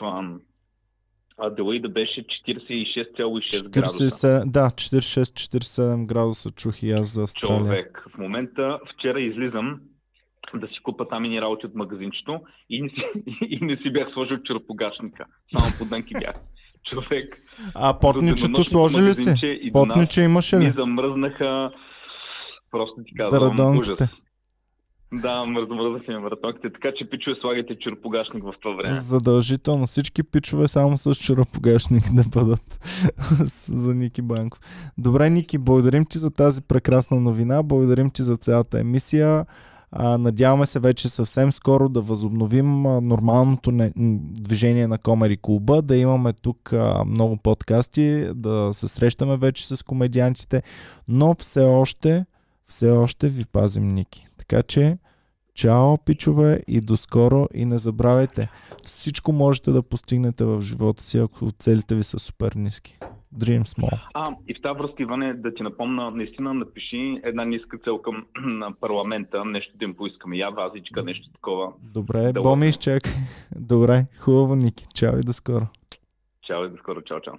ам, 1.42 1.48
Аделаида 1.48 1.90
беше 1.90 2.24
46,6 2.24 3.70
градуса. 3.70 4.04
47, 4.04 4.46
да, 4.46 4.70
46-47 4.70 6.06
градуса 6.06 6.52
чух 6.52 6.84
и 6.84 6.92
аз 6.92 7.14
за 7.14 7.24
Австралия. 7.24 7.60
човек. 7.60 8.04
В 8.16 8.18
момента, 8.18 8.80
вчера 8.94 9.22
излизам 9.22 9.80
да 10.56 10.68
си 10.68 10.74
купа 10.84 11.08
там 11.08 11.26
и 11.26 11.42
работи 11.42 11.66
от 11.66 11.76
магазинчето 11.76 12.40
и 12.70 12.82
не 12.82 12.90
си, 12.90 13.02
и 13.50 13.66
не 13.66 13.78
си 13.78 13.90
бях 13.90 14.08
сложил 14.14 14.38
черпогашника. 14.38 15.26
Само 15.58 15.72
под 15.80 15.90
дънки 15.90 16.14
бях. 16.14 16.36
Човек. 16.90 17.38
А 17.76 18.00
потничето 18.00 18.42
денонощното 18.48 18.70
сложи 18.70 19.02
ли 19.04 19.14
си? 19.14 19.72
Потниче 19.74 20.22
имаше 20.22 20.56
Ми 20.56 20.66
ли? 20.66 20.74
замръзнаха. 20.78 21.72
Просто 22.72 23.04
ти 23.06 23.14
казвам. 23.16 23.78
Ужас. 23.78 23.98
Да, 25.14 25.46
мръз, 25.46 25.70
мръзнаха 25.70 26.12
ми 26.12 26.18
маратонките. 26.18 26.74
Така 26.74 26.92
че 26.98 27.10
пичове 27.10 27.36
слагайте 27.42 27.80
черпогашник 27.80 28.44
в 28.44 28.54
това 28.62 28.76
време. 28.76 28.94
Задължително 28.94 29.88
всички 29.88 30.24
пичове 30.24 30.68
само 30.68 30.98
с 30.98 31.16
черапогашник 31.16 32.04
да 32.14 32.24
бъдат 32.24 32.80
за 33.68 33.96
Ники 33.96 34.22
Банков. 34.22 34.60
Добре, 34.98 35.30
Ники, 35.30 35.58
благодарим 35.58 36.06
ти 36.06 36.18
за 36.18 36.32
тази 36.32 36.62
прекрасна 36.62 37.20
новина, 37.20 37.64
благодарим 37.64 38.10
ти 38.10 38.24
за 38.24 38.38
цялата 38.38 38.80
емисия. 38.80 39.46
А, 39.92 40.18
надяваме 40.18 40.66
се 40.66 40.80
вече 40.80 41.10
съвсем 41.10 41.52
скоро 41.52 41.90
да 41.90 42.02
възобновим 42.02 42.86
а, 42.86 43.02
нормалното 43.02 43.72
не, 43.72 43.92
движение 44.42 44.88
на 44.88 44.98
Комери 44.98 45.38
Клуба, 45.38 45.82
да 45.82 45.96
имаме 45.96 46.34
тук 46.34 46.74
а, 46.74 47.04
много 47.06 47.38
подкасти, 47.38 48.28
да 48.36 48.70
се 48.74 48.88
срещаме 48.88 49.38
вече 49.38 49.68
с 49.68 49.84
комедиантите, 49.84 50.64
но 51.08 51.36
все 51.36 51.66
още, 51.66 52.26
все 52.68 52.90
още 52.90 53.30
ви 53.30 53.46
пазим 53.46 53.88
Ники. 53.88 54.27
Така 54.48 54.64
че, 54.64 54.98
чао, 55.54 55.98
пичове, 56.06 56.62
и 56.68 56.82
до 56.82 56.98
скоро 56.98 57.48
и 57.54 57.66
не 57.66 57.78
забравяйте, 57.78 58.50
всичко 58.82 59.32
можете 59.32 59.72
да 59.72 59.84
постигнете 59.84 60.46
в 60.46 60.62
живота 60.62 61.04
си, 61.04 61.18
ако 61.18 61.52
целите 61.60 61.96
ви 61.96 62.04
са 62.04 62.20
супер 62.20 62.52
ниски. 62.56 62.98
Dream 63.36 63.62
small. 63.62 64.00
А, 64.14 64.36
и 64.48 64.54
в 64.54 64.62
тази 64.62 64.80
връзка, 64.80 65.04
Иване, 65.04 65.34
да 65.34 65.54
ти 65.54 65.64
напомна, 65.64 66.12
наистина 66.12 66.54
напиши 66.54 67.20
една 67.24 67.46
ниска 67.46 67.78
цел 67.78 67.98
към 68.02 68.26
на 68.46 68.72
парламента, 68.80 69.46
нещо 69.46 69.78
да 69.78 69.86
им 69.86 69.96
поискаме. 69.96 70.38
Я 70.38 70.50
вазичка, 70.50 71.04
нещо 71.04 71.30
такова. 71.34 71.74
Добре, 71.94 72.32
Да 72.34 72.42
Боми, 72.42 72.68
изчакай. 72.68 73.14
Добре, 73.56 74.06
хубаво, 74.20 74.56
Ники. 74.56 74.86
Чао 74.94 75.20
и 75.20 75.22
до 75.22 75.34
скоро. 75.34 75.68
Чао 76.42 76.66
и 76.66 76.70
до 76.70 76.78
скоро. 76.78 77.02
Чао, 77.02 77.20
чао. 77.20 77.34